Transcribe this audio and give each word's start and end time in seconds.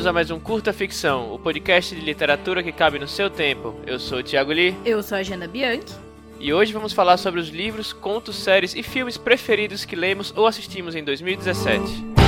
Bem-vindos 0.00 0.06
a 0.06 0.12
mais 0.14 0.30
um 0.30 0.40
Curta 0.40 0.72
Ficção, 0.72 1.30
o 1.30 1.38
podcast 1.38 1.94
de 1.94 2.00
literatura 2.00 2.62
que 2.62 2.72
cabe 2.72 2.98
no 2.98 3.06
seu 3.06 3.28
tempo. 3.28 3.74
Eu 3.86 3.98
sou 3.98 4.20
o 4.20 4.22
Thiago 4.22 4.50
Lee. 4.50 4.74
Eu 4.82 5.02
sou 5.02 5.18
a 5.18 5.22
Jana 5.22 5.46
Bianchi. 5.46 5.94
E 6.38 6.54
hoje 6.54 6.72
vamos 6.72 6.94
falar 6.94 7.18
sobre 7.18 7.38
os 7.38 7.50
livros, 7.50 7.92
contos, 7.92 8.36
séries 8.36 8.74
e 8.74 8.82
filmes 8.82 9.18
preferidos 9.18 9.84
que 9.84 9.94
lemos 9.94 10.32
ou 10.34 10.46
assistimos 10.46 10.94
em 10.94 11.04
2017. 11.04 12.19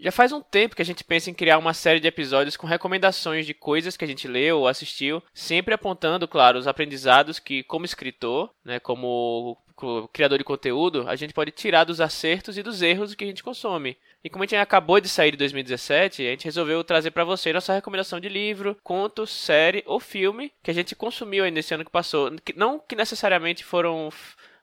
Já 0.00 0.10
faz 0.10 0.32
um 0.32 0.40
tempo 0.40 0.74
que 0.74 0.80
a 0.80 0.84
gente 0.84 1.04
pensa 1.04 1.28
em 1.28 1.34
criar 1.34 1.58
uma 1.58 1.74
série 1.74 2.00
de 2.00 2.08
episódios 2.08 2.56
com 2.56 2.66
recomendações 2.66 3.44
de 3.44 3.52
coisas 3.52 3.98
que 3.98 4.04
a 4.04 4.08
gente 4.08 4.26
leu 4.26 4.60
ou 4.60 4.66
assistiu, 4.66 5.22
sempre 5.34 5.74
apontando, 5.74 6.26
claro, 6.26 6.58
os 6.58 6.66
aprendizados 6.66 7.38
que, 7.38 7.62
como 7.64 7.84
escritor, 7.84 8.50
né, 8.64 8.80
como 8.80 9.58
criador 10.12 10.38
de 10.38 10.44
conteúdo, 10.44 11.04
a 11.06 11.16
gente 11.16 11.34
pode 11.34 11.50
tirar 11.50 11.84
dos 11.84 12.00
acertos 12.00 12.56
e 12.56 12.62
dos 12.62 12.80
erros 12.80 13.14
que 13.14 13.24
a 13.24 13.26
gente 13.26 13.42
consome. 13.42 13.96
E 14.24 14.30
como 14.30 14.42
a 14.42 14.46
gente 14.46 14.56
acabou 14.56 15.00
de 15.00 15.08
sair 15.08 15.32
de 15.32 15.36
2017, 15.36 16.26
a 16.26 16.30
gente 16.30 16.44
resolveu 16.44 16.82
trazer 16.82 17.10
para 17.10 17.24
você 17.24 17.52
nossa 17.52 17.74
recomendação 17.74 18.20
de 18.20 18.28
livro, 18.28 18.76
conto, 18.82 19.26
série 19.26 19.82
ou 19.86 20.00
filme 20.00 20.50
que 20.62 20.70
a 20.70 20.74
gente 20.74 20.94
consumiu 20.94 21.44
aí 21.44 21.50
nesse 21.50 21.74
ano 21.74 21.84
que 21.84 21.90
passou. 21.90 22.30
Não 22.56 22.78
que 22.78 22.96
necessariamente 22.96 23.64
foram 23.64 24.10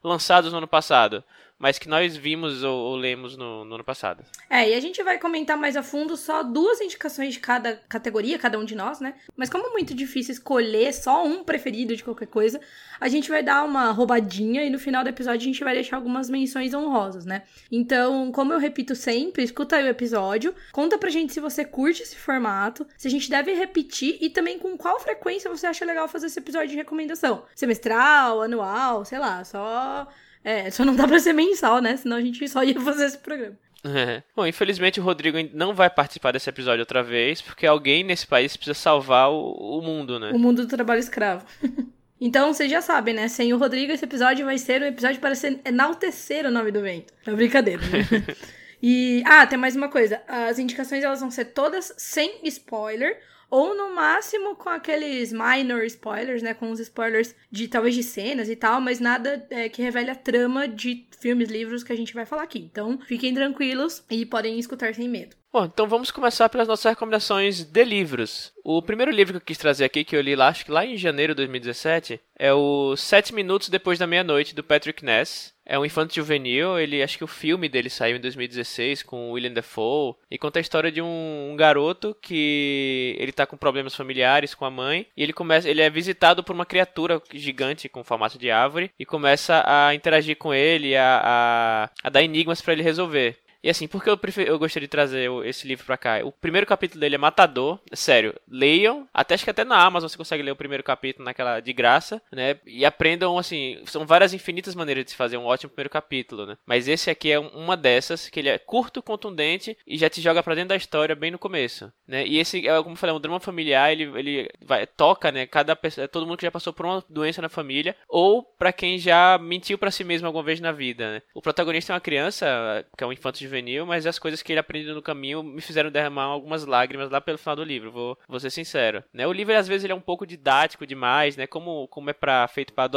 lançados 0.02 0.52
no 0.52 0.58
ano 0.58 0.68
passado, 0.68 1.24
mas 1.58 1.78
que 1.78 1.88
nós 1.88 2.16
vimos 2.16 2.62
ou, 2.62 2.78
ou 2.78 2.96
lemos 2.96 3.36
no, 3.36 3.64
no, 3.64 3.74
ano 3.74 3.84
passado. 3.84 4.24
É, 4.48 4.70
e 4.70 4.74
a 4.74 4.80
gente 4.80 5.02
vai 5.02 5.18
comentar 5.18 5.56
mais 5.56 5.76
a 5.76 5.82
fundo 5.82 6.16
só 6.16 6.42
duas 6.42 6.80
indicações 6.80 7.34
de 7.34 7.40
cada 7.40 7.76
categoria, 7.88 8.38
cada 8.38 8.58
um 8.58 8.64
de 8.64 8.74
nós, 8.74 9.00
né? 9.00 9.14
Mas 9.36 9.50
como 9.50 9.66
é 9.66 9.70
muito 9.70 9.94
difícil 9.94 10.32
escolher 10.32 10.92
só 10.92 11.24
um 11.24 11.42
preferido 11.42 11.96
de 11.96 12.04
qualquer 12.04 12.26
coisa, 12.26 12.60
a 13.00 13.08
gente 13.08 13.28
vai 13.28 13.42
dar 13.42 13.64
uma 13.64 13.90
roubadinha 13.90 14.64
e 14.64 14.70
no 14.70 14.78
final 14.78 15.02
do 15.02 15.10
episódio 15.10 15.40
a 15.40 15.52
gente 15.52 15.64
vai 15.64 15.74
deixar 15.74 15.96
algumas 15.96 16.30
menções 16.30 16.72
honrosas, 16.74 17.24
né? 17.24 17.42
Então, 17.70 18.30
como 18.30 18.52
eu 18.52 18.58
repito 18.58 18.94
sempre, 18.94 19.42
escuta 19.42 19.76
aí 19.76 19.84
o 19.84 19.88
episódio, 19.88 20.54
conta 20.72 20.96
pra 20.96 21.10
gente 21.10 21.32
se 21.32 21.40
você 21.40 21.64
curte 21.64 22.02
esse 22.02 22.16
formato, 22.16 22.86
se 22.96 23.08
a 23.08 23.10
gente 23.10 23.28
deve 23.28 23.52
repetir 23.54 24.18
e 24.20 24.30
também 24.30 24.58
com 24.58 24.76
qual 24.76 25.00
frequência 25.00 25.50
você 25.50 25.66
acha 25.66 25.84
legal 25.84 26.06
fazer 26.08 26.26
esse 26.26 26.38
episódio 26.38 26.68
de 26.68 26.76
recomendação. 26.76 27.44
Semestral, 27.54 28.42
anual, 28.42 29.04
sei 29.04 29.18
lá, 29.18 29.44
só 29.44 30.06
é, 30.44 30.70
só 30.70 30.84
não 30.84 30.96
dá 30.96 31.06
pra 31.06 31.18
ser 31.18 31.32
mensal, 31.32 31.80
né? 31.80 31.96
Senão 31.96 32.16
a 32.16 32.20
gente 32.20 32.46
só 32.48 32.62
ia 32.62 32.80
fazer 32.80 33.06
esse 33.06 33.18
programa. 33.18 33.56
É. 33.84 34.22
Bom, 34.34 34.46
infelizmente 34.46 34.98
o 34.98 35.02
Rodrigo 35.02 35.38
não 35.52 35.72
vai 35.72 35.88
participar 35.88 36.32
desse 36.32 36.50
episódio 36.50 36.80
outra 36.80 37.02
vez, 37.02 37.40
porque 37.40 37.66
alguém 37.66 38.02
nesse 38.02 38.26
país 38.26 38.56
precisa 38.56 38.74
salvar 38.74 39.30
o, 39.30 39.52
o 39.52 39.80
mundo, 39.80 40.18
né? 40.18 40.32
O 40.32 40.38
mundo 40.38 40.62
do 40.62 40.68
trabalho 40.68 40.98
escravo. 40.98 41.46
então, 42.20 42.52
vocês 42.52 42.70
já 42.70 42.80
sabem, 42.80 43.14
né? 43.14 43.28
Sem 43.28 43.52
o 43.52 43.58
Rodrigo, 43.58 43.92
esse 43.92 44.04
episódio 44.04 44.44
vai 44.44 44.58
ser 44.58 44.82
um 44.82 44.86
episódio 44.86 45.20
para 45.20 45.32
enaltecer 45.64 46.44
o 46.44 46.50
nome 46.50 46.72
do 46.72 46.82
vento. 46.82 47.12
É 47.24 47.32
brincadeira, 47.32 47.82
né? 47.82 48.34
e, 48.82 49.22
ah, 49.26 49.46
tem 49.46 49.58
mais 49.58 49.76
uma 49.76 49.88
coisa. 49.88 50.20
As 50.26 50.58
indicações, 50.58 51.04
elas 51.04 51.20
vão 51.20 51.30
ser 51.30 51.46
todas 51.46 51.94
sem 51.96 52.40
spoiler 52.44 53.20
ou 53.50 53.74
no 53.74 53.94
máximo 53.94 54.56
com 54.56 54.68
aqueles 54.68 55.32
minor 55.32 55.84
spoilers, 55.84 56.42
né? 56.42 56.54
Com 56.54 56.70
os 56.70 56.80
spoilers 56.80 57.34
de 57.50 57.68
talvez 57.68 57.94
de 57.94 58.02
cenas 58.02 58.48
e 58.48 58.56
tal, 58.56 58.80
mas 58.80 59.00
nada 59.00 59.46
é, 59.50 59.68
que 59.68 59.82
revele 59.82 60.10
a 60.10 60.14
trama 60.14 60.68
de 60.68 61.06
filmes, 61.20 61.48
livros 61.48 61.82
que 61.82 61.92
a 61.92 61.96
gente 61.96 62.14
vai 62.14 62.26
falar 62.26 62.42
aqui. 62.42 62.58
Então, 62.58 62.98
fiquem 63.06 63.34
tranquilos 63.34 64.04
e 64.10 64.26
podem 64.26 64.58
escutar 64.58 64.94
sem 64.94 65.08
medo. 65.08 65.36
Bom, 65.58 65.64
então 65.64 65.88
vamos 65.88 66.12
começar 66.12 66.48
pelas 66.48 66.68
nossas 66.68 66.88
recomendações 66.88 67.64
de 67.64 67.84
livros. 67.84 68.52
O 68.62 68.80
primeiro 68.80 69.10
livro 69.10 69.32
que 69.32 69.38
eu 69.38 69.46
quis 69.46 69.58
trazer 69.58 69.84
aqui, 69.84 70.04
que 70.04 70.14
eu 70.14 70.20
li 70.20 70.36
lá, 70.36 70.46
acho 70.46 70.64
que 70.64 70.70
lá 70.70 70.86
em 70.86 70.96
janeiro 70.96 71.32
de 71.32 71.38
2017, 71.38 72.20
é 72.38 72.54
o 72.54 72.94
Sete 72.94 73.34
Minutos 73.34 73.68
Depois 73.68 73.98
da 73.98 74.06
Meia-Noite, 74.06 74.54
do 74.54 74.62
Patrick 74.62 75.04
Ness. 75.04 75.52
É 75.66 75.76
um 75.76 75.84
infanto 75.84 76.14
juvenil, 76.14 76.78
ele 76.78 77.02
acho 77.02 77.18
que 77.18 77.24
o 77.24 77.26
filme 77.26 77.68
dele 77.68 77.90
saiu 77.90 78.16
em 78.16 78.20
2016 78.20 79.02
com 79.02 79.32
William 79.32 79.52
Dafoe 79.52 80.14
e 80.30 80.38
conta 80.38 80.60
a 80.60 80.62
história 80.62 80.92
de 80.92 81.02
um, 81.02 81.50
um, 81.50 81.56
garoto 81.56 82.16
que 82.22 83.16
ele 83.18 83.32
tá 83.32 83.44
com 83.44 83.56
problemas 83.56 83.96
familiares 83.96 84.54
com 84.54 84.64
a 84.64 84.70
mãe 84.70 85.08
e 85.16 85.24
ele 85.24 85.32
começa, 85.32 85.68
ele 85.68 85.82
é 85.82 85.90
visitado 85.90 86.44
por 86.44 86.54
uma 86.54 86.64
criatura 86.64 87.20
gigante 87.34 87.88
com 87.88 88.04
formato 88.04 88.38
de 88.38 88.48
árvore 88.48 88.92
e 88.96 89.04
começa 89.04 89.64
a 89.66 89.92
interagir 89.92 90.36
com 90.36 90.54
ele, 90.54 90.96
a, 90.96 91.20
a, 91.22 91.90
a 92.04 92.08
dar 92.08 92.22
enigmas 92.22 92.62
para 92.62 92.74
ele 92.74 92.82
resolver. 92.84 93.36
E 93.68 93.70
assim, 93.70 93.86
porque 93.86 94.08
eu, 94.08 94.16
prefer... 94.16 94.48
eu 94.48 94.58
gostaria 94.58 94.86
de 94.86 94.90
trazer 94.90 95.30
esse 95.44 95.68
livro 95.68 95.84
pra 95.84 95.98
cá? 95.98 96.20
O 96.24 96.32
primeiro 96.32 96.66
capítulo 96.66 96.98
dele 96.98 97.16
é 97.16 97.18
matador. 97.18 97.78
Sério, 97.92 98.34
leiam. 98.48 99.06
Até 99.12 99.34
acho 99.34 99.44
que 99.44 99.50
até 99.50 99.62
na 99.62 99.76
Amazon 99.76 100.08
você 100.08 100.16
consegue 100.16 100.42
ler 100.42 100.52
o 100.52 100.56
primeiro 100.56 100.82
capítulo 100.82 101.26
naquela 101.26 101.60
de 101.60 101.70
graça, 101.74 102.22
né? 102.32 102.56
E 102.66 102.86
aprendam, 102.86 103.36
assim, 103.36 103.78
são 103.84 104.06
várias 104.06 104.32
infinitas 104.32 104.74
maneiras 104.74 105.04
de 105.04 105.10
se 105.10 105.18
fazer 105.18 105.36
um 105.36 105.44
ótimo 105.44 105.68
primeiro 105.68 105.90
capítulo, 105.90 106.46
né? 106.46 106.56
Mas 106.64 106.88
esse 106.88 107.10
aqui 107.10 107.30
é 107.30 107.38
uma 107.38 107.76
dessas, 107.76 108.30
que 108.30 108.40
ele 108.40 108.48
é 108.48 108.56
curto, 108.56 109.02
contundente 109.02 109.76
e 109.86 109.98
já 109.98 110.08
te 110.08 110.22
joga 110.22 110.42
pra 110.42 110.54
dentro 110.54 110.70
da 110.70 110.76
história 110.76 111.14
bem 111.14 111.30
no 111.30 111.38
começo, 111.38 111.92
né? 112.06 112.26
E 112.26 112.38
esse, 112.38 112.66
é, 112.66 112.74
como 112.78 112.92
eu 112.92 112.96
falei, 112.96 113.14
é 113.14 113.18
um 113.18 113.20
drama 113.20 113.38
familiar, 113.38 113.92
ele, 113.92 114.04
ele 114.18 114.50
vai, 114.64 114.86
toca, 114.86 115.30
né? 115.30 115.46
Cada 115.46 115.76
pessoa, 115.76 116.08
todo 116.08 116.26
mundo 116.26 116.38
que 116.38 116.46
já 116.46 116.50
passou 116.50 116.72
por 116.72 116.86
uma 116.86 117.04
doença 117.06 117.42
na 117.42 117.50
família 117.50 117.94
ou 118.08 118.42
para 118.42 118.72
quem 118.72 118.98
já 118.98 119.36
mentiu 119.36 119.76
para 119.76 119.90
si 119.90 120.04
mesmo 120.04 120.26
alguma 120.26 120.42
vez 120.42 120.58
na 120.58 120.72
vida, 120.72 121.12
né? 121.12 121.22
O 121.34 121.42
protagonista 121.42 121.92
é 121.92 121.94
uma 121.94 122.00
criança, 122.00 122.82
que 122.96 123.04
é 123.04 123.06
um 123.06 123.12
infanto 123.12 123.36
juvenil, 123.58 123.86
mas 123.86 124.06
as 124.06 124.18
coisas 124.18 124.42
que 124.42 124.52
ele 124.52 124.60
aprende 124.60 124.92
no 124.92 125.02
caminho 125.02 125.42
me 125.42 125.60
fizeram 125.60 125.90
derramar 125.90 126.24
algumas 126.24 126.64
lágrimas 126.64 127.10
lá 127.10 127.20
pelo 127.20 127.38
final 127.38 127.56
do 127.56 127.64
livro, 127.64 127.90
vou, 127.90 128.18
vou 128.28 128.40
ser 128.40 128.50
sincero. 128.50 129.02
Né? 129.12 129.26
O 129.26 129.32
livro, 129.32 129.56
às 129.56 129.68
vezes, 129.68 129.84
ele 129.84 129.92
é 129.92 129.96
um 129.96 130.00
pouco 130.00 130.26
didático 130.26 130.86
demais, 130.86 131.36
né? 131.36 131.46
Como, 131.46 131.88
como 131.88 132.10
é 132.10 132.12
pra, 132.12 132.46
feito 132.48 132.72
para 132.72 132.88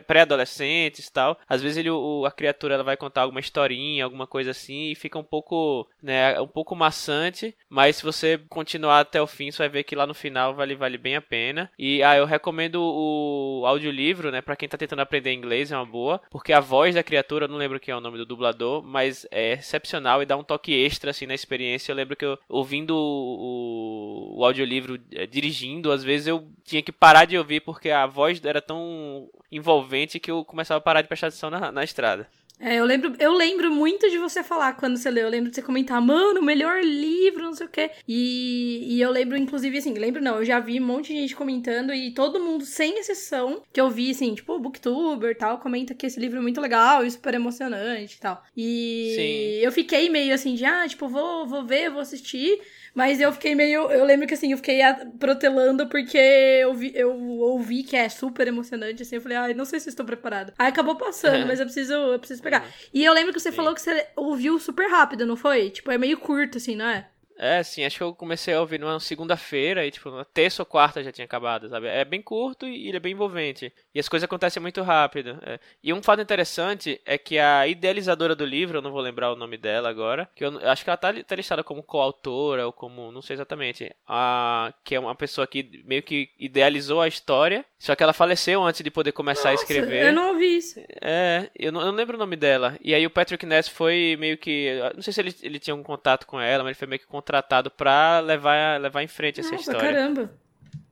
pré-adolescentes 0.00 1.06
e 1.06 1.12
tal. 1.12 1.38
Às 1.48 1.62
vezes 1.62 1.78
ele, 1.78 1.90
o, 1.90 2.24
a 2.24 2.30
criatura 2.30 2.74
ela 2.74 2.84
vai 2.84 2.96
contar 2.96 3.22
alguma 3.22 3.40
historinha, 3.40 4.04
alguma 4.04 4.26
coisa 4.26 4.50
assim, 4.50 4.90
e 4.90 4.94
fica 4.94 5.18
um 5.18 5.24
pouco, 5.24 5.88
né, 6.02 6.40
um 6.40 6.46
pouco 6.46 6.76
maçante, 6.76 7.56
mas 7.68 7.96
se 7.96 8.02
você 8.02 8.38
continuar 8.48 9.00
até 9.00 9.20
o 9.20 9.26
fim, 9.26 9.50
você 9.50 9.58
vai 9.58 9.68
ver 9.68 9.84
que 9.84 9.96
lá 9.96 10.06
no 10.06 10.14
final 10.14 10.54
vale, 10.54 10.74
vale 10.74 10.98
bem 10.98 11.16
a 11.16 11.22
pena. 11.22 11.70
E 11.78 12.02
ah, 12.02 12.16
eu 12.16 12.24
recomendo 12.24 12.76
o 12.76 13.64
audiolivro, 13.66 14.30
né, 14.30 14.40
para 14.40 14.56
quem 14.56 14.68
tá 14.68 14.76
tentando 14.76 15.02
aprender 15.02 15.32
inglês, 15.32 15.72
é 15.72 15.76
uma 15.76 15.86
boa, 15.86 16.20
porque 16.30 16.52
a 16.52 16.60
voz 16.60 16.94
da 16.94 17.02
criatura, 17.02 17.44
eu 17.44 17.48
não 17.48 17.56
lembro 17.56 17.80
quem 17.80 17.92
é 17.92 17.96
o 17.96 18.00
nome 18.00 18.18
do 18.18 18.26
dublador, 18.26 18.82
mas 18.82 19.26
é 19.30 19.54
excepcional 19.54 19.93
e 20.22 20.26
dá 20.26 20.36
um 20.36 20.44
toque 20.44 20.72
extra 20.72 21.10
assim 21.10 21.26
na 21.26 21.34
experiência. 21.34 21.92
Eu 21.92 21.96
lembro 21.96 22.16
que 22.16 22.24
eu 22.24 22.38
ouvindo 22.48 22.94
o, 22.96 24.38
o 24.38 24.44
audiolivro 24.44 24.98
é, 25.12 25.26
dirigindo, 25.26 25.92
às 25.92 26.04
vezes 26.04 26.26
eu 26.26 26.48
tinha 26.64 26.82
que 26.82 26.92
parar 26.92 27.24
de 27.24 27.36
ouvir 27.36 27.60
porque 27.60 27.90
a 27.90 28.06
voz 28.06 28.42
era 28.44 28.60
tão 28.60 29.28
envolvente 29.50 30.20
que 30.20 30.30
eu 30.30 30.44
começava 30.44 30.78
a 30.78 30.82
parar 30.82 31.02
de 31.02 31.08
prestar 31.08 31.28
atenção 31.28 31.50
na, 31.50 31.70
na 31.70 31.84
estrada. 31.84 32.28
É, 32.60 32.76
eu 32.76 32.84
lembro, 32.84 33.14
eu 33.18 33.32
lembro 33.32 33.70
muito 33.70 34.08
de 34.08 34.16
você 34.16 34.42
falar 34.42 34.74
quando 34.74 34.96
você 34.96 35.10
leu. 35.10 35.24
Eu 35.24 35.30
lembro 35.30 35.50
de 35.50 35.56
você 35.56 35.62
comentar, 35.62 36.00
mano, 36.00 36.40
melhor 36.40 36.82
livro, 36.82 37.42
não 37.42 37.54
sei 37.54 37.66
o 37.66 37.70
quê. 37.70 37.90
E, 38.06 38.94
e 38.94 39.00
eu 39.00 39.10
lembro, 39.10 39.36
inclusive, 39.36 39.76
assim, 39.76 39.92
lembro 39.94 40.22
não, 40.22 40.36
eu 40.36 40.44
já 40.44 40.60
vi 40.60 40.80
um 40.80 40.86
monte 40.86 41.12
de 41.12 41.20
gente 41.20 41.34
comentando 41.36 41.92
e 41.92 42.12
todo 42.12 42.40
mundo, 42.40 42.64
sem 42.64 42.98
exceção, 42.98 43.62
que 43.72 43.80
eu 43.80 43.90
vi, 43.90 44.10
assim, 44.10 44.34
tipo, 44.34 44.54
o 44.54 44.58
Booktuber 44.58 45.32
e 45.32 45.34
tal, 45.34 45.58
comenta 45.58 45.94
que 45.94 46.06
esse 46.06 46.20
livro 46.20 46.38
é 46.38 46.42
muito 46.42 46.60
legal 46.60 47.04
e 47.04 47.10
super 47.10 47.34
emocionante 47.34 48.16
e 48.16 48.20
tal. 48.20 48.42
E 48.56 49.12
Sim. 49.16 49.64
eu 49.66 49.72
fiquei 49.72 50.08
meio 50.08 50.32
assim 50.32 50.54
de, 50.54 50.64
ah, 50.64 50.86
tipo, 50.88 51.08
vou, 51.08 51.46
vou 51.46 51.64
ver, 51.64 51.90
vou 51.90 52.00
assistir. 52.00 52.60
Mas 52.94 53.20
eu 53.20 53.32
fiquei 53.32 53.54
meio. 53.54 53.90
Eu 53.90 54.04
lembro 54.04 54.26
que 54.26 54.34
assim, 54.34 54.52
eu 54.52 54.56
fiquei 54.56 54.80
protelando 55.18 55.88
porque 55.88 56.16
eu, 56.16 56.72
vi, 56.72 56.92
eu 56.94 57.12
ouvi 57.40 57.82
que 57.82 57.96
é 57.96 58.08
super 58.08 58.46
emocionante, 58.46 59.02
assim. 59.02 59.16
Eu 59.16 59.20
falei, 59.20 59.36
ai, 59.36 59.54
não 59.54 59.64
sei 59.64 59.80
se 59.80 59.88
estou 59.88 60.06
preparada. 60.06 60.54
Aí 60.58 60.68
acabou 60.68 60.94
passando, 60.94 61.46
mas 61.46 61.58
eu 61.58 61.66
preciso, 61.66 61.92
eu 61.92 62.18
preciso 62.18 62.42
pegar. 62.42 62.62
Uhum. 62.62 62.68
E 62.94 63.04
eu 63.04 63.12
lembro 63.12 63.32
que 63.32 63.40
você 63.40 63.50
Sim. 63.50 63.56
falou 63.56 63.74
que 63.74 63.80
você 63.80 64.06
ouviu 64.14 64.58
super 64.60 64.88
rápido, 64.88 65.26
não 65.26 65.36
foi? 65.36 65.70
Tipo, 65.70 65.90
é 65.90 65.98
meio 65.98 66.18
curto, 66.18 66.58
assim, 66.58 66.76
não 66.76 66.86
é? 66.86 67.08
É, 67.36 67.62
sim, 67.62 67.84
acho 67.84 67.96
que 67.96 68.02
eu 68.02 68.14
comecei 68.14 68.54
a 68.54 68.60
ouvir 68.60 68.78
numa 68.78 68.98
segunda-feira 69.00 69.84
e, 69.84 69.90
tipo, 69.90 70.10
na 70.10 70.24
terça 70.24 70.62
ou 70.62 70.66
quarta 70.66 71.02
já 71.02 71.10
tinha 71.10 71.24
acabado, 71.24 71.68
sabe? 71.68 71.88
É 71.88 72.04
bem 72.04 72.22
curto 72.22 72.66
e 72.66 72.88
ele 72.88 72.96
é 72.96 73.00
bem 73.00 73.12
envolvente. 73.12 73.72
E 73.94 73.98
as 73.98 74.08
coisas 74.08 74.24
acontecem 74.24 74.62
muito 74.62 74.82
rápido. 74.82 75.38
É. 75.42 75.58
E 75.82 75.92
um 75.92 76.02
fato 76.02 76.22
interessante 76.22 77.00
é 77.04 77.18
que 77.18 77.38
a 77.38 77.66
idealizadora 77.66 78.36
do 78.36 78.44
livro, 78.44 78.78
eu 78.78 78.82
não 78.82 78.92
vou 78.92 79.00
lembrar 79.00 79.32
o 79.32 79.36
nome 79.36 79.56
dela 79.56 79.88
agora, 79.88 80.28
que 80.34 80.44
eu 80.44 80.58
acho 80.68 80.84
que 80.84 80.90
ela 80.90 80.96
tá, 80.96 81.12
tá 81.24 81.34
listada 81.34 81.64
como 81.64 81.82
coautora 81.82 82.66
ou 82.66 82.72
como, 82.72 83.10
não 83.10 83.22
sei 83.22 83.34
exatamente, 83.34 83.94
a, 84.06 84.72
que 84.84 84.94
é 84.94 85.00
uma 85.00 85.14
pessoa 85.14 85.46
que 85.46 85.82
meio 85.84 86.02
que 86.02 86.30
idealizou 86.38 87.00
a 87.00 87.08
história, 87.08 87.64
só 87.84 87.94
que 87.94 88.02
ela 88.02 88.14
faleceu 88.14 88.64
antes 88.64 88.80
de 88.82 88.90
poder 88.90 89.12
começar 89.12 89.50
Nossa, 89.50 89.60
a 89.60 89.62
escrever. 89.62 90.06
Eu 90.06 90.12
não 90.14 90.28
ouvi 90.28 90.56
isso. 90.56 90.80
É, 91.02 91.50
eu 91.54 91.70
não, 91.70 91.82
eu 91.82 91.86
não 91.88 91.92
lembro 91.92 92.16
o 92.16 92.18
nome 92.18 92.34
dela. 92.34 92.78
E 92.80 92.94
aí 92.94 93.04
o 93.04 93.10
Patrick 93.10 93.44
Ness 93.44 93.68
foi 93.68 94.16
meio 94.18 94.38
que. 94.38 94.70
Não 94.94 95.02
sei 95.02 95.12
se 95.12 95.20
ele, 95.20 95.36
ele 95.42 95.58
tinha 95.58 95.76
um 95.76 95.82
contato 95.82 96.26
com 96.26 96.40
ela, 96.40 96.64
mas 96.64 96.70
ele 96.70 96.78
foi 96.78 96.88
meio 96.88 96.98
que 96.98 97.06
contratado 97.06 97.70
para 97.70 98.20
levar, 98.20 98.80
levar 98.80 99.02
em 99.02 99.06
frente 99.06 99.40
essa 99.40 99.50
Nossa, 99.50 99.70
história. 99.70 99.92
caramba. 99.92 100.32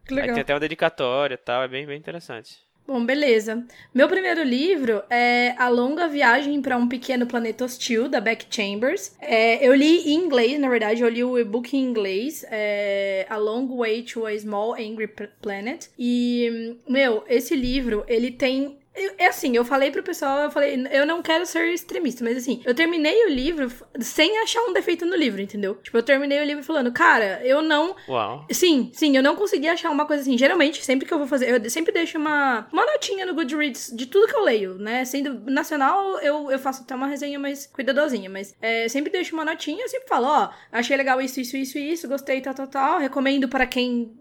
Que 0.05 0.13
legal. 0.13 0.29
Aí 0.29 0.35
tem 0.35 0.43
até 0.43 0.53
uma 0.53 0.61
dedicatória 0.61 1.33
e 1.33 1.39
tal, 1.39 1.63
é 1.63 1.69
bem, 1.69 1.87
bem 1.87 1.97
interessante. 1.97 2.59
Bom, 2.85 3.07
beleza. 3.07 3.65
Meu 3.95 4.09
primeiro 4.09 4.43
livro 4.43 5.03
é 5.09 5.55
A 5.57 5.69
Longa 5.69 6.09
Viagem 6.09 6.61
para 6.61 6.77
um 6.77 6.89
Pequeno 6.89 7.27
Planeta 7.27 7.65
Hostil, 7.65 8.09
da 8.09 8.21
Beck 8.21 8.47
Chambers. 8.51 9.15
É, 9.21 9.65
eu 9.67 9.73
li 9.73 10.13
em 10.13 10.15
inglês, 10.15 10.59
na 10.59 10.69
verdade, 10.69 11.01
eu 11.01 11.09
li 11.09 11.23
o 11.23 11.39
e-book 11.39 11.77
em 11.77 11.81
inglês, 11.81 12.45
é, 12.51 13.25
A 13.31 13.37
Long 13.37 13.69
Way 13.77 14.03
to 14.03 14.27
a 14.27 14.37
Small 14.37 14.75
Angry 14.75 15.09
Planet. 15.41 15.87
E, 15.97 16.77
meu, 16.89 17.23
esse 17.29 17.55
livro, 17.55 18.05
ele 18.09 18.33
tem 18.33 18.77
É 18.95 19.27
assim, 19.27 19.57
eu 19.57 19.65
falei 19.65 19.91
pro 19.91 20.03
pessoal, 20.03 20.41
eu 20.41 20.51
falei, 20.51 20.87
eu 20.91 21.07
não 21.07 21.23
quero 21.23 21.47
ser 21.47 21.73
extremista, 21.73 22.23
mas 22.23 22.37
assim, 22.37 22.61
eu 22.65 22.75
terminei 22.75 23.25
o 23.25 23.31
livro 23.31 23.73
sem 24.01 24.39
achar 24.41 24.61
um 24.63 24.73
defeito 24.73 25.07
no 25.07 25.17
livro, 25.17 25.41
entendeu? 25.41 25.77
Tipo, 25.77 25.97
eu 25.97 26.03
terminei 26.03 26.41
o 26.41 26.45
livro 26.45 26.63
falando, 26.63 26.93
cara, 26.93 27.41
eu 27.43 27.63
não. 27.63 27.97
Uau. 28.07 28.47
Sim, 28.51 28.91
sim, 28.93 29.17
eu 29.17 29.23
não 29.23 29.35
consegui 29.35 29.69
achar 29.69 29.91
uma 29.91 30.07
coisa 30.07 30.23
assim. 30.23 30.37
Geralmente, 30.37 30.85
sempre 30.85 31.07
que 31.07 31.15
eu 31.15 31.19
vou 31.19 31.27
fazer, 31.27 31.65
eu 31.65 31.71
sempre 31.71 31.93
deixo 31.93 32.19
uma, 32.19 32.67
uma 32.71 32.85
notinha 32.85 33.25
no 33.25 33.35
Goodreads 33.35 33.93
de 33.95 34.07
tudo 34.07 34.29
que 34.29 34.37
eu 34.37 34.45
leio, 34.45 34.75
né? 34.75 35.05
Sendo 35.05 35.51
nacional, 35.51 36.19
eu, 36.21 36.51
eu 36.51 36.59
faço 36.59 36.83
até 36.83 36.95
uma 36.95 37.07
resenha 37.07 37.39
mais 37.39 37.67
cuidadosinha, 37.67 38.29
mas 38.29 38.55
é, 38.61 38.89
sempre 38.89 39.11
deixo 39.11 39.35
uma 39.35 39.45
notinha, 39.45 39.83
eu 39.83 39.89
sempre 39.89 40.09
falo, 40.09 40.27
ó, 40.27 40.51
achei 40.71 40.97
legal 40.97 41.21
isso, 41.21 41.41
isso, 41.41 41.57
isso, 41.57 41.79
isso, 41.79 42.09
gostei, 42.09 42.41
tal, 42.41 42.55
tal, 42.55 42.67
tal, 42.67 42.99
recomendo 42.99 43.49
para 43.49 43.67
quem 43.67 44.15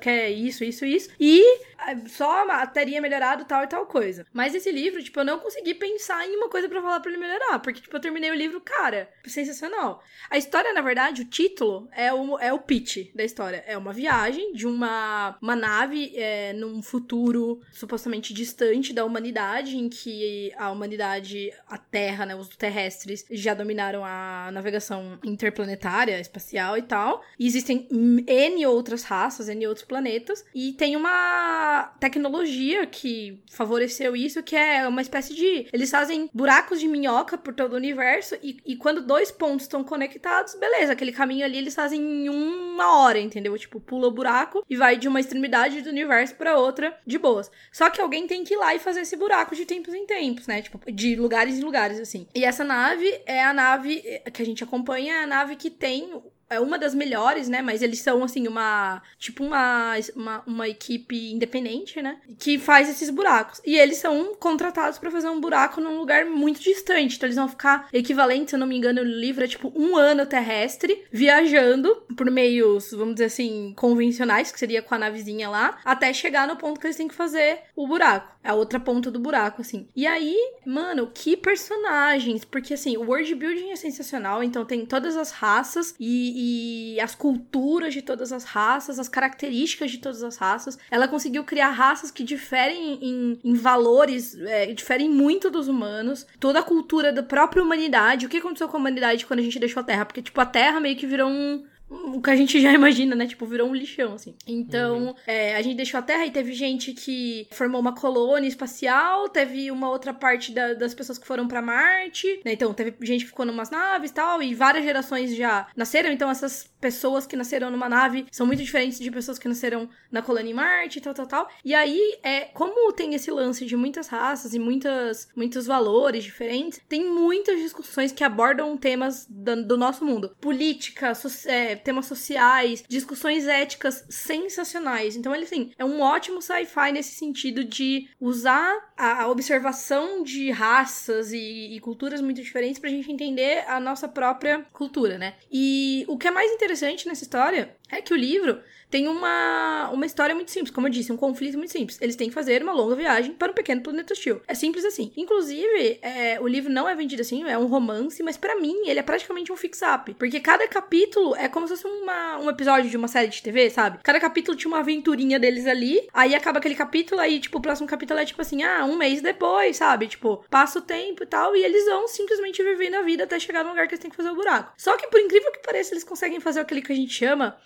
quer 0.00 0.30
isso, 0.30 0.64
isso, 0.64 0.84
isso. 0.84 1.10
E 1.20 1.42
é, 1.86 1.96
só 2.08 2.44
teria 2.66 3.00
melhorado 3.00 3.44
tal 3.44 3.62
e 3.62 3.66
tal 3.66 3.86
coisa. 3.86 4.15
Mas 4.32 4.54
esse 4.54 4.70
livro, 4.70 5.02
tipo, 5.02 5.20
eu 5.20 5.24
não 5.24 5.38
consegui 5.38 5.74
pensar 5.74 6.26
em 6.26 6.36
uma 6.36 6.48
coisa 6.48 6.68
para 6.68 6.82
falar 6.82 7.00
para 7.00 7.10
ele 7.10 7.20
melhorar, 7.20 7.58
porque, 7.58 7.80
tipo, 7.80 7.96
eu 7.96 8.00
terminei 8.00 8.30
o 8.30 8.34
livro, 8.34 8.60
cara, 8.60 9.10
sensacional. 9.26 10.02
A 10.30 10.36
história, 10.36 10.72
na 10.72 10.80
verdade, 10.80 11.22
o 11.22 11.24
título 11.24 11.88
é 11.92 12.12
o, 12.12 12.38
é 12.38 12.52
o 12.52 12.58
pitch 12.58 13.12
da 13.14 13.24
história. 13.24 13.64
É 13.66 13.76
uma 13.76 13.92
viagem 13.92 14.52
de 14.52 14.66
uma, 14.66 15.36
uma 15.40 15.56
nave 15.56 16.12
é, 16.16 16.52
num 16.52 16.82
futuro 16.82 17.60
supostamente 17.72 18.32
distante 18.32 18.92
da 18.92 19.04
humanidade, 19.04 19.76
em 19.76 19.88
que 19.88 20.52
a 20.56 20.70
humanidade, 20.70 21.52
a 21.68 21.78
Terra, 21.78 22.26
né, 22.26 22.34
os 22.34 22.48
terrestres, 22.48 23.24
já 23.30 23.54
dominaram 23.54 24.04
a 24.04 24.50
navegação 24.52 25.18
interplanetária, 25.24 26.20
espacial 26.20 26.76
e 26.76 26.82
tal. 26.82 27.22
E 27.38 27.46
existem 27.46 27.88
N 27.90 28.66
outras 28.66 29.02
raças, 29.02 29.48
N 29.48 29.66
outros 29.66 29.86
planetas, 29.86 30.44
e 30.54 30.72
tem 30.72 30.96
uma 30.96 31.94
tecnologia 31.98 32.86
que 32.86 33.42
favoreceu 33.50 34.05
isso, 34.14 34.42
que 34.42 34.54
é 34.54 34.86
uma 34.86 35.02
espécie 35.02 35.34
de. 35.34 35.66
Eles 35.72 35.90
fazem 35.90 36.28
buracos 36.32 36.78
de 36.78 36.86
minhoca 36.86 37.38
por 37.38 37.54
todo 37.54 37.72
o 37.72 37.76
universo, 37.76 38.36
e, 38.42 38.58
e 38.64 38.76
quando 38.76 39.00
dois 39.00 39.30
pontos 39.32 39.62
estão 39.62 39.82
conectados, 39.82 40.54
beleza, 40.54 40.92
aquele 40.92 41.12
caminho 41.12 41.44
ali 41.44 41.58
eles 41.58 41.74
fazem 41.74 42.00
em 42.00 42.28
uma 42.28 43.00
hora, 43.00 43.18
entendeu? 43.18 43.56
Tipo, 43.58 43.80
pula 43.80 44.08
o 44.08 44.12
buraco 44.12 44.64
e 44.68 44.76
vai 44.76 44.96
de 44.96 45.08
uma 45.08 45.20
extremidade 45.20 45.80
do 45.82 45.90
universo 45.90 46.34
para 46.34 46.58
outra 46.58 46.96
de 47.06 47.18
boas. 47.18 47.50
Só 47.72 47.88
que 47.88 48.00
alguém 48.00 48.26
tem 48.26 48.44
que 48.44 48.54
ir 48.54 48.58
lá 48.58 48.74
e 48.74 48.78
fazer 48.78 49.00
esse 49.00 49.16
buraco 49.16 49.56
de 49.56 49.64
tempos 49.64 49.94
em 49.94 50.04
tempos, 50.04 50.46
né? 50.46 50.60
Tipo, 50.60 50.80
de 50.92 51.16
lugares 51.16 51.58
em 51.58 51.62
lugares, 51.62 51.98
assim. 51.98 52.26
E 52.34 52.44
essa 52.44 52.62
nave 52.62 53.06
é 53.24 53.42
a 53.42 53.54
nave 53.54 54.02
que 54.32 54.42
a 54.42 54.46
gente 54.46 54.62
acompanha, 54.62 55.14
é 55.14 55.22
a 55.22 55.26
nave 55.26 55.56
que 55.56 55.70
tem 55.70 56.22
é 56.48 56.60
uma 56.60 56.78
das 56.78 56.94
melhores, 56.94 57.48
né? 57.48 57.60
Mas 57.62 57.82
eles 57.82 58.00
são, 58.00 58.22
assim, 58.22 58.46
uma. 58.46 59.02
Tipo, 59.18 59.44
uma, 59.44 59.94
uma, 60.14 60.42
uma 60.46 60.68
equipe 60.68 61.32
independente, 61.32 62.00
né? 62.00 62.18
Que 62.38 62.58
faz 62.58 62.88
esses 62.88 63.10
buracos. 63.10 63.60
E 63.64 63.76
eles 63.76 63.98
são 63.98 64.34
contratados 64.36 64.98
para 64.98 65.10
fazer 65.10 65.28
um 65.28 65.40
buraco 65.40 65.80
num 65.80 65.98
lugar 65.98 66.24
muito 66.26 66.60
distante. 66.60 67.16
Então, 67.16 67.26
eles 67.26 67.36
vão 67.36 67.48
ficar 67.48 67.88
equivalente, 67.92 68.50
se 68.50 68.56
eu 68.56 68.60
não 68.60 68.66
me 68.66 68.76
engano, 68.76 69.02
no 69.02 69.10
livro 69.10 69.44
é 69.44 69.48
tipo 69.48 69.72
um 69.74 69.96
ano 69.96 70.24
terrestre, 70.24 71.04
viajando 71.10 71.94
por 72.16 72.30
meios, 72.30 72.90
vamos 72.92 73.14
dizer 73.14 73.26
assim, 73.26 73.74
convencionais, 73.76 74.50
que 74.50 74.58
seria 74.58 74.82
com 74.82 74.94
a 74.94 74.98
navezinha 74.98 75.48
lá, 75.48 75.78
até 75.84 76.12
chegar 76.12 76.46
no 76.46 76.56
ponto 76.56 76.80
que 76.80 76.86
eles 76.86 76.96
têm 76.96 77.08
que 77.08 77.14
fazer 77.14 77.60
o 77.74 77.86
buraco. 77.86 78.34
A 78.42 78.54
outra 78.54 78.78
ponta 78.78 79.10
do 79.10 79.18
buraco, 79.18 79.60
assim. 79.60 79.88
E 79.94 80.06
aí, 80.06 80.36
mano, 80.64 81.10
que 81.12 81.36
personagens! 81.36 82.44
Porque, 82.44 82.74
assim, 82.74 82.96
o 82.96 83.02
world 83.02 83.34
building 83.34 83.70
é 83.70 83.76
sensacional. 83.76 84.42
Então, 84.42 84.64
tem 84.64 84.86
todas 84.86 85.16
as 85.16 85.32
raças 85.32 85.94
e 85.98 86.35
e 86.38 87.00
as 87.00 87.14
culturas 87.14 87.94
de 87.94 88.02
todas 88.02 88.30
as 88.30 88.44
raças, 88.44 88.98
as 88.98 89.08
características 89.08 89.90
de 89.90 89.96
todas 89.96 90.22
as 90.22 90.36
raças. 90.36 90.78
Ela 90.90 91.08
conseguiu 91.08 91.42
criar 91.44 91.70
raças 91.70 92.10
que 92.10 92.22
diferem 92.22 92.98
em, 93.00 93.40
em 93.42 93.54
valores, 93.54 94.38
é, 94.40 94.66
diferem 94.66 95.08
muito 95.08 95.50
dos 95.50 95.66
humanos. 95.66 96.26
Toda 96.38 96.58
a 96.58 96.62
cultura 96.62 97.10
da 97.10 97.22
própria 97.22 97.62
humanidade. 97.62 98.26
O 98.26 98.28
que 98.28 98.36
aconteceu 98.36 98.68
com 98.68 98.76
a 98.76 98.80
humanidade 98.80 99.24
quando 99.24 99.40
a 99.40 99.42
gente 99.42 99.58
deixou 99.58 99.80
a 99.80 99.84
Terra? 99.84 100.04
Porque, 100.04 100.20
tipo, 100.20 100.38
a 100.38 100.44
Terra 100.44 100.78
meio 100.78 100.94
que 100.94 101.06
virou 101.06 101.30
um 101.30 101.64
o 101.88 102.20
que 102.20 102.30
a 102.30 102.36
gente 102.36 102.60
já 102.60 102.72
imagina, 102.74 103.14
né? 103.14 103.26
Tipo, 103.26 103.46
virou 103.46 103.68
um 103.68 103.74
lixão, 103.74 104.14
assim. 104.14 104.34
Então, 104.46 105.08
uhum. 105.08 105.14
é, 105.26 105.56
a 105.56 105.62
gente 105.62 105.76
deixou 105.76 105.98
a 105.98 106.02
Terra 106.02 106.26
e 106.26 106.30
teve 106.30 106.52
gente 106.52 106.92
que 106.92 107.46
formou 107.52 107.80
uma 107.80 107.94
colônia 107.94 108.48
espacial, 108.48 109.28
teve 109.28 109.70
uma 109.70 109.88
outra 109.88 110.12
parte 110.12 110.52
da, 110.52 110.74
das 110.74 110.94
pessoas 110.94 111.18
que 111.18 111.26
foram 111.26 111.46
para 111.46 111.62
Marte, 111.62 112.40
né? 112.44 112.52
Então, 112.52 112.72
teve 112.74 112.94
gente 113.02 113.24
que 113.24 113.30
ficou 113.30 113.46
numas 113.46 113.70
naves 113.70 114.10
e 114.10 114.14
tal, 114.14 114.42
e 114.42 114.54
várias 114.54 114.84
gerações 114.84 115.34
já 115.34 115.68
nasceram. 115.76 116.10
Então, 116.10 116.30
essas 116.30 116.68
pessoas 116.80 117.26
que 117.26 117.36
nasceram 117.36 117.70
numa 117.70 117.88
nave 117.88 118.26
são 118.30 118.46
muito 118.46 118.62
diferentes 118.62 118.98
de 118.98 119.10
pessoas 119.10 119.38
que 119.38 119.48
nasceram 119.48 119.88
na 120.10 120.22
colônia 120.22 120.50
em 120.50 120.54
Marte, 120.54 121.00
tal, 121.00 121.14
tal, 121.14 121.26
tal. 121.26 121.48
E 121.64 121.74
aí, 121.74 122.18
é, 122.22 122.42
como 122.46 122.92
tem 122.92 123.14
esse 123.14 123.30
lance 123.30 123.64
de 123.64 123.76
muitas 123.76 124.08
raças 124.08 124.54
e 124.54 124.58
muitas, 124.58 125.28
muitos 125.34 125.66
valores 125.66 126.24
diferentes, 126.24 126.80
tem 126.88 127.04
muitas 127.04 127.60
discussões 127.60 128.12
que 128.12 128.24
abordam 128.24 128.76
temas 128.76 129.26
do, 129.28 129.64
do 129.64 129.76
nosso 129.76 130.04
mundo. 130.04 130.34
Política, 130.40 131.14
so, 131.14 131.28
é, 131.48 131.75
temas 131.76 132.06
sociais, 132.06 132.84
discussões 132.88 133.46
éticas 133.46 134.04
sensacionais. 134.08 135.16
Então, 135.16 135.34
ele, 135.34 135.44
assim, 135.44 135.72
é 135.78 135.84
um 135.84 136.00
ótimo 136.00 136.42
sci-fi 136.42 136.92
nesse 136.92 137.14
sentido 137.16 137.64
de 137.64 138.08
usar 138.20 138.92
a 138.96 139.28
observação 139.28 140.22
de 140.22 140.50
raças 140.50 141.32
e, 141.32 141.76
e 141.76 141.80
culturas 141.80 142.20
muito 142.20 142.42
diferentes 142.42 142.78
pra 142.78 142.90
gente 142.90 143.10
entender 143.10 143.64
a 143.68 143.78
nossa 143.78 144.08
própria 144.08 144.66
cultura, 144.72 145.18
né? 145.18 145.34
E 145.50 146.04
o 146.08 146.16
que 146.16 146.28
é 146.28 146.30
mais 146.30 146.50
interessante 146.52 147.06
nessa 147.06 147.24
história 147.24 147.76
é 147.90 148.00
que 148.00 148.12
o 148.12 148.16
livro 148.16 148.60
tem 148.90 149.08
uma, 149.08 149.90
uma 149.90 150.06
história 150.06 150.34
muito 150.34 150.50
simples, 150.50 150.70
como 150.70 150.86
eu 150.86 150.90
disse, 150.90 151.12
um 151.12 151.16
conflito 151.16 151.58
muito 151.58 151.72
simples. 151.72 151.98
Eles 152.00 152.16
têm 152.16 152.28
que 152.28 152.34
fazer 152.34 152.62
uma 152.62 152.72
longa 152.72 152.94
viagem 152.94 153.32
para 153.32 153.50
um 153.50 153.54
pequeno 153.54 153.82
planeta 153.82 154.12
hostil. 154.12 154.40
É 154.46 154.54
simples 154.54 154.84
assim. 154.84 155.12
Inclusive, 155.16 155.98
é, 156.02 156.40
o 156.40 156.46
livro 156.46 156.72
não 156.72 156.88
é 156.88 156.94
vendido 156.94 157.22
assim, 157.22 157.44
é 157.44 157.58
um 157.58 157.66
romance, 157.66 158.22
mas 158.22 158.36
para 158.36 158.56
mim 158.56 158.86
ele 158.86 159.00
é 159.00 159.02
praticamente 159.02 159.52
um 159.52 159.56
fix-up. 159.56 160.14
Porque 160.14 160.40
cada 160.40 160.66
capítulo 160.68 161.34
é 161.36 161.48
como 161.48 161.66
se 161.66 161.76
fosse 161.76 161.86
uma, 161.86 162.38
um 162.38 162.48
episódio 162.48 162.88
de 162.88 162.96
uma 162.96 163.08
série 163.08 163.28
de 163.28 163.42
TV, 163.42 163.70
sabe? 163.70 163.98
Cada 164.02 164.20
capítulo 164.20 164.56
tinha 164.56 164.70
uma 164.70 164.80
aventurinha 164.80 165.38
deles 165.38 165.66
ali, 165.66 166.06
aí 166.12 166.34
acaba 166.34 166.58
aquele 166.58 166.74
capítulo, 166.74 167.20
aí, 167.20 167.40
tipo, 167.40 167.58
o 167.58 167.62
próximo 167.62 167.88
capítulo 167.88 168.20
é 168.20 168.24
tipo 168.24 168.40
assim, 168.40 168.62
ah, 168.62 168.84
um 168.84 168.96
mês 168.96 169.20
depois, 169.20 169.76
sabe? 169.76 170.06
Tipo, 170.06 170.44
passa 170.48 170.78
o 170.78 170.82
tempo 170.82 171.22
e 171.24 171.26
tal, 171.26 171.56
e 171.56 171.64
eles 171.64 171.84
vão 171.86 172.06
simplesmente 172.06 172.62
vivendo 172.62 172.94
a 172.94 173.02
vida 173.02 173.24
até 173.24 173.38
chegar 173.38 173.64
no 173.64 173.70
lugar 173.70 173.88
que 173.88 173.94
eles 173.94 174.02
têm 174.02 174.10
que 174.10 174.16
fazer 174.16 174.30
o 174.30 174.36
buraco. 174.36 174.72
Só 174.76 174.96
que, 174.96 175.08
por 175.08 175.20
incrível 175.20 175.50
que 175.52 175.58
pareça, 175.58 175.92
eles 175.92 176.04
conseguem 176.04 176.38
fazer 176.38 176.60
aquele 176.60 176.82
que 176.82 176.92
a 176.92 176.96
gente 176.96 177.12
chama 177.12 177.56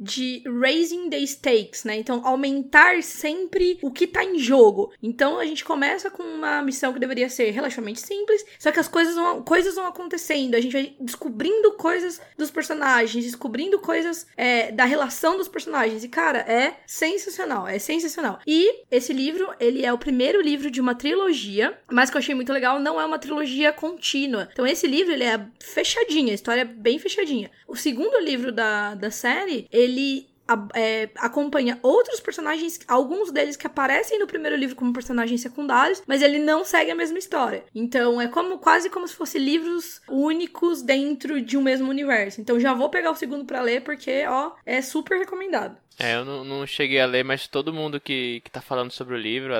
de 0.00 0.42
raising 0.46 1.10
the 1.10 1.18
stakes, 1.20 1.84
né? 1.84 1.96
Então, 1.96 2.26
aumentar 2.26 3.02
sempre 3.02 3.78
o 3.82 3.90
que 3.90 4.06
tá 4.06 4.24
em 4.24 4.38
jogo. 4.38 4.92
Então, 5.02 5.38
a 5.38 5.44
gente 5.44 5.64
começa 5.64 6.10
com 6.10 6.22
uma 6.22 6.62
missão 6.62 6.92
que 6.92 6.98
deveria 6.98 7.28
ser 7.28 7.50
relativamente 7.50 8.00
simples, 8.00 8.44
só 8.58 8.72
que 8.72 8.80
as 8.80 8.88
coisas 8.88 9.14
vão, 9.14 9.42
coisas 9.42 9.74
vão 9.74 9.86
acontecendo, 9.86 10.54
a 10.54 10.60
gente 10.60 10.72
vai 10.72 10.94
descobrindo 10.98 11.72
coisas 11.72 12.20
dos 12.38 12.50
personagens, 12.50 13.24
descobrindo 13.24 13.78
coisas 13.78 14.26
é, 14.36 14.72
da 14.72 14.84
relação 14.84 15.36
dos 15.36 15.48
personagens. 15.48 16.02
E, 16.02 16.08
cara, 16.08 16.38
é 16.38 16.76
sensacional, 16.86 17.68
é 17.68 17.78
sensacional. 17.78 18.40
E 18.46 18.84
esse 18.90 19.12
livro, 19.12 19.52
ele 19.60 19.84
é 19.84 19.92
o 19.92 19.98
primeiro 19.98 20.40
livro 20.40 20.70
de 20.70 20.80
uma 20.80 20.94
trilogia, 20.94 21.78
mas 21.90 22.08
que 22.08 22.16
eu 22.16 22.20
achei 22.20 22.34
muito 22.34 22.52
legal, 22.52 22.80
não 22.80 23.00
é 23.00 23.04
uma 23.04 23.18
trilogia 23.18 23.72
contínua. 23.72 24.48
Então, 24.52 24.66
esse 24.66 24.86
livro, 24.86 25.12
ele 25.12 25.24
é 25.24 25.44
fechadinho, 25.60 26.30
a 26.30 26.34
história 26.34 26.62
é 26.62 26.64
bem 26.64 26.98
fechadinha. 26.98 27.50
O 27.66 27.76
segundo 27.76 28.18
livro 28.20 28.52
da, 28.52 28.94
da 28.94 29.10
série, 29.10 29.66
ele 29.70 29.89
ele 29.90 30.30
é, 30.74 31.10
acompanha 31.16 31.78
outros 31.82 32.20
personagens, 32.20 32.80
alguns 32.88 33.30
deles 33.30 33.56
que 33.56 33.66
aparecem 33.66 34.18
no 34.18 34.26
primeiro 34.26 34.56
livro 34.56 34.76
como 34.76 34.92
personagens 34.92 35.40
secundários, 35.40 36.02
mas 36.06 36.22
ele 36.22 36.38
não 36.38 36.64
segue 36.64 36.90
a 36.90 36.94
mesma 36.94 37.18
história. 37.18 37.64
Então 37.74 38.20
é 38.20 38.28
como 38.28 38.58
quase 38.58 38.90
como 38.90 39.06
se 39.06 39.14
fossem 39.14 39.40
livros 39.40 40.00
únicos 40.08 40.82
dentro 40.82 41.40
de 41.40 41.56
um 41.56 41.62
mesmo 41.62 41.88
universo. 41.88 42.40
Então 42.40 42.58
já 42.58 42.74
vou 42.74 42.88
pegar 42.88 43.10
o 43.10 43.16
segundo 43.16 43.44
para 43.44 43.62
ler 43.62 43.82
porque, 43.82 44.24
ó, 44.26 44.52
é 44.64 44.82
super 44.82 45.18
recomendado. 45.18 45.76
É, 46.00 46.16
eu 46.16 46.24
não, 46.24 46.44
não, 46.44 46.66
cheguei 46.66 46.98
a 46.98 47.06
ler, 47.06 47.22
mas 47.22 47.46
todo 47.46 47.74
mundo 47.74 48.00
que, 48.00 48.40
que 48.40 48.50
tá 48.50 48.62
falando 48.62 48.90
sobre 48.90 49.14
o 49.14 49.18
livro, 49.18 49.52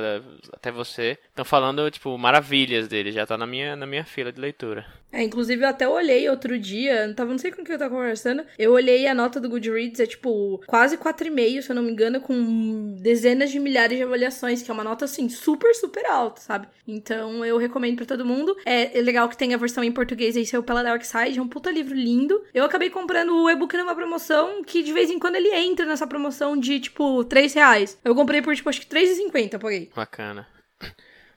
até 0.53 0.73
você, 0.73 1.19
estão 1.29 1.45
falando, 1.45 1.91
tipo, 1.91 2.17
maravilhas 2.17 2.89
dele, 2.89 3.13
já 3.13 3.27
tá 3.27 3.37
na 3.37 3.47
minha, 3.47 3.77
na 3.77 3.87
minha 3.87 4.05
fila 4.05 4.33
de 4.33 4.41
leitura. 4.41 4.87
É, 5.13 5.23
inclusive 5.23 5.65
eu 5.65 5.69
até 5.69 5.89
olhei 5.89 6.29
outro 6.29 6.59
dia, 6.59 7.07
não, 7.07 7.15
tava, 7.15 7.31
não 7.33 7.39
sei 7.39 7.51
com 7.51 7.65
quem 7.65 7.75
eu 7.75 7.79
tava 7.79 7.95
conversando, 7.95 8.45
eu 8.59 8.73
olhei 8.73 9.07
a 9.09 9.15
nota 9.15 9.41
do 9.41 9.49
Goodreads, 9.49 9.99
é 9.99 10.07
tipo, 10.07 10.63
quase 10.67 10.97
4,5, 10.97 11.63
se 11.63 11.71
eu 11.71 11.77
não 11.77 11.83
me 11.83 11.91
engano, 11.91 12.21
com 12.21 12.97
dezenas 13.01 13.51
de 13.51 13.59
milhares 13.59 13.99
de 13.99 14.05
avaliações, 14.05 14.63
que 14.63 14.71
é 14.71 14.75
uma 14.75 14.85
nota, 14.85 15.05
assim, 15.05 15.29
super, 15.29 15.75
super 15.75 16.07
alta, 16.07 16.41
sabe? 16.41 16.69
Então 16.87 17.45
eu 17.45 17.59
recomendo 17.59 17.97
para 17.97 18.07
todo 18.07 18.25
mundo. 18.25 18.57
É, 18.65 18.97
é, 18.97 19.03
legal 19.03 19.29
que 19.29 19.37
tem 19.37 19.53
a 19.53 19.57
versão 19.57 19.83
em 19.83 19.93
português 19.93 20.37
aí, 20.37 20.47
saiu 20.47 20.63
pela 20.63 20.83
Dark 20.83 21.05
Side, 21.05 21.39
é 21.39 21.43
um 21.43 21.49
puta 21.49 21.71
livro 21.71 21.95
lindo. 21.95 22.41
Eu 22.55 22.65
acabei 22.65 22.89
comprando 22.89 23.35
o 23.35 23.51
e-book 23.51 23.77
numa 23.77 23.95
promoção, 23.95 24.63
que 24.63 24.83
de 24.83 24.93
vez 24.93 25.11
em 25.11 25.19
quando 25.19 25.37
ele 25.37 25.53
entra 25.53 25.85
nessa 25.85 26.07
promoção 26.07 26.30
promoção 26.31 26.57
de, 26.57 26.81
tipo, 26.81 27.25
3 27.25 27.53
reais. 27.55 27.99
Eu 28.05 28.15
comprei 28.15 28.41
por, 28.41 28.55
tipo, 28.55 28.69
acho 28.69 28.81
que 28.81 28.87
3,50, 28.87 29.59
paguei. 29.59 29.91
Bacana. 29.95 30.47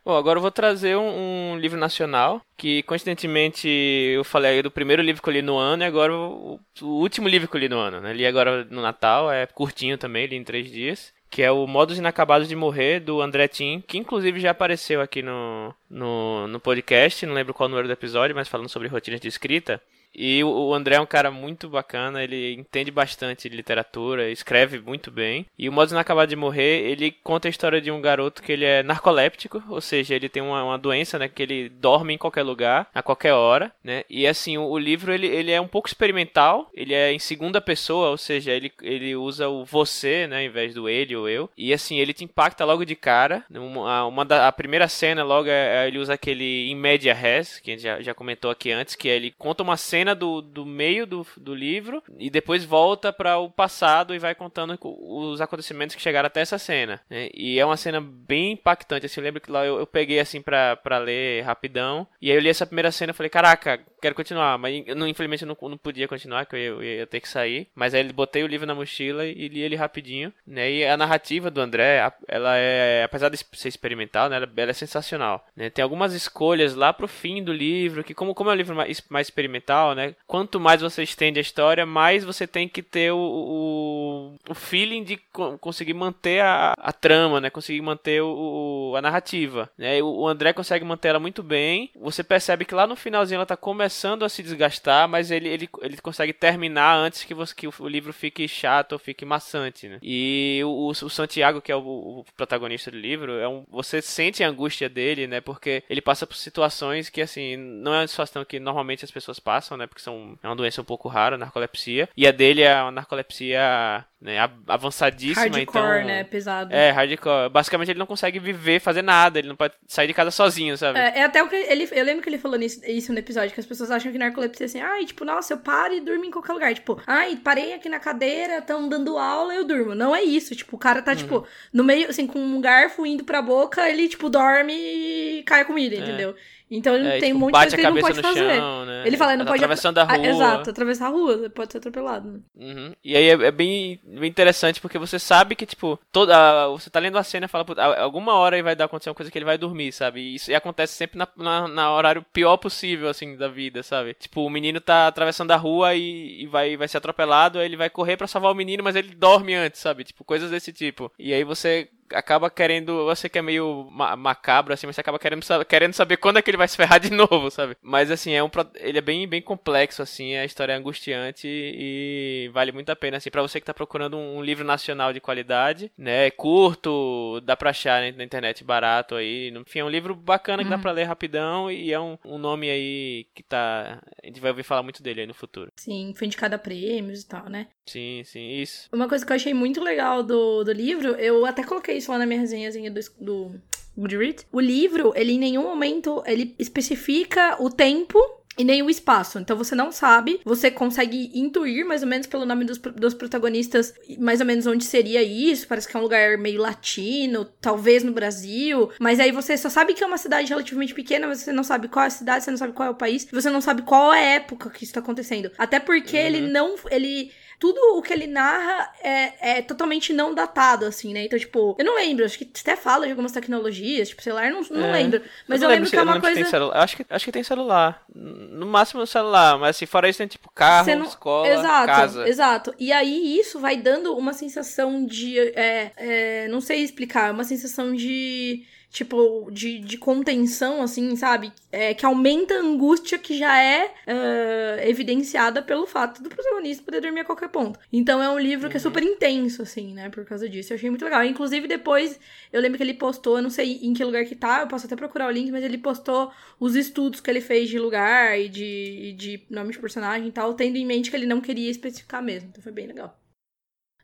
Bom, 0.05 0.15
agora 0.15 0.38
eu 0.38 0.41
vou 0.41 0.51
trazer 0.51 0.97
um, 0.97 1.53
um, 1.53 1.57
livro 1.57 1.79
nacional, 1.79 2.41
que 2.57 2.83
coincidentemente 2.83 3.69
eu 3.69 4.23
falei 4.23 4.62
do 4.62 4.69
primeiro 4.69 5.01
livro 5.01 5.21
que 5.21 5.29
eu 5.29 5.33
li 5.33 5.41
no 5.41 5.57
ano 5.57 5.83
e 5.83 5.85
agora 5.85 6.13
o, 6.13 6.59
o 6.81 6.85
último 6.85 7.27
livro 7.27 7.47
que 7.47 7.55
eu 7.55 7.62
li 7.62 7.69
no 7.69 7.77
ano, 7.77 8.01
né? 8.01 8.12
Li 8.12 8.25
agora 8.25 8.65
no 8.65 8.81
Natal, 8.81 9.31
é 9.31 9.47
curtinho 9.47 9.97
também, 9.97 10.25
li 10.25 10.35
em 10.35 10.43
três 10.43 10.69
dias 10.69 11.13
que 11.29 11.41
é 11.41 11.51
o 11.51 11.65
Modos 11.65 11.97
Inacabados 11.97 12.47
de 12.47 12.55
Morrer, 12.55 13.00
do 13.00 13.19
André 13.19 13.47
Tim, 13.47 13.83
que 13.88 13.97
inclusive 13.97 14.39
já 14.39 14.51
apareceu 14.51 15.01
aqui 15.01 15.23
no, 15.23 15.73
no, 15.89 16.47
no 16.47 16.59
podcast, 16.59 17.25
não 17.25 17.33
lembro 17.33 17.55
qual 17.55 17.67
número 17.67 17.88
do 17.88 17.91
episódio, 17.91 18.35
mas 18.35 18.47
falando 18.47 18.69
sobre 18.69 18.88
rotinas 18.88 19.19
de 19.19 19.29
escrita. 19.29 19.81
E 20.15 20.43
o 20.43 20.74
André 20.74 20.96
é 20.96 21.01
um 21.01 21.05
cara 21.05 21.32
muito 21.32 21.67
bacana, 21.67 22.24
ele 22.24 22.53
entende 22.53 22.91
bastante 22.91 23.50
literatura, 23.50 24.29
escreve 24.29 24.79
muito 24.79 25.10
bem. 25.10 25.46
E 25.58 25.67
o 25.67 25.72
Modos 25.72 25.91
Inacabados 25.91 26.29
de 26.29 26.36
Morrer, 26.36 26.82
ele 26.91 27.12
conta 27.24 27.48
a 27.48 27.50
história 27.50 27.82
de 27.82 27.89
um 27.91 28.01
garoto 28.01 28.41
que 28.41 28.51
ele 28.51 28.65
é 28.65 28.84
narcoléptico, 28.84 29.63
ou 29.70 29.82
seja, 29.82 30.13
ele 30.15 30.29
tem 30.29 30.43
uma, 30.43 30.63
uma 30.63 30.77
doença, 30.77 31.17
né, 31.17 31.27
que 31.27 31.41
ele 31.41 31.70
dorme 31.70 32.13
em 32.13 32.17
qualquer 32.17 32.43
lugar, 32.43 32.88
a 32.93 33.01
qualquer 33.01 33.34
hora, 33.34 33.72
né? 33.84 34.03
E 34.10 34.27
assim, 34.27 34.58
o, 34.58 34.63
o, 34.63 34.77
livro, 34.77 35.12
ele, 35.12 35.27
ele 35.27 35.51
é 35.51 35.60
um 35.60 35.67
pouco 35.67 35.88
experimental, 35.88 36.70
ele 36.74 36.93
é 36.93 37.12
em 37.12 37.20
segunda 37.20 37.60
pessoa, 37.60 38.10
ou 38.10 38.17
seja, 38.17 38.51
ele, 38.51 38.72
ele 38.82 39.15
usa 39.15 39.50
o 39.50 39.65
você, 39.65 40.27
né, 40.27 40.43
em 40.43 40.50
vez 40.50 40.74
do 40.74 40.88
ele 40.88 41.15
ou 41.15 41.27
eu. 41.27 41.50
E 41.58 41.74
assim, 41.74 41.98
ele 41.98 42.13
te 42.13 42.24
impacta 42.24 42.65
logo 42.65 42.86
de 42.86 42.96
cara. 42.96 43.43
Uma, 43.50 44.05
uma 44.05 44.25
da, 44.25 44.48
a 44.48 44.51
primeira 44.51 44.88
cena 44.88 45.24
logo 45.24 45.50
é, 45.50 45.86
é 45.86 45.88
ele 45.88 45.98
usa 45.98 46.13
aquele 46.13 46.70
in 46.70 46.75
media 46.75 47.13
res, 47.13 47.60
que 47.60 47.72
a 47.72 47.74
gente 47.74 47.84
já, 47.84 48.01
já 48.01 48.13
comentou 48.13 48.51
aqui 48.51 48.72
antes, 48.72 48.96
que 48.96 49.10
é 49.10 49.15
ele 49.15 49.34
conta 49.38 49.63
uma 49.63 49.77
cena 49.77 50.02
cena 50.03 50.13
do, 50.13 50.41
do 50.41 50.65
meio 50.65 51.07
do, 51.07 51.25
do 51.38 51.55
livro 51.55 52.03
e 52.19 52.29
depois 52.29 52.65
volta 52.65 53.13
para 53.13 53.38
o 53.38 53.50
passado 53.50 54.13
e 54.13 54.19
vai 54.19 54.36
contando 54.36 54.77
os 54.81 55.39
acontecimentos 55.39 55.95
que 55.95 56.01
chegaram 56.01 56.27
até 56.27 56.41
essa 56.41 56.57
cena. 56.57 57.00
Né? 57.10 57.29
E 57.33 57.57
é 57.57 57.65
uma 57.65 57.77
cena 57.77 58.01
bem 58.01 58.51
impactante. 58.51 59.05
Assim, 59.05 59.22
eu 59.22 59.24
lembro 59.24 59.39
que 59.39 59.50
lá 59.50 59.65
eu, 59.65 59.79
eu 59.79 59.88
peguei 59.88 60.19
assim 60.19 60.41
pra, 60.41 60.75
pra 60.75 60.98
ler 60.98 61.43
rapidão. 61.43 62.05
E 62.22 62.29
aí 62.29 62.38
eu 62.38 62.41
li 62.41 62.50
essa 62.50 62.65
primeira 62.65 62.91
cena 62.91 63.12
e 63.12 63.15
falei, 63.15 63.29
caraca, 63.29 63.79
quero 64.01 64.13
continuar. 64.13 64.57
Mas 64.57 64.86
não, 64.88 65.07
infelizmente 65.07 65.43
eu 65.43 65.48
não, 65.48 65.69
não 65.69 65.77
podia 65.77 66.07
continuar, 66.07 66.45
que 66.45 66.55
eu 66.55 66.60
ia, 66.60 66.65
eu 66.65 66.83
ia, 66.83 67.07
ter 67.07 67.22
que 67.22 67.29
sair. 67.29 67.67
Mas 67.74 67.93
aí 67.93 68.03
botei 68.12 68.43
o 68.43 68.48
livro 68.48 68.67
na 68.67 68.75
mochila 68.75 69.25
e 69.25 69.48
li 69.48 69.62
ele 69.62 69.77
rapidinho. 69.77 70.33
Né? 70.45 70.69
E 70.69 70.86
a 70.86 70.98
narrativa 70.98 71.50
do 71.50 71.62
André, 71.62 72.12
ela 72.27 72.57
é, 72.57 73.03
apesar 73.03 73.29
de 73.29 73.38
ser 73.53 73.69
experimental, 73.69 74.27
né? 74.29 74.36
ela 74.36 74.69
é 74.69 74.74
sensacional. 74.74 75.45
Né? 75.55 75.69
Tem 75.69 75.81
algumas 75.81 76.13
escolhas 76.13 76.75
lá 76.75 76.91
pro 76.91 77.07
fim 77.07 77.41
do 77.41 77.53
livro, 77.53 78.03
que 78.03 78.13
como, 78.13 78.36
como 78.36 78.50
é 78.50 78.53
um 78.53 78.57
livro 78.57 78.75
mais, 78.75 79.01
mais 79.10 79.27
experimental, 79.27 79.92
né? 79.95 80.15
Quanto 80.27 80.59
mais 80.59 80.81
você 80.81 81.03
estende 81.03 81.39
a 81.39 81.41
história, 81.41 81.85
mais 81.85 82.23
você 82.23 82.47
tem 82.47 82.67
que 82.67 82.81
ter 82.81 83.12
o, 83.12 83.17
o, 83.17 84.35
o 84.50 84.53
feeling 84.53 85.03
de 85.03 85.17
co 85.17 85.57
conseguir 85.57 85.93
manter 85.93 86.41
a, 86.41 86.73
a, 86.77 86.91
trama, 86.91 87.39
né? 87.39 87.50
Conseguir 87.50 87.81
manter 87.81 88.21
o, 88.21 88.91
o 88.91 88.95
a 88.95 89.01
narrativa. 89.01 89.69
Né? 89.77 90.01
O, 90.01 90.21
o, 90.21 90.27
André 90.27 90.53
consegue 90.53 90.85
manter 90.85 91.09
ela 91.09 91.19
muito 91.19 91.43
bem. 91.43 91.91
Você 92.00 92.23
percebe 92.23 92.65
que 92.65 92.75
lá 92.75 92.85
no 92.88 92.95
finalzinho 92.95 93.38
ela 93.38 93.43
está 93.43 93.57
começando 93.57 94.23
a 94.23 94.29
se 94.29 94.43
desgastar, 94.43 95.07
mas 95.07 95.31
ele, 95.31 95.47
ele, 95.47 95.69
ele 95.81 95.97
consegue 95.97 96.33
terminar 96.33 96.95
antes 96.95 97.23
que, 97.23 97.33
você, 97.33 97.53
que 97.55 97.67
o, 97.67 97.88
livro 97.88 98.13
fique 98.13 98.47
chato 98.47 98.93
ou 98.93 99.00
fique 99.00 99.25
maçante. 99.25 99.88
Né? 99.88 100.00
E 100.01 100.62
o, 100.63 100.88
o, 100.88 101.09
Santiago, 101.09 101.62
que 101.62 101.71
é 101.71 101.75
o, 101.75 102.25
protagonista 102.35 102.91
do 102.91 102.97
livro, 102.97 103.33
é 103.33 103.47
um, 103.47 103.65
você 103.69 104.01
sente 104.01 104.43
a 104.43 104.50
angústia 104.50 104.89
dele, 104.89 105.27
né? 105.27 105.41
Porque 105.41 105.83
ele 105.89 106.01
passa 106.01 106.25
por 106.25 106.35
situações 106.35 107.09
que, 107.09 107.21
assim, 107.21 107.55
não 107.57 107.93
é 107.93 108.01
uma 108.01 108.07
situação 108.07 108.45
que 108.45 108.59
normalmente 108.59 109.05
as 109.05 109.12
pessoas 109.12 109.39
passam, 109.39 109.77
né? 109.77 109.82
Porque 109.87 110.01
são, 110.01 110.37
é 110.41 110.47
uma 110.47 110.55
doença 110.55 110.81
um 110.81 110.85
pouco 110.85 111.07
rara, 111.07 111.37
narcolepsia. 111.37 112.09
E 112.15 112.27
a 112.27 112.31
dele 112.31 112.61
é 112.61 112.81
uma 112.81 112.91
narcolepsia 112.91 114.05
né, 114.23 114.37
avançadíssima, 114.67 115.57
hardcore, 115.57 115.63
então... 115.65 116.05
né, 116.05 116.23
pesado. 116.23 116.73
É, 116.73 116.91
hardcore. 116.91 117.49
Basicamente 117.49 117.91
ele 117.91 117.99
não 117.99 118.05
consegue 118.05 118.39
viver, 118.39 118.79
fazer 118.79 119.01
nada, 119.01 119.37
ele 119.37 119.49
não 119.49 119.55
pode 119.55 119.73
sair 119.85 120.07
de 120.07 120.13
casa 120.13 120.31
sozinho, 120.31 120.77
sabe? 120.77 120.97
É, 120.97 121.19
é 121.19 121.23
até 121.25 121.43
o 121.43 121.49
que 121.49 121.55
ele... 121.55 121.89
Eu 121.91 122.05
lembro 122.05 122.23
que 122.23 122.29
ele 122.29 122.37
falou 122.37 122.57
nisso, 122.57 122.79
isso 122.87 123.11
no 123.11 123.19
episódio, 123.19 123.53
que 123.53 123.59
as 123.59 123.65
pessoas 123.65 123.91
acham 123.91 124.11
que 124.11 124.17
narcolepsia 124.17 124.65
é 124.65 124.67
assim, 124.67 124.79
ai, 124.79 125.05
tipo, 125.05 125.25
nossa, 125.25 125.53
eu 125.53 125.57
paro 125.57 125.93
e 125.93 125.99
durmo 125.99 126.23
em 126.23 126.31
qualquer 126.31 126.53
lugar. 126.53 126.73
Tipo, 126.73 127.01
ai, 127.05 127.35
parei 127.35 127.73
aqui 127.73 127.89
na 127.89 127.99
cadeira, 127.99 128.59
estão 128.59 128.87
dando 128.87 129.17
aula, 129.17 129.53
eu 129.53 129.65
durmo. 129.65 129.93
Não 129.93 130.15
é 130.15 130.23
isso, 130.23 130.55
tipo, 130.55 130.77
o 130.77 130.79
cara 130.79 131.01
tá, 131.01 131.13
tipo, 131.13 131.35
uhum. 131.35 131.41
tipo, 131.41 131.53
no 131.73 131.83
meio, 131.83 132.09
assim, 132.09 132.25
com 132.25 132.39
um 132.39 132.61
garfo 132.61 133.05
indo 133.05 133.25
pra 133.25 133.41
boca, 133.41 133.89
ele, 133.89 134.07
tipo, 134.07 134.29
dorme 134.29 134.73
e 134.73 135.43
cai 135.43 135.61
a 135.61 135.65
comida, 135.65 135.95
é. 135.95 135.99
entendeu? 135.99 136.33
Então 136.75 136.96
ele 136.96 137.08
é, 137.08 137.20
tem 137.20 137.34
tipo, 137.34 137.38
um 137.38 137.39
monte 137.39 137.51
de 137.51 137.60
coisa 137.60 137.75
que 137.75 137.82
ele 137.82 137.92
não 137.92 138.01
pode 138.01 138.22
fazer. 138.22 138.56
Chão, 138.56 138.86
né? 138.86 139.03
Ele 139.06 139.18
fala, 139.18 139.34
ele 139.34 139.39
não 139.39 139.46
pode. 139.46 139.63
Atravessando 139.63 139.98
a 140.00 140.03
rua. 140.03 140.13
Ah, 140.13 140.27
exato, 140.27 140.70
atravessar 140.70 141.08
a 141.08 141.10
rua, 141.10 141.50
pode 141.50 141.72
ser 141.72 141.77
atropelado. 141.77 142.32
Né? 142.32 142.39
Uhum. 142.56 142.96
E 143.03 143.15
aí 143.15 143.30
é, 143.30 143.34
é, 143.34 143.51
bem, 143.51 144.00
bem 144.03 144.30
interessante 144.30 144.82
porque 144.82 144.98
você 144.98 145.20
sabe 145.20 145.56
que, 145.56 145.65
tipo, 145.65 146.00
toda. 146.12 146.68
Você 146.70 146.89
tá 146.89 147.00
lendo 147.00 147.18
a 147.18 147.24
cena 147.24 147.46
e 147.46 147.50
fala, 147.50 147.65
alguma 148.00 148.34
hora 148.34 148.62
vai 148.63 148.75
dar 148.75 148.86
acontecer 148.86 149.10
uma 149.10 149.15
coisa 149.15 149.32
que 149.32 149.38
ele 149.38 149.46
vai 149.46 149.58
dormir, 149.58 149.92
sabe? 149.92 150.22
E 150.22 150.36
isso 150.36 150.51
e 150.51 150.56
acontece 150.56 150.94
sempre 150.94 151.18
na, 151.18 151.27
na, 151.38 151.68
na, 151.68 151.94
horário 151.94 152.25
pior 152.34 152.58
possível, 152.58 153.10
assim, 153.10 153.36
da 153.36 153.48
vida, 153.48 153.84
sabe? 153.84 154.13
Tipo, 154.15 154.46
o 154.46 154.50
menino 154.50 154.80
tá 154.80 155.08
atravessando 155.08 155.51
a 155.51 155.58
rua 155.58 155.94
e, 155.94 156.44
e 156.44 156.48
vai, 156.48 156.75
vai 156.77 156.88
ser 156.88 156.98
atropelado, 156.98 157.60
aí 157.60 157.65
ele 157.65 157.77
vai 157.77 157.89
correr 157.89 158.18
para 158.18 158.27
salvar 158.27 158.51
o 158.51 158.56
menino, 158.56 158.84
mas 158.84 158.96
ele 158.96 159.13
dorme 159.13 159.53
antes, 159.53 159.80
sabe? 159.80 160.03
Tipo, 160.03 160.24
coisas 160.24 160.50
desse 160.50 160.72
tipo. 160.72 161.12
E 161.20 161.34
aí 161.34 161.44
você 161.44 161.89
acaba 162.12 162.50
querendo. 162.50 163.05
Você 163.05 163.29
que 163.29 163.38
é 163.38 163.41
meio 163.41 163.88
ma 163.91 164.15
macabro, 164.15 164.74
assim, 164.74 164.88
mas 164.88 164.95
você 164.95 165.01
acaba 165.01 165.19
querendo, 165.19 165.43
querendo 165.67 165.93
saber 165.93 166.17
quando 166.17 166.38
é 166.38 166.41
que 166.41 166.50
ele 166.50 166.57
vai 166.57 166.67
se 166.67 166.77
ferrar 166.77 167.00
de 167.00 167.10
novo, 167.13 167.50
sabe? 167.50 167.75
Mas 167.81 168.12
assim, 168.12 168.31
é 168.33 168.43
um, 168.43 168.50
ele 168.75 168.98
é 168.98 169.01
bem, 169.01 169.27
bem 169.27 169.41
complexo, 169.41 170.01
assim, 170.01 170.36
a 170.36 170.45
história 170.45 170.74
é 170.74 170.75
angustiante 170.75 171.48
e 171.48 172.50
vale 172.53 172.72
muito 172.72 172.89
a 172.89 172.95
pena, 172.95 173.17
assim, 173.17 173.29
pra 173.29 173.41
você 173.41 173.60
que 173.60 173.65
tá 173.65 173.74
procurando 173.74 174.17
um, 174.17 174.38
um 174.38 174.43
livro 174.43 174.63
nacional 174.63 175.13
de 175.13 175.19
qualidade, 175.19 175.91
né? 175.98 176.29
Curto, 176.31 177.41
dá 177.41 177.55
pra 177.55 177.69
achar 177.72 178.01
né, 178.01 178.12
na 178.12 178.24
internet 178.24 178.63
barato 178.63 179.15
aí. 179.15 179.50
Enfim, 179.50 179.79
é 179.79 179.86
um 179.86 179.89
livro 179.89 180.15
bacana 180.15 180.63
que 180.63 180.69
uhum. 180.69 180.75
dá 180.75 180.81
pra 180.81 180.91
ler 180.91 181.03
rapidão 181.03 181.72
e 181.72 181.91
é 181.91 182.00
um, 182.00 182.17
um 182.25 182.38
nome 182.38 182.69
aí 182.69 183.27
que 183.33 183.43
tá. 183.43 184.01
A 184.22 184.27
gente 184.27 184.39
vai 184.39 184.51
ouvir 184.51 184.63
falar 184.63 184.83
muito 184.83 185.01
dele 185.01 185.22
aí 185.22 185.27
no 185.27 185.33
futuro. 185.33 185.72
Sim, 185.75 186.13
foi 186.15 186.27
indicado 186.27 186.55
a 186.55 186.60
prêmios 186.60 187.22
e 187.22 187.27
tal, 187.27 187.50
né? 187.50 187.67
Sim, 187.86 188.24
sim, 188.25 188.51
isso. 188.51 188.88
Uma 188.91 189.10
coisa 189.10 189.25
que 189.25 189.31
eu 189.31 189.36
achei 189.36 189.53
muito 189.53 189.81
legal 189.81 190.24
do, 190.24 190.63
do 190.63 190.72
livro, 190.72 191.15
eu 191.15 191.45
até 191.45 191.63
coloquei 191.63 191.92
isso 191.95 192.12
lá 192.12 192.17
na 192.17 192.25
minha 192.25 192.39
resenhazinha 192.39 192.91
do, 192.91 193.00
do 193.19 193.62
Goodreads. 193.97 194.45
O 194.51 194.59
livro, 194.59 195.13
ele 195.15 195.33
em 195.33 195.39
nenhum 195.39 195.63
momento, 195.63 196.23
ele 196.25 196.55
especifica 196.57 197.57
o 197.59 197.69
tempo 197.69 198.19
e 198.57 198.63
nem 198.63 198.81
o 198.83 198.89
espaço. 198.89 199.39
Então 199.39 199.57
você 199.57 199.75
não 199.75 199.91
sabe, 199.91 200.39
você 200.45 200.69
consegue 200.69 201.31
intuir 201.33 201.85
mais 201.85 202.03
ou 202.03 202.07
menos 202.07 202.27
pelo 202.27 202.45
nome 202.45 202.65
dos, 202.65 202.77
dos 202.77 203.13
protagonistas, 203.13 203.93
mais 204.19 204.39
ou 204.39 204.45
menos 204.45 204.67
onde 204.67 204.85
seria 204.85 205.23
isso. 205.23 205.67
Parece 205.67 205.88
que 205.88 205.95
é 205.95 206.00
um 206.00 206.03
lugar 206.03 206.38
meio 206.38 206.62
latino, 206.62 207.45
talvez 207.59 208.03
no 208.03 208.12
Brasil. 208.12 208.91
Mas 209.00 209.19
aí 209.19 209.31
você 209.31 209.57
só 209.57 209.69
sabe 209.69 209.93
que 209.93 210.03
é 210.03 210.07
uma 210.07 210.17
cidade 210.17 210.50
relativamente 210.50 210.93
pequena, 210.93 211.27
mas 211.27 211.39
você 211.39 211.51
não 211.51 211.63
sabe 211.63 211.88
qual 211.88 212.03
é 212.03 212.07
a 212.07 212.12
cidade, 212.12 212.43
você 212.43 212.51
não 212.51 212.57
sabe 212.57 212.73
qual 212.73 212.89
é 212.89 212.91
o 212.91 212.95
país, 212.95 213.27
você 213.31 213.50
não 213.50 213.62
sabe 213.62 213.81
qual 213.81 214.13
é 214.13 214.19
a 214.19 214.35
época 214.35 214.69
que 214.69 214.83
isso 214.83 214.93
tá 214.93 215.00
acontecendo. 215.00 215.51
Até 215.57 215.79
porque 215.79 216.17
uhum. 216.17 216.25
ele 216.25 216.41
não. 216.41 216.75
Ele 216.89 217.31
tudo 217.63 217.79
o 217.98 218.01
que 218.01 218.12
ele 218.12 218.27
narra 218.27 218.93
é, 219.01 219.60
é 219.60 219.62
totalmente 219.62 220.12
não 220.12 220.34
datado, 220.34 220.86
assim, 220.86 221.13
né? 221.13 221.24
Então, 221.24 221.39
tipo, 221.39 221.77
eu 221.79 221.86
não 221.86 221.96
lembro, 221.96 222.25
acho 222.25 222.38
que 222.38 222.51
até 222.60 222.75
fala 222.75 223.05
de 223.05 223.12
algumas 223.12 223.32
tecnologias, 223.32 224.10
tipo, 224.10 224.22
celular, 224.22 224.51
não, 224.51 224.63
não 224.70 224.88
é. 224.88 224.91
lembro. 224.91 225.22
Mas 225.48 225.62
eu, 225.62 225.70
eu 225.70 225.74
lembro, 225.74 225.89
que 225.89 225.96
é 225.96 226.01
uma 226.01 226.20
coisa. 226.20 226.43
Que 226.43 226.55
acho, 226.77 226.98
que, 226.98 227.05
acho 227.10 227.24
que 227.24 227.32
tem 227.32 227.41
celular. 227.41 228.03
No 228.13 228.65
máximo 228.65 229.00
no 229.00 229.08
celular, 229.08 229.58
mas 229.58 229.77
assim, 229.77 229.86
fora 229.86 230.10
isso 230.10 230.17
tem 230.17 230.27
tipo 230.27 230.51
carro, 230.51 230.93
não... 230.93 231.05
escola, 231.05 231.48
exato, 231.48 231.88
casa. 231.88 232.27
Exato. 232.27 232.75
E 232.77 232.91
aí 232.91 233.39
isso 233.39 233.58
vai 233.62 233.77
dando 233.77 234.13
uma 234.13 234.34
sensação 234.34 235.05
de. 235.05 235.39
É, 235.39 235.91
é, 235.96 236.48
não 236.50 236.60
sei 236.60 236.84
explicar, 236.84 237.32
uma 237.32 237.46
sensação 237.46 237.96
de 237.96 238.65
tipo, 238.93 239.50
de, 239.51 239.79
de 239.79 239.97
contenção, 239.97 240.83
assim, 240.83 241.15
sabe? 241.15 241.51
É, 241.71 241.95
que 241.95 242.05
aumenta 242.05 242.53
a 242.53 242.59
angústia 242.59 243.17
que 243.17 243.35
já 243.35 243.59
é 243.59 243.88
uh, 243.88 244.88
evidenciada 244.88 245.63
pelo 245.63 245.88
fato 245.88 246.21
do 246.21 246.29
protagonista 246.29 246.83
poder 246.83 247.01
dormir 247.01 247.21
a 247.21 247.25
qualquer 247.25 247.50
ponto. 247.50 247.79
Então 247.91 248.21
é 248.21 248.29
um 248.29 248.38
livro 248.38 248.69
que 248.69 248.77
é 248.77 248.79
uhum. 248.79 248.83
super 248.83 249.01
intenso, 249.01 249.63
assim, 249.63 249.95
né? 249.95 250.09
Por 250.09 250.23
causa 250.25 250.47
disso. 250.47 250.71
Eu 250.71 250.77
achei 250.77 250.91
muito 250.91 251.03
legal. 251.03 251.23
Inclusive, 251.25 251.67
depois, 251.67 252.19
eu 252.51 252.62
lembro 252.62 252.77
que 252.77 252.83
ele 252.83 252.93
postou, 252.93 253.38
eu 253.38 253.41
não 253.41 253.50
sei 253.50 253.79
em 253.81 253.95
que 253.95 254.05
lugar 254.05 254.25
que 254.25 254.35
tá, 254.35 254.62
eu 254.62 254.67
posso 254.67 254.85
até 254.85 254.95
procurar 254.95 255.27
o 255.27 255.31
link, 255.31 255.51
mas 255.51 255.63
ele 255.63 255.79
postou 255.79 256.31
os 256.59 256.75
estudos 256.75 257.19
que 257.19 257.31
ele 257.31 257.41
fez 257.41 257.69
de 257.69 257.79
lugar 257.79 258.39
e 258.39 258.47
de, 258.47 258.63
e 258.63 259.13
de 259.13 259.43
nome 259.50 259.71
de 259.71 259.79
personagem 259.79 260.27
e 260.27 260.31
tal, 260.31 260.53
tendo 260.53 260.77
em 260.77 260.85
mente 260.85 261.09
que 261.09 261.15
ele 261.15 261.25
não 261.25 261.41
queria 261.41 261.71
especificar 261.71 262.21
mesmo. 262.21 262.50
Então 262.50 262.62
foi 262.62 262.71
bem 262.71 262.85
legal. 262.85 263.23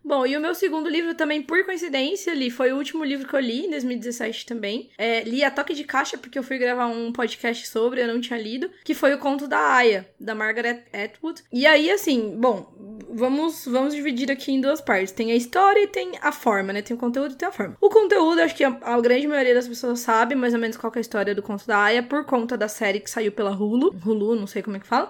Bom, 0.03 0.25
e 0.25 0.35
o 0.35 0.41
meu 0.41 0.55
segundo 0.55 0.89
livro 0.89 1.13
também, 1.13 1.41
por 1.41 1.63
coincidência, 1.65 2.33
li, 2.33 2.49
foi 2.49 2.71
o 2.71 2.77
último 2.77 3.03
livro 3.03 3.27
que 3.27 3.35
eu 3.35 3.39
li 3.39 3.65
em 3.65 3.69
2017 3.69 4.45
também. 4.45 4.89
É, 4.97 5.23
li 5.23 5.43
a 5.43 5.51
toque 5.51 5.73
de 5.73 5.83
caixa 5.83 6.17
porque 6.17 6.39
eu 6.39 6.43
fui 6.43 6.57
gravar 6.57 6.87
um 6.87 7.11
podcast 7.11 7.67
sobre, 7.67 8.01
eu 8.01 8.07
não 8.07 8.21
tinha 8.21 8.39
lido, 8.39 8.71
que 8.83 8.93
foi 8.93 9.13
o 9.13 9.19
conto 9.19 9.47
da 9.47 9.59
Aya, 9.59 10.09
da 10.19 10.33
Margaret 10.33 10.83
Atwood. 10.93 11.43
E 11.51 11.65
aí, 11.67 11.91
assim, 11.91 12.35
bom, 12.37 12.73
vamos, 13.09 13.65
vamos 13.65 13.93
dividir 13.93 14.31
aqui 14.31 14.51
em 14.51 14.61
duas 14.61 14.81
partes. 14.81 15.11
Tem 15.11 15.31
a 15.31 15.35
história 15.35 15.83
e 15.83 15.87
tem 15.87 16.13
a 16.21 16.31
forma, 16.31 16.73
né? 16.73 16.81
Tem 16.81 16.95
o 16.95 16.99
conteúdo 16.99 17.33
e 17.33 17.37
tem 17.37 17.47
a 17.47 17.51
forma. 17.51 17.77
O 17.81 17.89
conteúdo, 17.89 18.41
acho 18.41 18.55
que 18.55 18.63
a, 18.63 18.77
a 18.81 18.99
grande 19.01 19.27
maioria 19.27 19.53
das 19.53 19.67
pessoas 19.67 19.99
sabe 19.99 20.33
mais 20.33 20.53
ou 20.53 20.59
menos 20.59 20.77
qual 20.77 20.91
é 20.95 20.99
a 20.99 21.01
história 21.01 21.35
do 21.35 21.43
conto 21.43 21.67
da 21.67 21.77
Aya, 21.77 22.01
por 22.01 22.25
conta 22.25 22.57
da 22.57 22.67
série 22.67 22.99
que 22.99 23.09
saiu 23.09 23.31
pela 23.31 23.51
Hulu. 23.51 23.95
Hulu, 24.05 24.35
não 24.35 24.47
sei 24.47 24.63
como 24.63 24.77
é 24.77 24.79
que 24.79 24.87
fala 24.87 25.09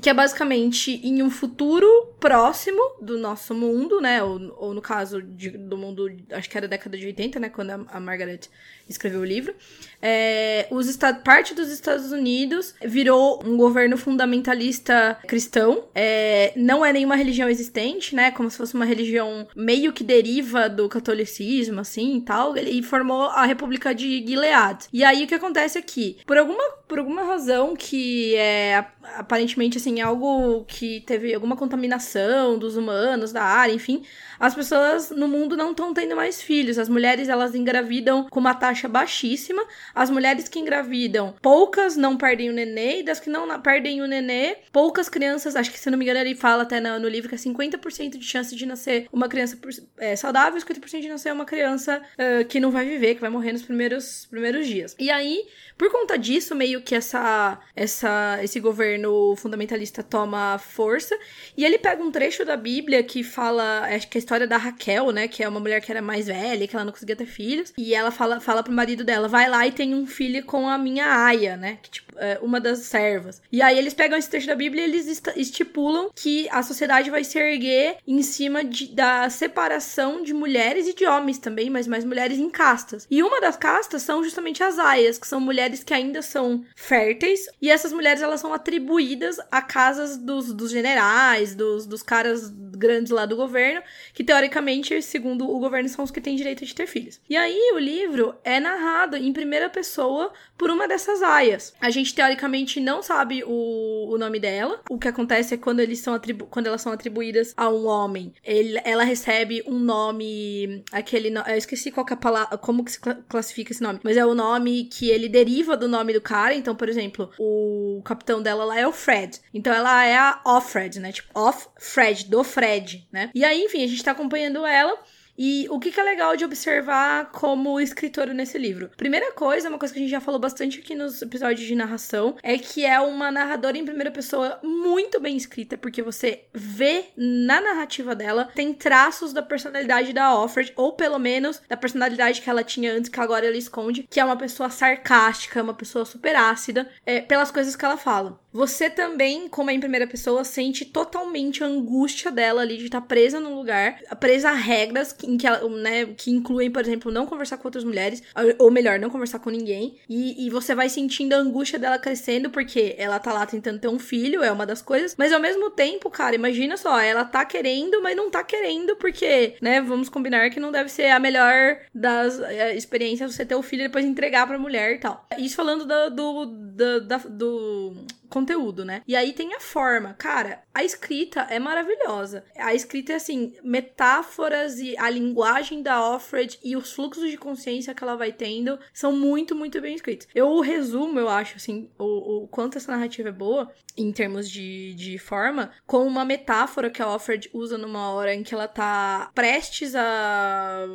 que 0.00 0.08
é 0.08 0.14
basicamente 0.14 0.92
em 1.06 1.22
um 1.22 1.30
futuro 1.30 2.14
próximo 2.20 2.80
do 3.00 3.18
nosso 3.18 3.54
mundo, 3.54 4.00
né? 4.00 4.22
Ou, 4.22 4.54
ou 4.56 4.74
no 4.74 4.80
caso 4.80 5.20
de, 5.22 5.50
do 5.50 5.76
mundo, 5.76 6.08
acho 6.32 6.48
que 6.48 6.56
era 6.56 6.68
da 6.68 6.76
década 6.76 6.96
de 6.96 7.06
80, 7.06 7.40
né? 7.40 7.48
Quando 7.48 7.70
a, 7.70 7.84
a 7.88 8.00
Margaret 8.00 8.40
escreveu 8.88 9.20
o 9.20 9.24
livro. 9.24 9.54
É, 10.02 10.66
os 10.70 10.96
parte 11.24 11.54
dos 11.54 11.70
Estados 11.70 12.12
Unidos 12.12 12.74
virou 12.82 13.42
um 13.44 13.56
governo 13.56 13.96
fundamentalista 13.96 15.18
cristão. 15.26 15.84
É, 15.94 16.52
não 16.56 16.84
é 16.84 16.92
nenhuma 16.92 17.16
religião 17.16 17.48
existente, 17.48 18.14
né? 18.14 18.30
Como 18.30 18.50
se 18.50 18.56
fosse 18.56 18.74
uma 18.74 18.84
religião 18.84 19.46
meio 19.54 19.92
que 19.92 20.04
deriva 20.04 20.68
do 20.68 20.88
catolicismo, 20.88 21.80
assim 21.80 22.16
e 22.16 22.20
tal. 22.20 22.56
E 22.56 22.82
formou 22.82 23.22
a 23.22 23.44
República 23.44 23.94
de 23.94 24.24
Gilead. 24.26 24.86
E 24.92 25.04
aí 25.04 25.24
o 25.24 25.26
que 25.26 25.34
acontece 25.34 25.78
aqui? 25.78 26.18
Por 26.26 26.36
alguma, 26.36 26.62
por 26.86 26.98
alguma 26.98 27.22
razão 27.24 27.74
que 27.76 28.34
é 28.36 28.84
aparentemente 29.16 29.78
assim 29.78 30.00
algo 30.00 30.64
que 30.64 31.00
teve 31.00 31.34
alguma 31.34 31.56
contaminação 31.56 32.58
dos 32.58 32.76
humanos 32.76 33.32
da 33.32 33.42
área, 33.42 33.72
enfim, 33.72 34.02
as 34.38 34.54
pessoas 34.54 35.10
no 35.10 35.28
mundo 35.28 35.56
não 35.56 35.70
estão 35.72 35.92
tendo 35.92 36.16
mais 36.16 36.40
filhos. 36.40 36.78
As 36.78 36.88
mulheres 36.88 37.28
elas 37.28 37.54
engravidam 37.54 38.26
com 38.28 38.40
uma 38.40 38.54
taxa 38.54 38.88
baixíssima. 38.88 39.62
As 39.94 40.10
mulheres 40.10 40.48
que 40.48 40.58
engravidam, 40.58 41.34
poucas 41.42 41.96
não 41.96 42.16
perdem 42.16 42.50
o 42.50 42.52
nenê, 42.52 43.00
e 43.00 43.02
das 43.02 43.20
que 43.20 43.30
não 43.30 43.60
perdem 43.60 44.02
o 44.02 44.06
nenê, 44.06 44.56
poucas 44.72 45.08
crianças, 45.08 45.56
acho 45.56 45.70
que 45.70 45.78
se 45.78 45.90
não 45.90 45.98
me 45.98 46.04
engano 46.04 46.20
ele 46.20 46.34
fala 46.34 46.62
até 46.62 46.80
no, 46.80 46.98
no 46.98 47.08
livro 47.08 47.28
que 47.28 47.34
é 47.34 47.38
50% 47.38 48.16
de 48.16 48.24
chance 48.24 48.54
de 48.54 48.66
nascer 48.66 49.06
uma 49.12 49.28
criança 49.28 49.58
é, 49.98 50.16
saudável, 50.16 50.60
50% 50.60 51.00
de 51.00 51.08
nascer 51.08 51.32
uma 51.32 51.44
criança 51.44 52.00
uh, 52.00 52.44
que 52.46 52.60
não 52.60 52.70
vai 52.70 52.84
viver, 52.86 53.14
que 53.14 53.20
vai 53.20 53.30
morrer 53.30 53.52
nos 53.52 53.62
primeiros, 53.62 54.26
primeiros 54.26 54.66
dias. 54.66 54.94
E 54.98 55.10
aí, 55.10 55.44
por 55.76 55.90
conta 55.90 56.18
disso, 56.18 56.54
meio 56.54 56.82
que 56.82 56.94
essa, 56.94 57.58
essa, 57.74 58.38
esse 58.42 58.60
governo 58.60 59.34
fundamentalista 59.36 60.02
toma 60.02 60.58
força, 60.58 61.16
e 61.56 61.64
ele 61.64 61.78
pega 61.78 62.02
um 62.02 62.10
trecho 62.10 62.44
da 62.44 62.56
Bíblia 62.56 63.02
que 63.02 63.22
fala, 63.22 63.86
acho 63.86 64.08
que 64.08 64.18
é 64.18 64.20
história 64.20 64.46
da 64.46 64.56
Raquel, 64.56 65.10
né? 65.10 65.26
Que 65.28 65.42
é 65.42 65.48
uma 65.48 65.60
mulher 65.60 65.80
que 65.80 65.90
era 65.90 66.02
mais 66.02 66.26
velha, 66.26 66.66
que 66.66 66.74
ela 66.74 66.84
não 66.84 66.92
conseguia 66.92 67.16
ter 67.16 67.26
filhos. 67.26 67.72
E 67.76 67.94
ela 67.94 68.10
fala, 68.10 68.40
fala 68.40 68.62
pro 68.62 68.72
marido 68.72 69.04
dela: 69.04 69.28
vai 69.28 69.48
lá 69.48 69.66
e 69.66 69.72
tem 69.80 69.94
um 69.94 70.06
filho 70.06 70.44
com 70.44 70.68
a 70.68 70.76
minha 70.76 71.06
aia, 71.06 71.56
né? 71.56 71.78
Que, 71.80 71.88
tipo, 71.88 72.12
é 72.18 72.38
uma 72.42 72.60
das 72.60 72.80
servas. 72.80 73.40
E 73.50 73.62
aí 73.62 73.78
eles 73.78 73.94
pegam 73.94 74.18
esse 74.18 74.28
trecho 74.28 74.46
da 74.46 74.54
Bíblia 74.54 74.82
e 74.82 74.90
eles 74.90 75.22
estipulam 75.34 76.10
que 76.14 76.46
a 76.50 76.62
sociedade 76.62 77.08
vai 77.08 77.24
se 77.24 77.38
erguer 77.38 77.96
em 78.06 78.22
cima 78.22 78.62
de, 78.62 78.88
da 78.88 79.30
separação 79.30 80.22
de 80.22 80.34
mulheres 80.34 80.86
e 80.86 80.94
de 80.94 81.06
homens 81.06 81.38
também, 81.38 81.70
mas 81.70 81.86
mais 81.86 82.04
mulheres 82.04 82.38
em 82.38 82.50
castas. 82.50 83.06
E 83.10 83.22
uma 83.22 83.40
das 83.40 83.56
castas 83.56 84.02
são 84.02 84.22
justamente 84.22 84.62
as 84.62 84.78
aias, 84.78 85.16
que 85.16 85.26
são 85.26 85.40
mulheres 85.40 85.82
que 85.82 85.94
ainda 85.94 86.20
são 86.20 86.62
férteis. 86.76 87.46
E 87.62 87.70
essas 87.70 87.90
mulheres 87.90 88.20
elas 88.20 88.40
são 88.40 88.52
atribuídas 88.52 89.38
a 89.50 89.62
casas 89.62 90.18
dos, 90.18 90.52
dos 90.52 90.70
generais, 90.70 91.54
dos, 91.54 91.86
dos 91.86 92.02
caras 92.02 92.50
grandes 92.50 93.10
lá 93.10 93.24
do 93.24 93.34
governo, 93.34 93.82
que 94.12 94.22
teoricamente, 94.22 95.00
segundo 95.00 95.50
o 95.50 95.58
governo, 95.58 95.88
são 95.88 96.04
os 96.04 96.10
que 96.10 96.20
têm 96.20 96.36
direito 96.36 96.66
de 96.66 96.74
ter 96.74 96.86
filhos. 96.86 97.18
E 97.30 97.34
aí 97.34 97.72
o 97.74 97.78
livro 97.78 98.34
é 98.44 98.60
narrado 98.60 99.16
em 99.16 99.32
primeira 99.32 99.69
pessoa 99.70 100.32
por 100.58 100.70
uma 100.70 100.86
dessas 100.86 101.22
aias. 101.22 101.74
A 101.80 101.90
gente 101.90 102.14
teoricamente 102.14 102.80
não 102.80 103.02
sabe 103.02 103.42
o, 103.46 104.10
o 104.12 104.18
nome 104.18 104.38
dela. 104.38 104.80
O 104.90 104.98
que 104.98 105.08
acontece 105.08 105.54
é 105.54 105.56
quando 105.56 105.80
eles 105.80 106.00
são 106.00 106.20
quando 106.50 106.66
elas 106.66 106.82
são 106.82 106.92
atribuídas 106.92 107.54
a 107.56 107.68
um 107.68 107.86
homem, 107.86 108.34
ele, 108.44 108.80
ela 108.84 109.04
recebe 109.04 109.62
um 109.66 109.78
nome, 109.78 110.84
aquele, 110.92 111.32
eu 111.48 111.56
esqueci 111.56 111.90
qual 111.90 112.06
é 112.08 112.12
a 112.12 112.16
palavra, 112.16 112.58
como 112.58 112.84
que 112.84 112.92
se 112.92 113.00
classifica 113.28 113.72
esse 113.72 113.82
nome, 113.82 114.00
mas 114.02 114.16
é 114.16 114.24
o 114.24 114.34
nome 114.34 114.84
que 114.84 115.08
ele 115.08 115.28
deriva 115.28 115.76
do 115.76 115.88
nome 115.88 116.12
do 116.12 116.20
cara. 116.20 116.54
Então, 116.54 116.74
por 116.74 116.88
exemplo, 116.88 117.30
o 117.38 118.02
capitão 118.04 118.42
dela 118.42 118.64
lá 118.64 118.78
é 118.78 118.86
o 118.86 118.92
Fred. 118.92 119.40
Então 119.54 119.72
ela 119.72 120.04
é 120.04 120.16
a 120.16 120.40
Offred, 120.44 121.00
né? 121.00 121.12
Tipo, 121.12 121.28
Off 121.38 121.68
Fred, 121.78 122.28
do 122.28 122.42
Fred, 122.44 123.06
né? 123.12 123.30
E 123.34 123.44
aí, 123.44 123.62
enfim, 123.62 123.84
a 123.84 123.86
gente 123.86 124.02
tá 124.02 124.12
acompanhando 124.12 124.64
ela. 124.66 124.98
E 125.42 125.66
o 125.70 125.80
que, 125.80 125.90
que, 125.90 125.98
é 125.98 126.02
legal 126.02 126.36
de 126.36 126.44
observar 126.44 127.30
como 127.32 127.80
escritora 127.80 128.34
nesse 128.34 128.58
livro? 128.58 128.90
Primeira 128.94 129.32
coisa, 129.32 129.70
uma 129.70 129.78
coisa 129.78 129.94
que 129.94 129.98
a 129.98 130.02
gente 130.02 130.10
já 130.10 130.20
falou 130.20 130.38
bastante 130.38 130.80
aqui 130.80 130.94
nos 130.94 131.22
episódios 131.22 131.66
de 131.66 131.74
narração, 131.74 132.36
é 132.42 132.58
que 132.58 132.84
é 132.84 133.00
uma 133.00 133.32
narradora 133.32 133.78
em 133.78 133.84
primeira 133.86 134.10
pessoa 134.10 134.60
muito 134.62 135.18
bem 135.18 135.38
escrita, 135.38 135.78
porque 135.78 136.02
você 136.02 136.44
vê 136.52 137.06
na 137.16 137.58
narrativa 137.58 138.14
dela, 138.14 138.50
tem 138.54 138.74
traços 138.74 139.32
da 139.32 139.40
personalidade 139.40 140.12
da 140.12 140.38
Offred, 140.38 140.74
ou 140.76 140.92
pelo 140.92 141.18
menos 141.18 141.62
da 141.66 141.76
personalidade 141.76 142.42
que 142.42 142.50
ela 142.50 142.62
tinha 142.62 142.92
antes, 142.92 143.08
que 143.08 143.18
agora 143.18 143.46
ela 143.46 143.56
esconde, 143.56 144.06
que 144.10 144.20
é 144.20 144.24
uma 144.26 144.36
pessoa 144.36 144.68
sarcástica, 144.68 145.62
uma 145.62 145.72
pessoa 145.72 146.04
super 146.04 146.36
ácida, 146.36 146.86
é, 147.06 147.22
pelas 147.22 147.50
coisas 147.50 147.74
que 147.74 147.84
ela 147.86 147.96
fala. 147.96 148.38
Você 148.52 148.90
também, 148.90 149.48
como 149.48 149.70
é 149.70 149.74
em 149.74 149.80
primeira 149.80 150.08
pessoa, 150.08 150.42
sente 150.42 150.84
totalmente 150.84 151.62
a 151.62 151.66
angústia 151.66 152.32
dela 152.32 152.62
ali 152.62 152.76
de 152.76 152.86
estar 152.86 153.00
presa 153.00 153.38
num 153.38 153.54
lugar, 153.54 154.00
presa 154.18 154.50
a 154.50 154.54
regras 154.54 155.12
em 155.30 155.36
que, 155.36 155.46
ela, 155.46 155.68
né, 155.68 156.06
que 156.16 156.30
incluem, 156.30 156.70
por 156.70 156.82
exemplo, 156.82 157.12
não 157.12 157.26
conversar 157.26 157.56
com 157.56 157.68
outras 157.68 157.84
mulheres, 157.84 158.22
ou 158.58 158.70
melhor, 158.70 158.98
não 158.98 159.10
conversar 159.10 159.38
com 159.38 159.50
ninguém. 159.50 159.96
E, 160.08 160.46
e 160.46 160.50
você 160.50 160.74
vai 160.74 160.88
sentindo 160.88 161.34
a 161.34 161.38
angústia 161.38 161.78
dela 161.78 161.98
crescendo, 161.98 162.50
porque 162.50 162.94
ela 162.98 163.18
tá 163.18 163.32
lá 163.32 163.46
tentando 163.46 163.78
ter 163.78 163.88
um 163.88 163.98
filho, 163.98 164.42
é 164.42 164.50
uma 164.50 164.66
das 164.66 164.82
coisas. 164.82 165.14
Mas 165.16 165.32
ao 165.32 165.40
mesmo 165.40 165.70
tempo, 165.70 166.10
cara, 166.10 166.34
imagina 166.34 166.76
só, 166.76 166.98
ela 166.98 167.24
tá 167.24 167.44
querendo, 167.44 168.02
mas 168.02 168.16
não 168.16 168.30
tá 168.30 168.42
querendo, 168.42 168.96
porque, 168.96 169.54
né, 169.60 169.80
vamos 169.80 170.08
combinar 170.08 170.50
que 170.50 170.60
não 170.60 170.72
deve 170.72 170.90
ser 170.90 171.10
a 171.10 171.18
melhor 171.18 171.78
das 171.94 172.40
é, 172.40 172.76
experiências 172.76 173.34
você 173.34 173.44
ter 173.44 173.54
o 173.54 173.62
filho 173.62 173.82
e 173.82 173.86
depois 173.86 174.04
entregar 174.04 174.46
pra 174.46 174.58
mulher 174.58 174.94
e 174.94 174.98
tal. 174.98 175.26
Isso 175.38 175.56
falando 175.56 175.86
do, 175.86 176.10
do, 176.10 176.46
do, 176.46 177.28
do 177.30 177.94
conteúdo, 178.30 178.84
né? 178.84 179.02
E 179.06 179.14
aí 179.14 179.32
tem 179.32 179.54
a 179.54 179.60
forma. 179.60 180.14
Cara, 180.14 180.62
a 180.72 180.82
escrita 180.84 181.40
é 181.50 181.58
maravilhosa. 181.58 182.44
A 182.56 182.74
escrita 182.74 183.12
é 183.12 183.16
assim, 183.16 183.54
metáforas 183.62 184.78
e 184.78 184.96
a 184.96 185.10
linguagem 185.10 185.82
da 185.82 186.08
Offred 186.14 186.58
e 186.62 186.76
os 186.76 186.92
fluxos 186.92 187.28
de 187.28 187.36
consciência 187.36 187.94
que 187.94 188.02
ela 188.02 188.16
vai 188.16 188.32
tendo 188.32 188.78
são 188.94 189.12
muito, 189.12 189.54
muito 189.54 189.80
bem 189.80 189.94
escritos. 189.94 190.28
Eu 190.34 190.60
resumo, 190.60 191.18
eu 191.18 191.28
acho, 191.28 191.56
assim, 191.56 191.90
o, 191.98 192.44
o 192.44 192.48
quanto 192.48 192.78
essa 192.78 192.92
narrativa 192.92 193.28
é 193.28 193.32
boa 193.32 193.70
em 193.96 194.12
termos 194.12 194.48
de, 194.48 194.94
de 194.94 195.18
forma, 195.18 195.70
com 195.86 196.06
uma 196.06 196.24
metáfora 196.24 196.88
que 196.88 197.02
a 197.02 197.08
Offred 197.08 197.50
usa 197.52 197.76
numa 197.76 198.10
hora 198.12 198.34
em 198.34 198.42
que 198.42 198.54
ela 198.54 198.68
tá 198.68 199.30
prestes 199.34 199.94
a, 199.94 200.86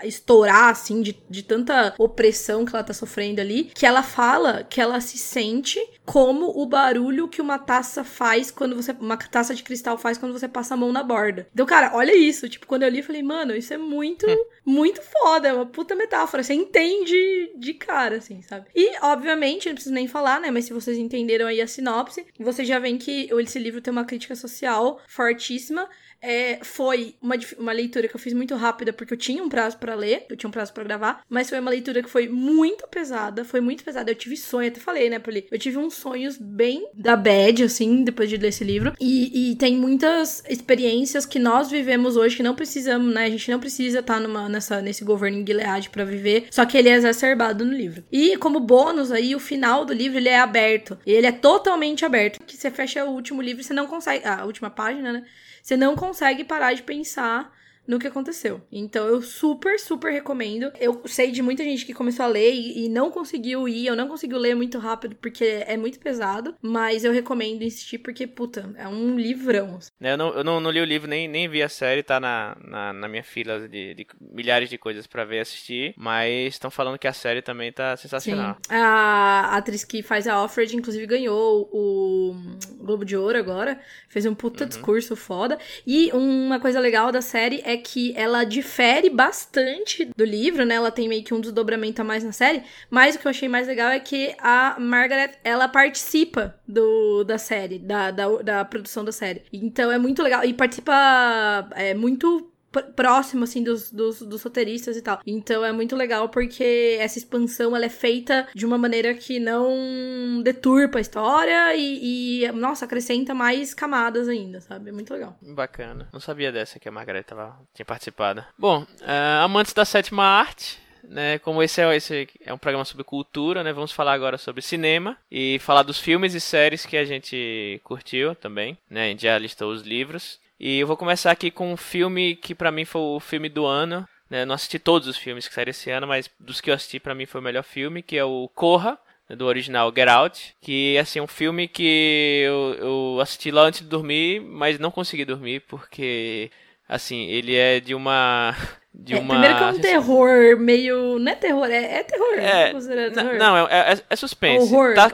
a 0.00 0.06
estourar, 0.06 0.70
assim, 0.70 1.02
de, 1.02 1.20
de 1.28 1.42
tanta 1.42 1.94
opressão 1.98 2.64
que 2.64 2.74
ela 2.74 2.84
tá 2.84 2.94
sofrendo 2.94 3.40
ali, 3.40 3.64
que 3.74 3.84
ela 3.84 4.02
fala 4.02 4.64
que 4.64 4.80
ela 4.80 5.00
se 5.00 5.18
sente 5.18 5.80
como 6.04 6.46
o 6.60 6.66
barulho 6.66 7.28
que 7.28 7.40
uma 7.40 7.58
taça 7.58 8.02
faz 8.02 8.50
quando 8.50 8.74
você. 8.74 8.92
Uma 8.92 9.16
taça 9.16 9.54
de 9.54 9.62
cristal 9.62 9.96
faz 9.96 10.18
quando 10.18 10.32
você 10.32 10.48
passa 10.48 10.74
a 10.74 10.76
mão 10.76 10.92
na 10.92 11.02
borda. 11.02 11.46
Então, 11.52 11.64
cara, 11.64 11.94
olha 11.94 12.14
isso. 12.14 12.48
Tipo, 12.48 12.66
quando 12.66 12.82
eu 12.82 12.88
li, 12.88 12.98
eu 12.98 13.04
falei, 13.04 13.22
mano, 13.22 13.54
isso 13.54 13.72
é 13.72 13.78
muito, 13.78 14.26
hum. 14.28 14.44
muito 14.64 15.00
foda. 15.02 15.48
É 15.48 15.52
uma 15.52 15.66
puta 15.66 15.94
metáfora. 15.94 16.42
Você 16.42 16.54
entende 16.54 17.52
de 17.56 17.74
cara, 17.74 18.16
assim, 18.16 18.42
sabe? 18.42 18.66
E, 18.74 18.98
obviamente, 19.00 19.68
não 19.68 19.74
preciso 19.74 19.94
nem 19.94 20.08
falar, 20.08 20.40
né? 20.40 20.50
Mas 20.50 20.64
se 20.64 20.72
vocês 20.72 20.98
entenderam 20.98 21.46
aí 21.46 21.60
a 21.60 21.66
sinopse, 21.66 22.26
vocês 22.38 22.66
já 22.66 22.78
veem 22.78 22.98
que 22.98 23.28
esse 23.40 23.58
livro 23.58 23.80
tem 23.80 23.92
uma 23.92 24.04
crítica 24.04 24.34
social 24.34 25.00
fortíssima. 25.06 25.88
É, 26.22 26.60
foi 26.62 27.16
uma, 27.20 27.34
uma 27.58 27.72
leitura 27.72 28.06
que 28.06 28.14
eu 28.14 28.20
fiz 28.20 28.32
muito 28.32 28.54
rápida, 28.54 28.92
porque 28.92 29.12
eu 29.12 29.18
tinha 29.18 29.42
um 29.42 29.48
prazo 29.48 29.76
para 29.78 29.94
ler, 29.94 30.24
eu 30.30 30.36
tinha 30.36 30.48
um 30.48 30.52
prazo 30.52 30.72
para 30.72 30.84
gravar, 30.84 31.22
mas 31.28 31.48
foi 31.48 31.58
uma 31.58 31.70
leitura 31.70 32.02
que 32.02 32.08
foi 32.08 32.28
muito 32.28 32.86
pesada, 32.86 33.44
foi 33.44 33.60
muito 33.60 33.82
pesada. 33.82 34.10
Eu 34.10 34.14
tive 34.14 34.36
sonho, 34.36 34.68
até 34.68 34.78
falei, 34.78 35.10
né, 35.10 35.18
Poli? 35.18 35.46
Eu 35.50 35.58
tive 35.58 35.78
uns 35.78 35.94
sonhos 35.94 36.38
bem 36.38 36.88
da 36.94 37.16
bad, 37.16 37.64
assim, 37.64 38.04
depois 38.04 38.30
de 38.30 38.36
ler 38.36 38.48
esse 38.48 38.62
livro. 38.62 38.92
E, 39.00 39.50
e 39.50 39.56
tem 39.56 39.76
muitas 39.76 40.44
experiências 40.48 41.26
que 41.26 41.38
nós 41.40 41.70
vivemos 41.70 42.16
hoje 42.16 42.36
que 42.36 42.42
não 42.42 42.54
precisamos, 42.54 43.12
né? 43.12 43.24
A 43.24 43.30
gente 43.30 43.50
não 43.50 43.58
precisa 43.58 43.98
estar 43.98 44.14
tá 44.14 44.20
numa, 44.20 44.48
nessa, 44.48 44.80
nesse 44.80 45.04
governo 45.04 45.38
em 45.38 45.46
Gilead 45.46 45.90
pra 45.90 46.04
viver, 46.04 46.46
só 46.50 46.64
que 46.64 46.78
ele 46.78 46.88
é 46.88 46.94
exacerbado 46.94 47.64
no 47.64 47.72
livro. 47.72 48.04
E 48.12 48.36
como 48.36 48.60
bônus 48.60 49.10
aí, 49.10 49.34
o 49.34 49.40
final 49.40 49.84
do 49.84 49.92
livro 49.92 50.18
ele 50.18 50.28
é 50.28 50.38
aberto. 50.38 50.96
Ele 51.04 51.26
é 51.26 51.32
totalmente 51.32 52.04
aberto. 52.04 52.40
Que 52.44 52.56
você 52.56 52.70
fecha 52.70 53.04
o 53.04 53.10
último 53.10 53.42
livro, 53.42 53.64
você 53.64 53.74
não 53.74 53.86
consegue. 53.86 54.24
Ah, 54.24 54.42
a 54.42 54.44
última 54.44 54.70
página, 54.70 55.12
né? 55.12 55.24
Você 55.62 55.76
não 55.76 55.94
consegue 55.94 56.11
parar 56.44 56.74
de 56.74 56.82
pensar 56.82 57.50
no 57.92 57.98
que 57.98 58.08
aconteceu. 58.08 58.60
Então 58.72 59.06
eu 59.06 59.20
super, 59.20 59.78
super 59.78 60.10
recomendo. 60.10 60.72
Eu 60.80 61.02
sei 61.06 61.30
de 61.30 61.42
muita 61.42 61.62
gente 61.62 61.84
que 61.84 61.92
começou 61.92 62.24
a 62.24 62.28
ler 62.28 62.52
e, 62.52 62.86
e 62.86 62.88
não 62.88 63.10
conseguiu 63.10 63.68
ir, 63.68 63.86
eu 63.86 63.94
não 63.94 64.08
consigo 64.08 64.36
ler 64.38 64.54
muito 64.54 64.78
rápido 64.78 65.14
porque 65.16 65.44
é 65.66 65.76
muito 65.76 66.00
pesado, 66.00 66.54
mas 66.62 67.04
eu 67.04 67.12
recomendo 67.12 67.62
insistir 67.62 67.98
porque, 67.98 68.26
puta, 68.26 68.72
é 68.76 68.88
um 68.88 69.16
livrão. 69.16 69.78
Eu 70.00 70.16
não, 70.16 70.34
eu 70.34 70.42
não, 70.42 70.60
não 70.60 70.70
li 70.70 70.80
o 70.80 70.84
livro, 70.84 71.08
nem, 71.08 71.28
nem 71.28 71.48
vi 71.48 71.62
a 71.62 71.68
série, 71.68 72.02
tá 72.02 72.18
na, 72.18 72.56
na, 72.64 72.92
na 72.94 73.08
minha 73.08 73.22
fila 73.22 73.68
de, 73.68 73.94
de, 73.94 74.06
milhares 74.20 74.70
de 74.70 74.78
coisas 74.78 75.06
para 75.06 75.24
ver 75.24 75.36
e 75.36 75.40
assistir, 75.40 75.94
mas 75.96 76.54
estão 76.54 76.70
falando 76.70 76.98
que 76.98 77.06
a 77.06 77.12
série 77.12 77.42
também 77.42 77.70
tá 77.72 77.96
sensacional. 77.96 78.56
Sim. 78.66 78.74
A 78.74 79.56
atriz 79.56 79.84
que 79.84 80.02
faz 80.02 80.26
a 80.26 80.34
Alfred, 80.34 80.74
inclusive, 80.74 81.06
ganhou 81.06 81.68
o, 81.72 82.34
Globo 82.78 83.04
de 83.04 83.16
Ouro 83.16 83.38
agora. 83.38 83.80
Fez 84.08 84.26
um 84.26 84.34
puta 84.34 84.64
uhum. 84.64 84.68
discurso 84.68 85.16
foda. 85.16 85.58
E 85.86 86.10
uma 86.12 86.58
coisa 86.58 86.80
legal 86.80 87.12
da 87.12 87.20
série 87.20 87.62
é 87.64 87.76
que 87.82 88.14
ela 88.16 88.44
difere 88.44 89.10
bastante 89.10 90.10
do 90.16 90.24
livro, 90.24 90.64
né? 90.64 90.76
Ela 90.76 90.90
tem 90.90 91.08
meio 91.08 91.24
que 91.24 91.34
um 91.34 91.40
desdobramento 91.40 92.00
a 92.00 92.04
mais 92.04 92.24
na 92.24 92.32
série. 92.32 92.62
Mas 92.88 93.14
o 93.14 93.18
que 93.18 93.26
eu 93.26 93.30
achei 93.30 93.48
mais 93.48 93.66
legal 93.66 93.90
é 93.90 94.00
que 94.00 94.34
a 94.38 94.76
Margaret, 94.78 95.32
ela 95.44 95.68
participa 95.68 96.54
do, 96.66 97.24
da 97.24 97.38
série, 97.38 97.78
da, 97.78 98.10
da, 98.10 98.28
da 98.36 98.64
produção 98.64 99.04
da 99.04 99.12
série. 99.12 99.42
Então 99.52 99.90
é 99.90 99.98
muito 99.98 100.22
legal. 100.22 100.44
E 100.44 100.54
participa 100.54 101.68
é, 101.74 101.94
muito 101.94 102.51
próximo, 102.80 103.44
assim, 103.44 103.62
dos, 103.62 103.90
dos, 103.90 104.20
dos, 104.22 104.42
roteiristas 104.42 104.96
e 104.96 105.02
tal. 105.02 105.20
Então 105.26 105.64
é 105.64 105.72
muito 105.72 105.94
legal 105.94 106.28
porque 106.28 106.96
essa 106.98 107.18
expansão, 107.18 107.76
ela 107.76 107.84
é 107.84 107.90
feita 107.90 108.48
de 108.54 108.64
uma 108.64 108.78
maneira 108.78 109.14
que 109.14 109.38
não 109.38 110.40
deturpa 110.42 110.98
a 110.98 111.00
história 111.00 111.74
e, 111.74 112.44
e 112.44 112.52
nossa, 112.52 112.84
acrescenta 112.84 113.34
mais 113.34 113.74
camadas 113.74 114.28
ainda, 114.28 114.60
sabe? 114.60 114.90
É 114.90 114.92
muito 114.92 115.12
legal. 115.12 115.36
Bacana. 115.42 116.08
Não 116.12 116.20
sabia 116.20 116.50
dessa 116.50 116.78
que 116.78 116.88
a 116.88 116.92
Margareta 116.92 117.34
tava, 117.34 117.58
tinha 117.74 117.86
participado. 117.86 118.44
Bom, 118.58 118.82
uh, 118.82 119.44
amantes 119.44 119.72
da 119.72 119.84
sétima 119.84 120.24
arte, 120.24 120.80
né, 121.04 121.38
como 121.38 121.62
esse 121.62 121.80
é, 121.80 121.96
esse 121.96 122.28
é 122.44 122.52
um 122.52 122.58
programa 122.58 122.84
sobre 122.84 123.04
cultura, 123.04 123.62
né, 123.62 123.72
vamos 123.72 123.92
falar 123.92 124.12
agora 124.12 124.38
sobre 124.38 124.62
cinema 124.62 125.16
e 125.30 125.58
falar 125.60 125.82
dos 125.82 125.98
filmes 125.98 126.34
e 126.34 126.40
séries 126.40 126.86
que 126.86 126.96
a 126.96 127.04
gente 127.04 127.80
curtiu 127.84 128.34
também, 128.34 128.78
né, 128.88 129.06
a 129.06 129.08
gente 129.08 129.22
já 129.22 129.38
listou 129.38 129.72
os 129.72 129.82
livros. 129.82 130.40
E 130.64 130.78
eu 130.78 130.86
vou 130.86 130.96
começar 130.96 131.32
aqui 131.32 131.50
com 131.50 131.72
um 131.72 131.76
filme 131.76 132.36
que 132.36 132.54
para 132.54 132.70
mim 132.70 132.84
foi 132.84 133.00
o 133.00 133.18
filme 133.18 133.48
do 133.48 133.66
ano. 133.66 134.06
Né? 134.30 134.44
Não 134.44 134.54
assisti 134.54 134.78
todos 134.78 135.08
os 135.08 135.16
filmes 135.16 135.48
que 135.48 135.52
saíram 135.52 135.70
esse 135.70 135.90
ano, 135.90 136.06
mas 136.06 136.30
dos 136.38 136.60
que 136.60 136.70
eu 136.70 136.74
assisti 136.74 137.00
para 137.00 137.16
mim 137.16 137.26
foi 137.26 137.40
o 137.40 137.44
melhor 137.44 137.64
filme, 137.64 138.00
que 138.00 138.16
é 138.16 138.24
o 138.24 138.48
Corra, 138.54 138.96
né, 139.28 139.34
do 139.34 139.44
original 139.44 139.92
Get 139.94 140.08
Out, 140.08 140.54
que 140.62 140.96
assim, 140.98 141.18
é 141.18 141.22
um 141.22 141.26
filme 141.26 141.66
que 141.66 142.44
eu, 142.46 142.74
eu 142.78 143.20
assisti 143.20 143.50
lá 143.50 143.62
antes 143.62 143.80
de 143.80 143.88
dormir, 143.88 144.40
mas 144.40 144.78
não 144.78 144.92
consegui 144.92 145.24
dormir 145.24 145.64
porque 145.66 146.48
assim, 146.88 147.26
ele 147.26 147.56
é 147.56 147.80
de 147.80 147.92
uma 147.92 148.54
de 148.94 149.14
é, 149.14 149.18
uma. 149.18 149.34
Primeiro 149.34 149.56
que 149.56 149.64
é 149.64 149.66
um 149.66 149.80
terror 149.80 150.58
meio. 150.58 151.18
Não 151.18 151.32
é 151.32 151.34
terror, 151.34 151.66
é, 151.66 151.98
é 151.98 152.02
terror. 152.02 152.34
É, 152.38 153.10
terror. 153.10 153.34
Não, 153.36 153.56
é, 153.56 153.92
é, 153.92 153.98
é 154.10 154.16
suspense. 154.16 154.72
Horror. 154.72 154.94
Tá, 154.94 155.10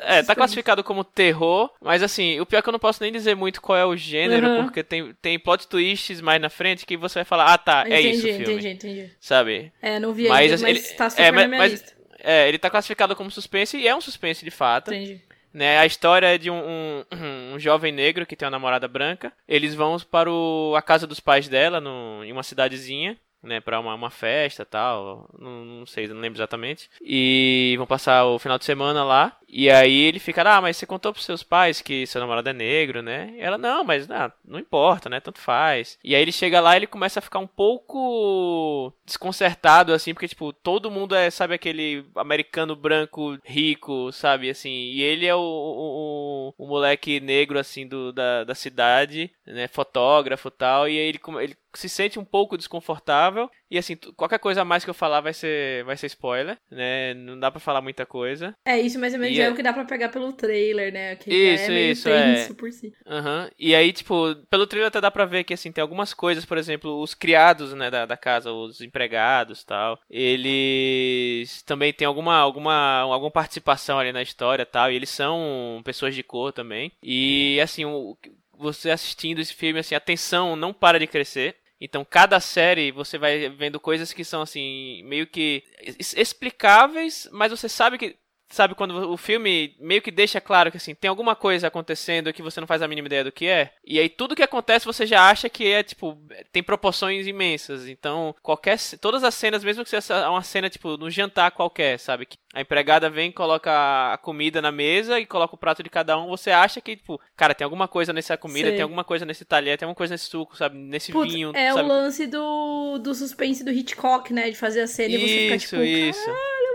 é, 0.00 0.22
tá 0.22 0.34
classificado 0.34 0.82
como 0.82 1.04
terror, 1.04 1.70
mas 1.80 2.02
assim, 2.02 2.40
o 2.40 2.46
pior 2.46 2.58
é 2.58 2.62
que 2.62 2.68
eu 2.68 2.72
não 2.72 2.78
posso 2.80 3.02
nem 3.02 3.12
dizer 3.12 3.36
muito 3.36 3.62
qual 3.62 3.78
é 3.78 3.84
o 3.84 3.96
gênero, 3.96 4.48
uhum. 4.48 4.64
porque 4.64 4.82
tem, 4.82 5.14
tem 5.22 5.38
plot 5.38 5.68
twists 5.68 6.20
mais 6.20 6.40
na 6.40 6.50
frente 6.50 6.84
que 6.84 6.96
você 6.96 7.20
vai 7.20 7.24
falar, 7.24 7.52
ah 7.52 7.58
tá, 7.58 7.84
é 7.86 8.00
entendi, 8.00 8.08
isso 8.08 8.18
o 8.18 8.30
filme. 8.30 8.42
Entendi, 8.42 8.68
entendi. 8.68 9.10
Sabe? 9.20 9.72
É, 9.80 10.00
não 10.00 10.12
vi 10.12 10.28
mas, 10.28 10.52
ainda, 10.52 10.62
mas 10.62 10.76
ele, 10.76 10.96
tá 10.96 11.10
super 11.10 11.22
é, 11.22 11.30
na 11.30 11.46
minha 11.46 11.58
mas, 11.58 11.72
lista. 11.72 11.92
É, 12.22 12.48
ele 12.48 12.58
tá 12.58 12.68
classificado 12.68 13.16
como 13.16 13.30
suspense 13.30 13.78
e 13.78 13.88
é 13.88 13.94
um 13.94 14.00
suspense 14.00 14.44
de 14.44 14.50
fato. 14.50 14.92
Entendi. 14.92 15.22
Né, 15.52 15.78
a 15.78 15.86
história 15.86 16.26
é 16.32 16.38
de 16.38 16.50
um, 16.50 16.62
um, 16.62 17.04
um, 17.54 17.58
jovem 17.58 17.92
negro 17.92 18.24
que 18.24 18.36
tem 18.36 18.46
uma 18.46 18.52
namorada 18.52 18.86
branca. 18.86 19.32
Eles 19.48 19.74
vão 19.74 19.98
para 19.98 20.30
o, 20.30 20.74
a 20.76 20.82
casa 20.82 21.06
dos 21.06 21.20
pais 21.20 21.48
dela, 21.48 21.80
no, 21.80 22.24
em 22.24 22.32
uma 22.32 22.42
cidadezinha 22.42 23.18
né, 23.42 23.60
para 23.60 23.80
uma, 23.80 23.94
uma 23.94 24.10
festa 24.10 24.64
tal, 24.64 25.28
não, 25.38 25.64
não, 25.64 25.86
sei, 25.86 26.06
não 26.08 26.20
lembro 26.20 26.38
exatamente. 26.38 26.90
E 27.00 27.74
vão 27.76 27.86
passar 27.86 28.24
o 28.24 28.38
final 28.38 28.58
de 28.58 28.64
semana 28.64 29.04
lá. 29.04 29.36
E 29.48 29.68
aí 29.68 30.02
ele 30.02 30.18
fica, 30.18 30.42
ah, 30.42 30.60
mas 30.60 30.76
você 30.76 30.86
contou 30.86 31.12
pros 31.12 31.24
seus 31.24 31.42
pais 31.42 31.80
que 31.80 32.06
seu 32.06 32.20
namorado 32.20 32.48
é 32.48 32.52
negro, 32.52 33.02
né? 33.02 33.32
E 33.36 33.40
ela, 33.40 33.58
não, 33.58 33.82
mas 33.82 34.08
ah, 34.10 34.32
não 34.44 34.58
importa, 34.58 35.08
né? 35.08 35.18
Tanto 35.18 35.40
faz. 35.40 35.98
E 36.04 36.14
aí 36.14 36.22
ele 36.22 36.30
chega 36.30 36.60
lá 36.60 36.74
e 36.74 36.78
ele 36.78 36.86
começa 36.86 37.18
a 37.18 37.22
ficar 37.22 37.40
um 37.40 37.46
pouco 37.46 38.92
desconcertado, 39.04 39.92
assim, 39.92 40.14
porque, 40.14 40.28
tipo, 40.28 40.52
todo 40.52 40.90
mundo 40.90 41.14
é, 41.14 41.30
sabe, 41.30 41.54
aquele 41.54 42.06
americano 42.14 42.76
branco 42.76 43.38
rico, 43.44 44.12
sabe, 44.12 44.50
assim. 44.50 44.70
E 44.70 45.02
ele 45.02 45.26
é 45.26 45.34
o, 45.34 45.40
o, 45.40 46.54
o, 46.56 46.66
moleque 46.66 47.18
negro, 47.18 47.58
assim, 47.58 47.88
do, 47.88 48.12
da, 48.12 48.44
da 48.44 48.54
cidade, 48.54 49.32
né? 49.44 49.66
Fotógrafo 49.66 50.50
tal. 50.50 50.88
E 50.88 50.92
aí 50.92 51.08
ele, 51.08 51.20
ele 51.40 51.56
se 51.74 51.88
sente 51.88 52.18
um 52.18 52.24
pouco 52.24 52.56
desconfortável. 52.56 53.50
E 53.70 53.78
assim, 53.78 53.96
qualquer 54.16 54.38
coisa 54.38 54.62
a 54.62 54.64
mais 54.64 54.84
que 54.84 54.90
eu 54.90 54.94
falar 54.94 55.20
vai 55.20 55.32
ser, 55.32 55.84
vai 55.84 55.96
ser 55.96 56.06
spoiler, 56.06 56.58
né? 56.70 57.14
Não 57.14 57.38
dá 57.38 57.50
para 57.50 57.60
falar 57.60 57.80
muita 57.80 58.04
coisa. 58.04 58.54
É, 58.64 58.80
isso 58.80 58.98
mais 58.98 59.14
ou 59.14 59.20
menos 59.20 59.36
e 59.36 59.40
é, 59.40 59.44
é 59.44 59.50
o 59.50 59.54
que 59.54 59.62
dá 59.62 59.72
para 59.72 59.84
pegar 59.84 60.08
pelo 60.08 60.32
trailer, 60.32 60.92
né? 60.92 61.16
Que 61.16 61.30
isso, 61.30 61.70
é 61.70 61.90
isso, 61.90 62.08
é. 62.08 62.48
por 62.54 62.72
si. 62.72 62.92
Uhum. 63.06 63.48
E 63.58 63.74
aí, 63.74 63.92
tipo, 63.92 64.34
pelo 64.48 64.66
trailer 64.66 64.88
até 64.88 65.00
dá 65.00 65.10
pra 65.10 65.24
ver 65.24 65.44
que, 65.44 65.54
assim, 65.54 65.70
tem 65.70 65.82
algumas 65.82 66.12
coisas, 66.12 66.44
por 66.44 66.58
exemplo, 66.58 67.00
os 67.00 67.14
criados, 67.14 67.72
né, 67.74 67.90
da, 67.90 68.06
da 68.06 68.16
casa, 68.16 68.52
os 68.52 68.80
empregados 68.80 69.62
tal, 69.64 70.00
eles 70.10 71.62
também 71.62 71.92
têm 71.92 72.06
alguma, 72.06 72.36
alguma, 72.36 73.00
alguma 73.00 73.30
participação 73.30 73.98
ali 73.98 74.12
na 74.12 74.22
história 74.22 74.66
tal, 74.66 74.90
e 74.90 74.96
eles 74.96 75.10
são 75.10 75.80
pessoas 75.84 76.14
de 76.14 76.22
cor 76.22 76.52
também. 76.52 76.92
E, 77.02 77.60
assim, 77.60 77.84
o, 77.84 78.16
você 78.60 78.90
assistindo 78.90 79.40
esse 79.40 79.54
filme, 79.54 79.80
assim, 79.80 79.94
a 79.94 80.00
tensão 80.00 80.54
não 80.54 80.72
para 80.72 80.98
de 80.98 81.06
crescer. 81.06 81.56
Então, 81.80 82.04
cada 82.04 82.38
série 82.40 82.92
você 82.92 83.16
vai 83.16 83.48
vendo 83.48 83.80
coisas 83.80 84.12
que 84.12 84.24
são 84.24 84.42
assim, 84.42 85.02
meio 85.04 85.26
que 85.26 85.64
explicáveis, 85.98 87.28
mas 87.32 87.50
você 87.50 87.68
sabe 87.68 87.96
que 87.96 88.16
sabe 88.50 88.74
quando 88.74 89.10
o 89.10 89.16
filme 89.16 89.74
meio 89.78 90.02
que 90.02 90.10
deixa 90.10 90.40
claro 90.40 90.70
que 90.70 90.76
assim, 90.76 90.94
tem 90.94 91.08
alguma 91.08 91.34
coisa 91.36 91.68
acontecendo 91.68 92.32
que 92.32 92.42
você 92.42 92.60
não 92.60 92.66
faz 92.66 92.82
a 92.82 92.88
mínima 92.88 93.06
ideia 93.06 93.24
do 93.24 93.32
que 93.32 93.46
é, 93.46 93.72
e 93.84 93.98
aí 93.98 94.08
tudo 94.08 94.34
que 94.34 94.42
acontece 94.42 94.84
você 94.84 95.06
já 95.06 95.28
acha 95.30 95.48
que 95.48 95.66
é 95.66 95.82
tipo, 95.82 96.18
tem 96.52 96.62
proporções 96.62 97.26
imensas. 97.26 97.88
Então, 97.88 98.34
qualquer 98.42 98.78
todas 99.00 99.22
as 99.24 99.34
cenas, 99.34 99.62
mesmo 99.64 99.84
que 99.84 99.90
seja 99.90 100.28
uma 100.28 100.42
cena 100.42 100.68
tipo 100.68 100.96
no 100.96 101.08
jantar 101.10 101.50
qualquer, 101.52 101.98
sabe, 101.98 102.26
que 102.26 102.36
a 102.52 102.60
empregada 102.60 103.08
vem, 103.08 103.30
coloca 103.30 103.70
a 104.12 104.18
comida 104.18 104.60
na 104.60 104.72
mesa 104.72 105.20
e 105.20 105.26
coloca 105.26 105.54
o 105.54 105.58
prato 105.58 105.82
de 105.82 105.88
cada 105.90 106.18
um, 106.18 106.28
você 106.28 106.50
acha 106.50 106.80
que 106.80 106.96
tipo, 106.96 107.20
cara, 107.36 107.54
tem 107.54 107.64
alguma 107.64 107.86
coisa 107.86 108.12
nessa 108.12 108.36
comida, 108.36 108.68
Sei. 108.68 108.76
tem 108.76 108.82
alguma 108.82 109.04
coisa 109.04 109.24
nesse 109.24 109.44
talher, 109.44 109.78
tem 109.78 109.86
alguma 109.86 109.96
coisa 109.96 110.14
nesse 110.14 110.26
suco, 110.26 110.56
sabe, 110.56 110.76
nesse 110.76 111.12
Putz, 111.12 111.32
vinho, 111.32 111.52
É 111.54 111.72
sabe? 111.72 111.84
o 111.84 111.88
lance 111.88 112.26
do 112.26 112.98
do 112.98 113.14
suspense 113.14 113.64
do 113.64 113.70
Hitchcock, 113.70 114.32
né, 114.32 114.50
de 114.50 114.56
fazer 114.56 114.80
a 114.80 114.86
cena 114.86 115.14
isso, 115.14 115.24
e 115.24 115.28
você 115.28 115.38
ficar 115.44 115.58
tipo, 115.58 115.82
isso. 115.82 116.24
caralho, 116.26 116.69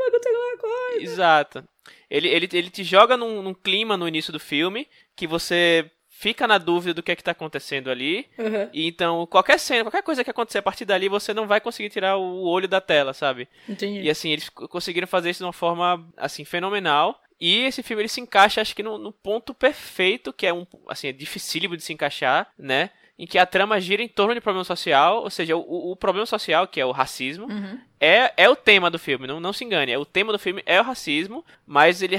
coisa. 0.65 1.03
Exato. 1.03 1.63
Ele, 2.09 2.27
ele, 2.27 2.49
ele 2.51 2.69
te 2.69 2.83
joga 2.83 3.17
num, 3.17 3.41
num, 3.41 3.53
clima 3.53 3.97
no 3.97 4.07
início 4.07 4.31
do 4.31 4.39
filme 4.39 4.87
que 5.15 5.27
você 5.27 5.89
fica 6.07 6.47
na 6.47 6.57
dúvida 6.57 6.93
do 6.93 7.03
que 7.03 7.11
é 7.11 7.15
que 7.15 7.23
tá 7.23 7.31
acontecendo 7.31 7.89
ali. 7.89 8.27
Uhum. 8.37 8.69
E 8.73 8.87
então, 8.87 9.27
qualquer 9.27 9.59
cena, 9.59 9.83
qualquer 9.83 10.03
coisa 10.03 10.23
que 10.23 10.29
acontecer 10.29 10.59
a 10.59 10.63
partir 10.63 10.85
dali, 10.85 11.09
você 11.09 11.33
não 11.33 11.45
vai 11.45 11.59
conseguir 11.59 11.89
tirar 11.89 12.17
o 12.17 12.43
olho 12.43 12.67
da 12.67 12.79
tela, 12.79 13.13
sabe? 13.13 13.47
Entendi. 13.67 14.01
E 14.01 14.09
assim, 14.09 14.31
eles 14.31 14.49
conseguiram 14.49 15.07
fazer 15.07 15.29
isso 15.29 15.39
de 15.39 15.45
uma 15.45 15.53
forma, 15.53 16.07
assim, 16.15 16.45
fenomenal. 16.45 17.21
E 17.39 17.63
esse 17.65 17.83
filme 17.83 18.03
ele 18.03 18.09
se 18.09 18.21
encaixa, 18.21 18.61
acho 18.61 18.75
que 18.75 18.83
no, 18.83 18.97
no 18.97 19.11
ponto 19.11 19.53
perfeito, 19.53 20.31
que 20.31 20.47
é 20.47 20.53
um, 20.53 20.65
assim, 20.87 21.09
é 21.09 21.11
dificílimo 21.11 21.75
de 21.75 21.83
se 21.83 21.91
encaixar, 21.91 22.49
né? 22.57 22.91
em 23.17 23.25
que 23.25 23.37
a 23.37 23.45
trama 23.45 23.79
gira 23.79 24.03
em 24.03 24.07
torno 24.07 24.33
de 24.33 24.41
problema 24.41 24.63
social, 24.63 25.23
ou 25.23 25.29
seja, 25.29 25.55
o, 25.55 25.91
o 25.91 25.95
problema 25.95 26.25
social, 26.25 26.67
que 26.67 26.81
é 26.81 26.85
o 26.85 26.91
racismo, 26.91 27.47
uhum. 27.47 27.79
É, 27.99 28.33
é 28.37 28.49
o 28.49 28.55
tema 28.55 28.89
do 28.89 28.99
filme, 28.99 29.27
não, 29.27 29.39
não 29.39 29.53
se 29.53 29.63
engane. 29.63 29.91
É, 29.91 29.97
o 29.97 30.05
tema 30.05 30.31
do 30.31 30.39
filme 30.39 30.61
é 30.65 30.79
o 30.79 30.83
racismo, 30.83 31.43
mas 31.65 32.01
ele, 32.01 32.15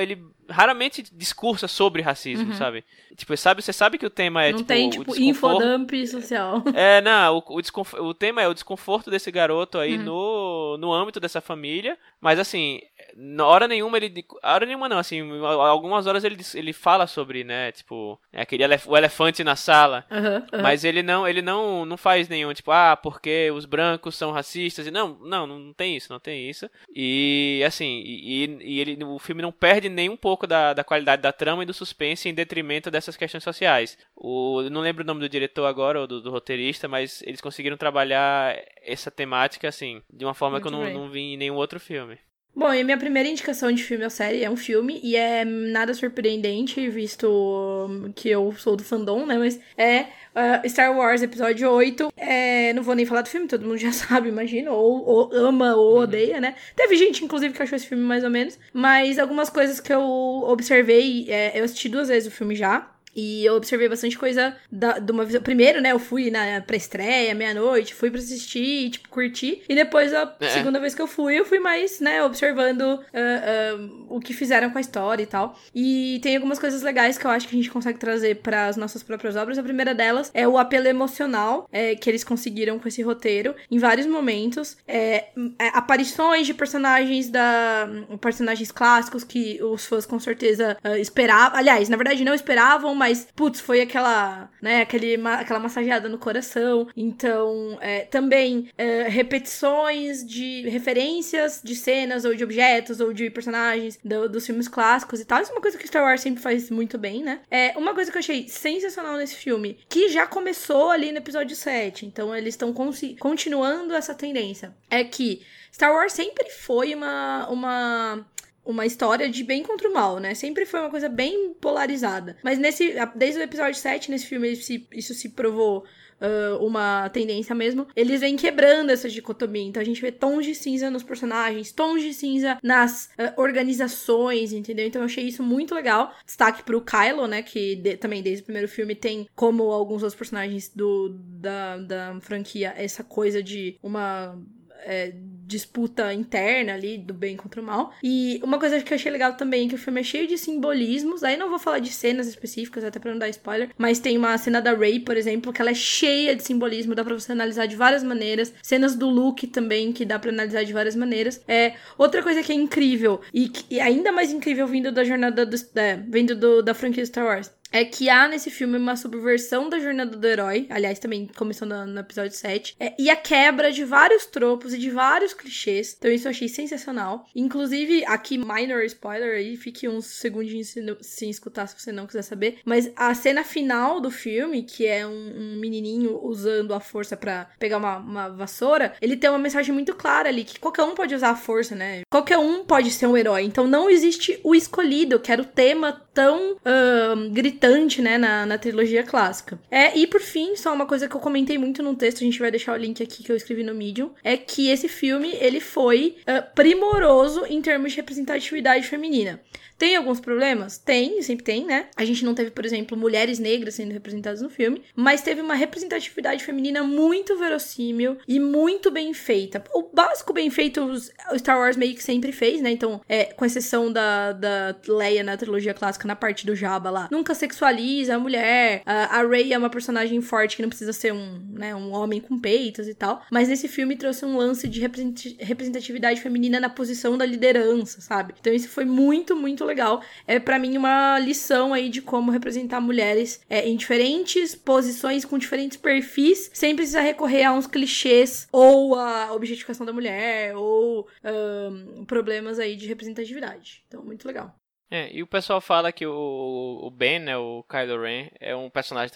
ele 0.00 0.22
raramente 0.48 1.02
discursa 1.12 1.66
sobre 1.66 2.02
racismo, 2.02 2.50
uhum. 2.50 2.56
sabe? 2.56 2.84
Tipo, 3.16 3.36
sabe, 3.36 3.62
você 3.62 3.72
sabe 3.72 3.96
que 3.96 4.06
o 4.06 4.10
tema 4.10 4.42
é 4.42 4.50
não 4.50 4.58
tipo, 4.58 4.68
tem 4.68 4.90
tipo 4.90 5.16
infodump 5.16 5.90
social. 6.06 6.62
É, 6.74 7.00
não, 7.00 7.36
o, 7.36 7.60
o, 7.60 8.06
o, 8.08 8.14
tema 8.14 8.42
é 8.42 8.48
o 8.48 8.54
desconforto 8.54 9.10
desse 9.10 9.30
garoto 9.30 9.78
aí 9.78 9.96
uhum. 9.96 10.02
no, 10.02 10.76
no 10.78 10.92
âmbito 10.92 11.20
dessa 11.20 11.40
família, 11.40 11.96
mas 12.20 12.38
assim, 12.38 12.80
na 13.16 13.46
hora 13.46 13.68
nenhuma 13.68 13.96
ele. 13.96 14.24
Hora 14.42 14.66
nenhuma 14.66 14.88
não, 14.88 14.98
assim, 14.98 15.22
algumas 15.44 16.06
horas 16.06 16.24
ele, 16.24 16.38
ele 16.54 16.72
fala 16.72 17.06
sobre, 17.06 17.44
né, 17.44 17.70
tipo, 17.70 18.18
é 18.32 18.42
aquele 18.42 18.64
elef 18.64 18.88
o 18.88 18.96
elefante 18.96 19.44
na 19.44 19.54
sala. 19.54 20.04
Uhum. 20.10 20.62
Mas 20.62 20.84
ele 20.84 21.02
não, 21.02 21.26
ele 21.26 21.40
não, 21.40 21.86
não 21.86 21.96
faz 21.96 22.28
nenhum, 22.28 22.52
tipo, 22.52 22.72
ah, 22.72 22.96
porque 23.00 23.50
os 23.54 23.64
brancos 23.64 24.16
são 24.16 24.32
racistas. 24.32 24.83
Não, 24.90 25.18
não, 25.20 25.46
não 25.46 25.72
tem 25.72 25.96
isso, 25.96 26.12
não 26.12 26.20
tem 26.20 26.48
isso. 26.48 26.68
E 26.94 27.62
assim, 27.66 28.02
e, 28.04 28.58
e 28.60 28.80
ele, 28.80 29.04
o 29.04 29.18
filme 29.18 29.42
não 29.42 29.52
perde 29.52 29.88
nem 29.88 30.08
um 30.08 30.16
pouco 30.16 30.46
da, 30.46 30.72
da 30.72 30.84
qualidade 30.84 31.22
da 31.22 31.32
trama 31.32 31.62
e 31.62 31.66
do 31.66 31.74
suspense 31.74 32.28
em 32.28 32.34
detrimento 32.34 32.90
dessas 32.90 33.16
questões 33.16 33.44
sociais. 33.44 33.96
O, 34.16 34.62
não 34.70 34.80
lembro 34.80 35.02
o 35.02 35.06
nome 35.06 35.20
do 35.20 35.28
diretor 35.28 35.66
agora, 35.66 36.00
ou 36.00 36.06
do, 36.06 36.20
do 36.20 36.30
roteirista, 36.30 36.88
mas 36.88 37.22
eles 37.22 37.40
conseguiram 37.40 37.76
trabalhar 37.76 38.56
essa 38.82 39.10
temática, 39.10 39.68
assim, 39.68 40.02
de 40.12 40.24
uma 40.24 40.34
forma 40.34 40.58
Muito 40.58 40.68
que 40.68 40.74
eu 40.74 40.78
não, 40.78 41.00
não 41.02 41.10
vi 41.10 41.34
em 41.34 41.36
nenhum 41.36 41.54
outro 41.54 41.80
filme. 41.80 42.18
Bom, 42.56 42.72
e 42.72 42.80
a 42.80 42.84
minha 42.84 42.96
primeira 42.96 43.28
indicação 43.28 43.72
de 43.72 43.82
filme 43.82 44.04
ou 44.04 44.10
série 44.10 44.44
é 44.44 44.48
um 44.48 44.56
filme, 44.56 45.00
e 45.02 45.16
é 45.16 45.44
nada 45.44 45.92
surpreendente, 45.92 46.88
visto 46.88 47.88
que 48.14 48.28
eu 48.28 48.54
sou 48.56 48.76
do 48.76 48.84
fandom, 48.84 49.26
né? 49.26 49.36
Mas 49.36 49.58
é 49.76 50.02
uh, 50.02 50.68
Star 50.68 50.96
Wars 50.96 51.20
Episódio 51.20 51.68
8. 51.68 52.12
É, 52.16 52.72
não 52.72 52.84
vou 52.84 52.94
nem 52.94 53.04
falar 53.04 53.22
do 53.22 53.28
filme, 53.28 53.48
todo 53.48 53.66
mundo 53.66 53.76
já 53.78 53.90
sabe, 53.92 54.28
imagino, 54.28 54.72
ou, 54.72 55.04
ou 55.04 55.34
ama 55.34 55.74
ou 55.74 55.94
uhum. 55.96 56.02
odeia, 56.02 56.40
né? 56.40 56.54
Teve 56.76 56.96
gente, 56.96 57.24
inclusive, 57.24 57.52
que 57.52 57.62
achou 57.62 57.74
esse 57.74 57.88
filme 57.88 58.04
mais 58.04 58.22
ou 58.22 58.30
menos, 58.30 58.56
mas 58.72 59.18
algumas 59.18 59.50
coisas 59.50 59.80
que 59.80 59.92
eu 59.92 60.02
observei, 60.46 61.26
é, 61.28 61.58
eu 61.58 61.64
assisti 61.64 61.88
duas 61.88 62.06
vezes 62.06 62.32
o 62.32 62.36
filme 62.36 62.54
já. 62.54 62.93
E 63.14 63.44
eu 63.44 63.54
observei 63.54 63.88
bastante 63.88 64.18
coisa 64.18 64.56
da, 64.70 64.98
de 64.98 65.12
uma 65.12 65.24
visão. 65.24 65.42
Primeiro, 65.42 65.80
né, 65.80 65.92
eu 65.92 65.98
fui 65.98 66.30
na 66.30 66.60
pré-estreia, 66.60 67.34
meia-noite, 67.34 67.94
fui 67.94 68.10
pra 68.10 68.18
assistir, 68.18 68.90
tipo, 68.90 69.08
curtir. 69.08 69.62
E 69.68 69.74
depois, 69.74 70.12
a 70.12 70.34
é. 70.40 70.48
segunda 70.48 70.80
vez 70.80 70.94
que 70.94 71.02
eu 71.02 71.06
fui, 71.06 71.38
eu 71.38 71.44
fui 71.44 71.58
mais, 71.58 72.00
né, 72.00 72.22
observando 72.22 72.80
uh, 72.82 72.96
uh, 72.96 74.06
o 74.08 74.20
que 74.20 74.32
fizeram 74.32 74.70
com 74.70 74.78
a 74.78 74.80
história 74.80 75.22
e 75.22 75.26
tal. 75.26 75.58
E 75.74 76.18
tem 76.22 76.36
algumas 76.36 76.58
coisas 76.58 76.82
legais 76.82 77.18
que 77.18 77.24
eu 77.24 77.30
acho 77.30 77.48
que 77.48 77.54
a 77.54 77.58
gente 77.58 77.70
consegue 77.70 77.98
trazer 77.98 78.36
para 78.36 78.66
as 78.66 78.76
nossas 78.76 79.02
próprias 79.02 79.36
obras. 79.36 79.58
A 79.58 79.62
primeira 79.62 79.94
delas 79.94 80.30
é 80.34 80.46
o 80.46 80.58
apelo 80.58 80.86
emocional 80.86 81.68
é, 81.72 81.94
que 81.94 82.08
eles 82.08 82.24
conseguiram 82.24 82.78
com 82.78 82.88
esse 82.88 83.02
roteiro 83.02 83.54
em 83.70 83.78
vários 83.78 84.06
momentos. 84.06 84.76
É, 84.86 85.26
é, 85.58 85.68
aparições 85.72 86.46
de 86.46 86.54
personagens 86.54 87.28
da. 87.28 87.88
personagens 88.20 88.70
clássicos 88.70 89.24
que 89.24 89.62
os 89.62 89.86
fãs 89.86 90.06
com 90.06 90.18
certeza 90.18 90.76
uh, 90.84 90.96
esperavam. 90.96 91.58
Aliás, 91.58 91.88
na 91.88 91.96
verdade, 91.96 92.24
não 92.24 92.34
esperavam, 92.34 92.94
mas, 92.94 93.03
putz, 93.34 93.60
foi 93.60 93.80
aquela, 93.80 94.50
né, 94.60 94.82
aquele, 94.82 95.14
aquela 95.26 95.60
massageada 95.60 96.08
no 96.08 96.18
coração. 96.18 96.88
Então, 96.96 97.78
é, 97.80 98.00
também 98.00 98.68
é, 98.76 99.08
repetições 99.08 100.24
de 100.26 100.68
referências 100.68 101.60
de 101.62 101.74
cenas 101.74 102.24
ou 102.24 102.34
de 102.34 102.44
objetos 102.44 103.00
ou 103.00 103.12
de 103.12 103.30
personagens 103.30 103.98
do, 104.04 104.28
dos 104.28 104.46
filmes 104.46 104.68
clássicos 104.68 105.20
e 105.20 105.24
tal. 105.24 105.42
Isso 105.42 105.50
é 105.50 105.54
uma 105.54 105.62
coisa 105.62 105.78
que 105.78 105.86
Star 105.86 106.02
Wars 106.02 106.20
sempre 106.20 106.42
faz 106.42 106.70
muito 106.70 106.98
bem, 106.98 107.22
né? 107.22 107.40
É 107.50 107.74
uma 107.76 107.94
coisa 107.94 108.10
que 108.10 108.16
eu 108.16 108.20
achei 108.20 108.48
sensacional 108.48 109.16
nesse 109.16 109.36
filme, 109.36 109.78
que 109.88 110.08
já 110.08 110.26
começou 110.26 110.90
ali 110.90 111.12
no 111.12 111.18
episódio 111.18 111.56
7, 111.56 112.06
então 112.06 112.34
eles 112.34 112.54
estão 112.54 112.72
continuando 113.18 113.94
essa 113.94 114.14
tendência, 114.14 114.74
é 114.90 115.02
que 115.04 115.42
Star 115.72 115.92
Wars 115.92 116.12
sempre 116.12 116.48
foi 116.50 116.94
uma, 116.94 117.48
uma 117.48 118.26
uma 118.64 118.86
história 118.86 119.28
de 119.28 119.44
bem 119.44 119.62
contra 119.62 119.88
o 119.88 119.92
mal, 119.92 120.18
né? 120.18 120.34
Sempre 120.34 120.64
foi 120.64 120.80
uma 120.80 120.90
coisa 120.90 121.08
bem 121.08 121.54
polarizada. 121.60 122.36
Mas 122.42 122.58
nesse 122.58 122.94
desde 123.14 123.40
o 123.40 123.42
episódio 123.42 123.78
7, 123.78 124.10
nesse 124.10 124.26
filme, 124.26 124.50
isso 124.50 125.14
se, 125.14 125.28
provou 125.28 125.84
uh, 126.20 126.64
uma 126.64 127.08
tendência 127.10 127.54
mesmo, 127.54 127.86
eles 127.94 128.20
vêm 128.20 128.36
quebrando 128.36 128.90
essa 128.90 129.08
dicotomia. 129.08 129.62
Então 129.62 129.82
a 129.82 129.84
gente 129.84 130.00
vê 130.00 130.10
tons 130.10 130.44
de 130.44 130.54
cinza 130.54 130.90
nos 130.90 131.02
personagens, 131.02 131.72
tons 131.72 132.02
de 132.02 132.14
cinza 132.14 132.58
nas 132.62 133.10
uh, 133.18 133.40
organizações, 133.40 134.52
entendeu? 134.52 134.86
Então 134.86 135.02
eu 135.02 135.06
achei 135.06 135.24
isso 135.24 135.42
muito 135.42 135.74
legal. 135.74 136.14
Destaque 136.24 136.62
pro 136.62 136.80
Kylo, 136.80 137.26
né? 137.26 137.42
Que 137.42 137.76
de, 137.76 137.96
também 137.96 138.22
desde 138.22 138.42
o 138.42 138.44
primeiro 138.46 138.68
filme 138.68 138.94
tem, 138.94 139.28
como 139.34 139.64
alguns 139.64 140.02
outros 140.02 140.14
personagens 140.18 140.70
do, 140.74 141.10
da, 141.10 141.78
da 141.78 142.20
franquia, 142.20 142.72
essa 142.76 143.04
coisa 143.04 143.42
de 143.42 143.76
uma 143.82 144.38
é, 144.84 145.14
disputa 145.46 146.12
interna 146.12 146.74
ali 146.74 146.98
do 146.98 147.14
bem 147.14 147.36
contra 147.36 147.60
o 147.60 147.64
mal. 147.64 147.92
E 148.02 148.40
uma 148.42 148.58
coisa 148.58 148.80
que 148.80 148.92
eu 148.92 148.96
achei 148.96 149.10
legal 149.10 149.34
também 149.34 149.66
é 149.66 149.68
que 149.68 149.74
o 149.74 149.78
filme 149.78 150.00
é 150.00 150.04
cheio 150.04 150.26
de 150.26 150.38
simbolismos. 150.38 151.22
Aí 151.22 151.36
não 151.36 151.50
vou 151.50 151.58
falar 151.58 151.78
de 151.78 151.90
cenas 151.90 152.26
específicas, 152.26 152.84
até 152.84 152.98
pra 152.98 153.10
não 153.10 153.18
dar 153.18 153.28
spoiler. 153.28 153.70
Mas 153.76 153.98
tem 153.98 154.16
uma 154.16 154.36
cena 154.38 154.60
da 154.60 154.72
Ray, 154.72 155.00
por 155.00 155.16
exemplo, 155.16 155.52
que 155.52 155.60
ela 155.60 155.70
é 155.70 155.74
cheia 155.74 156.34
de 156.34 156.42
simbolismo, 156.42 156.94
dá 156.94 157.04
pra 157.04 157.14
você 157.14 157.32
analisar 157.32 157.66
de 157.66 157.76
várias 157.76 158.02
maneiras. 158.02 158.52
Cenas 158.62 158.94
do 158.94 159.08
Luke 159.08 159.46
também, 159.46 159.92
que 159.92 160.04
dá 160.04 160.18
pra 160.18 160.30
analisar 160.30 160.64
de 160.64 160.72
várias 160.72 160.96
maneiras. 160.96 161.40
É 161.46 161.74
outra 161.98 162.22
coisa 162.22 162.42
que 162.42 162.52
é 162.52 162.54
incrível, 162.54 163.20
e, 163.32 163.48
que, 163.48 163.74
e 163.74 163.80
ainda 163.80 164.12
mais 164.12 164.32
incrível 164.32 164.66
vindo 164.66 164.90
da 164.90 165.04
jornada 165.04 165.44
do, 165.44 165.56
é, 165.76 165.96
vindo 165.96 166.34
do, 166.34 166.62
da 166.62 166.74
franquia 166.74 167.04
Star 167.04 167.24
Wars 167.24 167.50
é 167.74 167.84
que 167.84 168.08
há 168.08 168.28
nesse 168.28 168.52
filme 168.52 168.78
uma 168.78 168.94
subversão 168.94 169.68
da 169.68 169.80
jornada 169.80 170.16
do 170.16 170.26
herói, 170.26 170.64
aliás, 170.70 171.00
também 171.00 171.28
começou 171.36 171.66
no, 171.66 171.84
no 171.84 171.98
episódio 171.98 172.30
7, 172.30 172.76
é, 172.78 172.94
e 172.96 173.10
a 173.10 173.16
quebra 173.16 173.72
de 173.72 173.84
vários 173.84 174.26
tropos 174.26 174.72
e 174.72 174.78
de 174.78 174.90
vários 174.90 175.34
clichês. 175.34 175.96
Então 175.98 176.08
isso 176.08 176.28
eu 176.28 176.30
achei 176.30 176.48
sensacional. 176.48 177.26
Inclusive, 177.34 178.04
aqui, 178.04 178.38
minor 178.38 178.84
spoiler 178.84 179.36
aí, 179.36 179.56
fique 179.56 179.88
uns 179.88 180.06
segundinhos 180.06 180.72
sem 181.00 181.28
escutar 181.28 181.66
se 181.66 181.74
você 181.76 181.90
não 181.90 182.06
quiser 182.06 182.22
saber. 182.22 182.58
Mas 182.64 182.92
a 182.94 183.12
cena 183.12 183.42
final 183.42 184.00
do 184.00 184.10
filme, 184.10 184.62
que 184.62 184.86
é 184.86 185.04
um, 185.04 185.10
um 185.10 185.56
menininho 185.56 186.20
usando 186.22 186.74
a 186.74 186.78
força 186.80 187.16
para 187.16 187.48
pegar 187.58 187.78
uma, 187.78 187.96
uma, 187.96 188.28
vassoura, 188.28 188.94
ele 189.02 189.16
tem 189.16 189.28
uma 189.28 189.38
mensagem 189.38 189.74
muito 189.74 189.96
clara 189.96 190.28
ali, 190.28 190.44
que 190.44 190.60
qualquer 190.60 190.84
um 190.84 190.94
pode 190.94 191.12
usar 191.12 191.30
a 191.30 191.36
força, 191.36 191.74
né? 191.74 192.02
Qualquer 192.08 192.38
um 192.38 192.64
pode 192.64 192.92
ser 192.92 193.08
um 193.08 193.16
herói. 193.16 193.42
Então 193.42 193.66
não 193.66 193.90
existe 193.90 194.38
o 194.44 194.54
escolhido, 194.54 195.18
que 195.18 195.32
era 195.32 195.42
o 195.42 195.44
tema 195.44 196.04
tão 196.14 196.52
uh, 196.52 197.30
gritante, 197.30 197.63
né, 198.02 198.18
na, 198.18 198.46
na 198.46 198.58
trilogia 198.58 199.02
clássica. 199.02 199.58
É, 199.70 199.96
e 199.96 200.06
por 200.06 200.20
fim, 200.20 200.56
só 200.56 200.72
uma 200.72 200.86
coisa 200.86 201.08
que 201.08 201.14
eu 201.14 201.20
comentei 201.20 201.58
muito 201.58 201.82
no 201.82 201.94
texto, 201.94 202.18
a 202.18 202.24
gente 202.24 202.38
vai 202.38 202.50
deixar 202.50 202.72
o 202.72 202.76
link 202.76 203.02
aqui 203.02 203.22
que 203.22 203.32
eu 203.32 203.36
escrevi 203.36 203.62
no 203.62 203.74
Medium, 203.74 204.10
é 204.22 204.36
que 204.36 204.68
esse 204.68 204.88
filme, 204.88 205.34
ele 205.40 205.60
foi 205.60 206.16
uh, 206.20 206.54
primoroso 206.54 207.44
em 207.46 207.60
termos 207.62 207.92
de 207.92 207.96
representatividade 207.96 208.86
feminina. 208.86 209.40
Tem 209.76 209.96
alguns 209.96 210.20
problemas? 210.20 210.78
Tem, 210.78 211.20
sempre 211.22 211.44
tem, 211.44 211.64
né? 211.64 211.86
A 211.96 212.04
gente 212.04 212.24
não 212.24 212.34
teve, 212.34 212.50
por 212.50 212.64
exemplo, 212.64 212.96
mulheres 212.96 213.38
negras 213.38 213.74
sendo 213.74 213.92
representadas 213.92 214.40
no 214.40 214.48
filme, 214.48 214.82
mas 214.94 215.22
teve 215.22 215.40
uma 215.40 215.54
representatividade 215.54 216.44
feminina 216.44 216.82
muito 216.82 217.36
verossímil 217.36 218.16
e 218.26 218.38
muito 218.38 218.90
bem 218.90 219.12
feita. 219.12 219.62
O 219.74 219.82
básico 219.92 220.32
bem 220.32 220.48
feito 220.48 220.80
o 220.80 221.38
Star 221.38 221.58
Wars 221.58 221.76
meio 221.76 221.94
que 221.94 222.02
sempre 222.02 222.30
fez, 222.30 222.60
né? 222.60 222.70
Então, 222.70 223.00
é, 223.08 223.24
com 223.24 223.44
exceção 223.44 223.92
da, 223.92 224.32
da 224.32 224.76
Leia 224.86 225.24
na 225.24 225.36
trilogia 225.36 225.74
clássica, 225.74 226.06
na 226.06 226.16
parte 226.16 226.46
do 226.46 226.54
Jabba 226.54 226.90
lá, 226.90 227.08
nunca 227.10 227.34
sexualiza 227.54 228.16
a 228.16 228.18
mulher. 228.18 228.82
A, 228.84 229.20
a 229.20 229.26
Rey 229.26 229.52
é 229.52 229.58
uma 229.58 229.70
personagem 229.70 230.20
forte 230.20 230.56
que 230.56 230.62
não 230.62 230.68
precisa 230.68 230.92
ser 230.92 231.12
um, 231.12 231.40
né, 231.52 231.74
um 231.74 231.92
homem 231.92 232.20
com 232.20 232.38
peitos 232.38 232.88
e 232.88 232.94
tal, 232.94 233.22
mas 233.30 233.48
nesse 233.48 233.68
filme 233.68 233.96
trouxe 233.96 234.24
um 234.24 234.36
lance 234.36 234.68
de 234.68 234.80
representatividade 234.80 236.20
feminina 236.20 236.60
na 236.60 236.68
posição 236.68 237.16
da 237.16 237.24
liderança, 237.24 238.00
sabe? 238.00 238.34
Então 238.38 238.52
isso 238.52 238.68
foi 238.68 238.84
muito, 238.84 239.34
muito 239.34 239.54
muito 239.54 239.64
legal. 239.64 240.02
É 240.26 240.38
para 240.38 240.58
mim 240.58 240.76
uma 240.76 241.18
lição 241.18 241.72
aí 241.72 241.88
de 241.88 242.02
como 242.02 242.30
representar 242.30 242.80
mulheres 242.80 243.40
é, 243.48 243.66
em 243.68 243.76
diferentes 243.76 244.54
posições, 244.54 245.24
com 245.24 245.38
diferentes 245.38 245.76
perfis, 245.76 246.50
sem 246.52 246.74
precisar 246.76 247.00
recorrer 247.00 247.44
a 247.44 247.52
uns 247.52 247.66
clichês 247.66 248.48
ou 248.52 248.96
a 248.96 249.32
objetificação 249.32 249.86
da 249.86 249.92
mulher 249.92 250.56
ou 250.56 251.08
um, 251.24 252.04
problemas 252.04 252.58
aí 252.58 252.76
de 252.76 252.86
representatividade. 252.86 253.84
Então, 253.86 254.04
muito 254.04 254.26
legal. 254.26 254.54
É, 254.90 255.10
e 255.12 255.22
o 255.22 255.26
pessoal 255.26 255.60
fala 255.60 255.90
que 255.90 256.06
o, 256.06 256.80
o 256.82 256.90
Ben, 256.90 257.18
né, 257.18 257.36
o 257.36 257.64
Kylo 257.68 258.02
Ren, 258.02 258.28
é 258.40 258.54
um 258.54 258.70
personagem. 258.70 259.12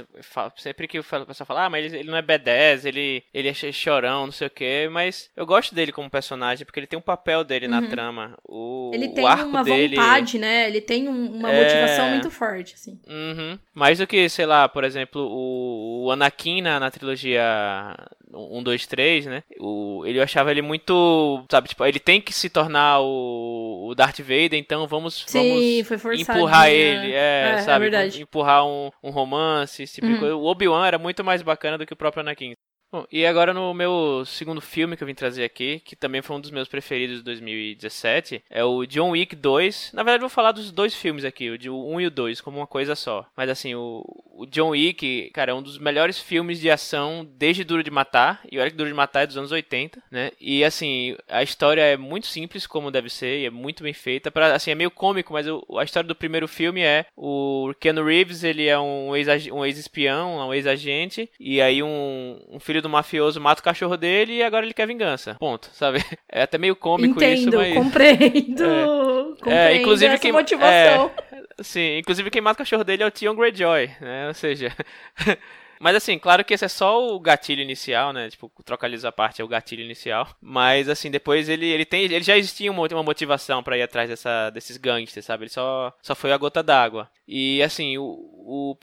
Sempre 0.56 0.88
que 0.88 0.98
o 0.98 1.04
pessoal 1.04 1.46
fala, 1.46 1.66
ah, 1.66 1.70
mas 1.70 1.84
ele, 1.84 1.98
ele 1.98 2.10
não 2.10 2.16
é 2.16 2.22
B10, 2.22 2.84
ele, 2.84 3.22
ele 3.32 3.48
é 3.48 3.54
chorão, 3.72 4.26
não 4.26 4.32
sei 4.32 4.46
o 4.46 4.50
que, 4.50 4.88
mas 4.88 5.30
eu 5.36 5.46
gosto 5.46 5.74
dele 5.74 5.92
como 5.92 6.10
personagem, 6.10 6.64
porque 6.64 6.80
ele 6.80 6.86
tem 6.86 6.98
um 6.98 7.02
papel 7.02 7.44
dele 7.44 7.66
uhum. 7.66 7.80
na 7.80 7.88
trama. 7.88 8.38
O, 8.44 8.90
ele 8.92 9.08
tem 9.08 9.24
o 9.24 9.26
arco 9.26 9.44
uma 9.44 9.62
dele... 9.62 9.96
vontade, 9.96 10.38
né? 10.38 10.66
Ele 10.66 10.80
tem 10.80 11.06
uma 11.06 11.52
é... 11.52 11.62
motivação 11.62 12.10
muito 12.10 12.30
forte, 12.30 12.74
assim. 12.74 12.98
Uhum. 13.06 13.58
Mais 13.74 13.98
do 13.98 14.06
que, 14.06 14.28
sei 14.28 14.46
lá, 14.46 14.68
por 14.68 14.84
exemplo, 14.84 15.22
o, 15.22 16.06
o 16.06 16.10
Anakin 16.10 16.62
na, 16.62 16.80
na 16.80 16.90
trilogia 16.90 17.94
1, 18.32 18.62
2, 18.62 18.86
3, 18.86 19.26
né? 19.26 19.42
O, 19.58 20.04
ele 20.06 20.20
achava 20.20 20.50
ele 20.50 20.62
muito. 20.62 21.44
Sabe, 21.50 21.68
tipo, 21.68 21.84
ele 21.84 21.98
tem 21.98 22.20
que 22.20 22.32
se 22.32 22.48
tornar 22.48 23.00
o, 23.00 23.88
o 23.88 23.94
Darth 23.94 24.18
Vader, 24.18 24.54
então 24.54 24.86
vamos, 24.86 25.24
Sim, 25.26 25.38
vamos 25.38 25.62
empurrar 25.68 26.66
né? 26.66 26.74
ele. 26.74 27.12
É, 27.12 27.54
é, 27.56 27.62
sabe? 27.62 27.94
É 27.94 28.06
empurrar 28.20 28.66
um, 28.66 28.90
um 29.02 29.10
romance, 29.10 29.82
esse 29.82 29.94
tipo 29.94 30.06
uhum. 30.06 30.14
de 30.14 30.18
coisa. 30.18 30.36
O 30.36 30.44
Obi-Wan 30.44 30.86
era 30.86 30.98
muito 30.98 31.22
mais 31.24 31.42
bacana 31.42 31.78
do 31.78 31.86
que 31.86 31.92
o 31.92 31.96
próprio 31.96 32.20
Anakin. 32.20 32.54
Bom, 32.90 33.04
e 33.12 33.26
agora 33.26 33.52
no 33.52 33.74
meu 33.74 34.24
segundo 34.24 34.62
filme 34.62 34.96
que 34.96 35.02
eu 35.02 35.06
vim 35.06 35.14
trazer 35.14 35.44
aqui, 35.44 35.78
que 35.80 35.94
também 35.94 36.22
foi 36.22 36.36
um 36.36 36.40
dos 36.40 36.50
meus 36.50 36.68
preferidos 36.68 37.18
de 37.18 37.22
2017, 37.22 38.42
é 38.48 38.64
o 38.64 38.86
John 38.86 39.10
Wick 39.10 39.36
2. 39.36 39.90
Na 39.92 40.02
verdade, 40.02 40.22
eu 40.22 40.28
vou 40.28 40.34
falar 40.34 40.52
dos 40.52 40.72
dois 40.72 40.94
filmes 40.94 41.22
aqui, 41.22 41.50
o 41.50 41.58
de 41.58 41.68
1 41.68 42.00
e 42.00 42.06
o 42.06 42.10
2, 42.10 42.40
como 42.40 42.56
uma 42.56 42.66
coisa 42.66 42.96
só. 42.96 43.26
Mas 43.36 43.50
assim, 43.50 43.74
o, 43.74 44.02
o 44.38 44.46
John 44.46 44.68
Wick, 44.68 45.30
cara, 45.34 45.50
é 45.50 45.54
um 45.54 45.60
dos 45.60 45.78
melhores 45.78 46.16
filmes 46.16 46.60
de 46.60 46.70
ação 46.70 47.28
desde 47.36 47.64
Duro 47.64 47.82
de 47.82 47.90
Matar. 47.90 48.40
E 48.50 48.58
olha 48.58 48.70
que 48.70 48.76
Duro 48.76 48.88
de 48.88 48.94
Matar 48.94 49.22
é 49.22 49.26
dos 49.26 49.36
anos 49.36 49.50
80, 49.50 50.00
né? 50.12 50.30
E 50.40 50.62
assim, 50.64 51.16
a 51.28 51.42
história 51.42 51.82
é 51.82 51.96
muito 51.96 52.28
simples, 52.28 52.64
como 52.64 52.92
deve 52.92 53.10
ser, 53.10 53.40
e 53.40 53.46
é 53.46 53.50
muito 53.50 53.82
bem 53.82 53.92
feita. 53.92 54.30
Pra, 54.30 54.54
assim, 54.54 54.70
é 54.70 54.76
meio 54.76 54.92
cômico, 54.92 55.32
mas 55.32 55.48
o, 55.48 55.64
a 55.76 55.82
história 55.82 56.06
do 56.06 56.14
primeiro 56.14 56.46
filme 56.46 56.82
é 56.82 57.06
o 57.16 57.74
Keanu 57.80 58.04
Reeves, 58.04 58.44
ele 58.44 58.68
é 58.68 58.78
um 58.78 59.16
ex-espião, 59.16 60.48
um 60.48 60.54
ex-agente, 60.54 61.20
um 61.22 61.24
ex 61.24 61.30
e 61.40 61.60
aí 61.60 61.82
um, 61.82 62.40
um 62.48 62.60
filho 62.60 62.80
do 62.80 62.88
mafioso 62.88 63.40
mata 63.40 63.60
o 63.60 63.64
cachorro 63.64 63.96
dele 63.96 64.34
e 64.34 64.42
agora 64.44 64.64
ele 64.64 64.74
quer 64.74 64.86
vingança. 64.86 65.34
Ponto, 65.34 65.68
sabe? 65.72 65.98
É 66.30 66.42
até 66.42 66.58
meio 66.58 66.76
cômico 66.76 67.16
Entendo, 67.16 67.48
isso, 67.48 67.56
mas... 67.56 67.74
compreendo. 67.74 68.64
É, 69.38 69.40
compreendo 69.40 69.58
é 69.58 69.76
inclusive 69.76 70.12
essa 70.12 70.22
quem, 70.22 70.32
motivação. 70.32 71.10
É, 71.16 71.22
sim, 71.62 71.98
inclusive 71.98 72.30
quem 72.30 72.40
mata 72.40 72.56
o 72.56 72.58
cachorro 72.58 72.84
dele 72.84 73.02
é 73.02 73.06
o 73.06 73.10
Tion 73.10 73.34
Greyjoy, 73.34 73.90
né? 74.00 74.28
Ou 74.28 74.34
seja... 74.34 74.72
Mas 75.80 75.96
assim, 75.96 76.18
claro 76.18 76.44
que 76.44 76.54
esse 76.54 76.64
é 76.64 76.68
só 76.68 77.06
o 77.06 77.20
gatilho 77.20 77.62
inicial, 77.62 78.12
né? 78.12 78.30
Tipo, 78.30 78.50
trocaliza 78.64 79.08
a 79.08 79.12
parte 79.12 79.40
é 79.40 79.44
o 79.44 79.48
gatilho 79.48 79.82
inicial. 79.82 80.28
Mas 80.40 80.88
assim, 80.88 81.10
depois 81.10 81.48
ele, 81.48 81.66
ele 81.66 81.84
tem. 81.84 82.04
Ele 82.04 82.22
já 82.22 82.36
existia 82.36 82.70
uma, 82.70 82.86
uma 82.86 83.02
motivação 83.02 83.62
para 83.62 83.76
ir 83.78 83.82
atrás 83.82 84.08
dessa, 84.08 84.50
desses 84.50 84.76
gangsters, 84.76 85.26
sabe? 85.26 85.44
Ele 85.44 85.50
só, 85.50 85.92
só 86.02 86.14
foi 86.14 86.32
a 86.32 86.38
gota 86.38 86.62
d'água. 86.62 87.08
E 87.30 87.62
assim, 87.62 87.98
o, 87.98 88.38
o, 88.48 88.76